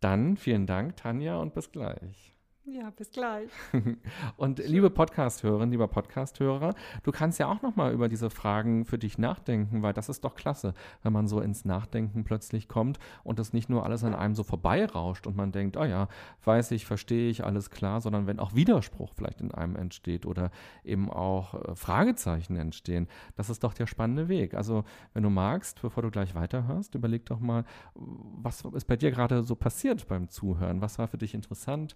Dann 0.00 0.36
vielen 0.36 0.66
Dank, 0.66 0.96
Tanja, 0.96 1.38
und 1.38 1.54
bis 1.54 1.72
gleich. 1.72 2.35
Ja, 2.68 2.90
bis 2.90 3.12
gleich. 3.12 3.48
Und 4.36 4.58
liebe 4.58 4.90
Podcast-Hörerinnen, 4.90 5.70
lieber 5.70 5.86
Podcast-Hörer, 5.86 6.74
du 7.04 7.12
kannst 7.12 7.38
ja 7.38 7.46
auch 7.46 7.62
nochmal 7.62 7.92
über 7.92 8.08
diese 8.08 8.28
Fragen 8.28 8.84
für 8.84 8.98
dich 8.98 9.18
nachdenken, 9.18 9.82
weil 9.82 9.92
das 9.92 10.08
ist 10.08 10.24
doch 10.24 10.34
klasse, 10.34 10.74
wenn 11.04 11.12
man 11.12 11.28
so 11.28 11.40
ins 11.40 11.64
Nachdenken 11.64 12.24
plötzlich 12.24 12.66
kommt 12.66 12.98
und 13.22 13.38
das 13.38 13.52
nicht 13.52 13.70
nur 13.70 13.84
alles 13.84 14.02
an 14.02 14.16
einem 14.16 14.34
so 14.34 14.42
vorbeirauscht 14.42 15.28
und 15.28 15.36
man 15.36 15.52
denkt, 15.52 15.76
oh 15.76 15.84
ja, 15.84 16.08
weiß 16.44 16.72
ich, 16.72 16.86
verstehe 16.86 17.30
ich, 17.30 17.44
alles 17.44 17.70
klar, 17.70 18.00
sondern 18.00 18.26
wenn 18.26 18.40
auch 18.40 18.56
Widerspruch 18.56 19.12
vielleicht 19.14 19.40
in 19.40 19.54
einem 19.54 19.76
entsteht 19.76 20.26
oder 20.26 20.50
eben 20.82 21.08
auch 21.08 21.54
äh, 21.54 21.76
Fragezeichen 21.76 22.56
entstehen, 22.56 23.06
das 23.36 23.48
ist 23.48 23.62
doch 23.62 23.74
der 23.74 23.86
spannende 23.86 24.28
Weg. 24.28 24.54
Also, 24.54 24.82
wenn 25.14 25.22
du 25.22 25.30
magst, 25.30 25.80
bevor 25.82 26.02
du 26.02 26.10
gleich 26.10 26.34
weiterhörst, 26.34 26.96
überleg 26.96 27.26
doch 27.26 27.38
mal, 27.38 27.64
was 27.94 28.64
ist 28.64 28.88
bei 28.88 28.96
dir 28.96 29.12
gerade 29.12 29.44
so 29.44 29.54
passiert 29.54 30.08
beim 30.08 30.28
Zuhören? 30.28 30.80
Was 30.80 30.98
war 30.98 31.06
für 31.06 31.18
dich 31.18 31.32
interessant? 31.32 31.94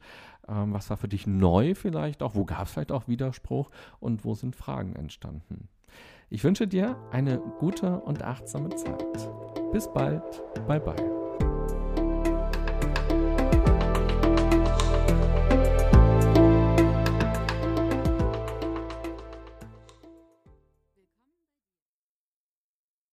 Ähm, 0.61 0.73
was 0.73 0.91
war 0.91 0.97
für 0.97 1.09
dich 1.09 1.27
neu 1.27 1.75
vielleicht 1.75 2.23
auch? 2.23 2.35
Wo 2.35 2.45
gab 2.45 2.63
es 2.63 2.73
vielleicht 2.73 2.93
auch 2.93 3.09
Widerspruch? 3.09 3.71
Und 3.99 4.25
wo 4.25 4.35
sind 4.35 4.57
Fragen 4.57 4.95
entstanden? 4.97 5.69
Ich 6.29 6.45
wünsche 6.45 6.69
dir 6.69 6.97
eine 7.11 7.39
gute 7.59 8.01
und 8.01 8.23
achtsame 8.23 8.71
Zeit. 8.77 9.29
Bis 9.73 9.93
bald. 9.93 10.23
Bye 10.67 10.81
bye. 10.81 11.20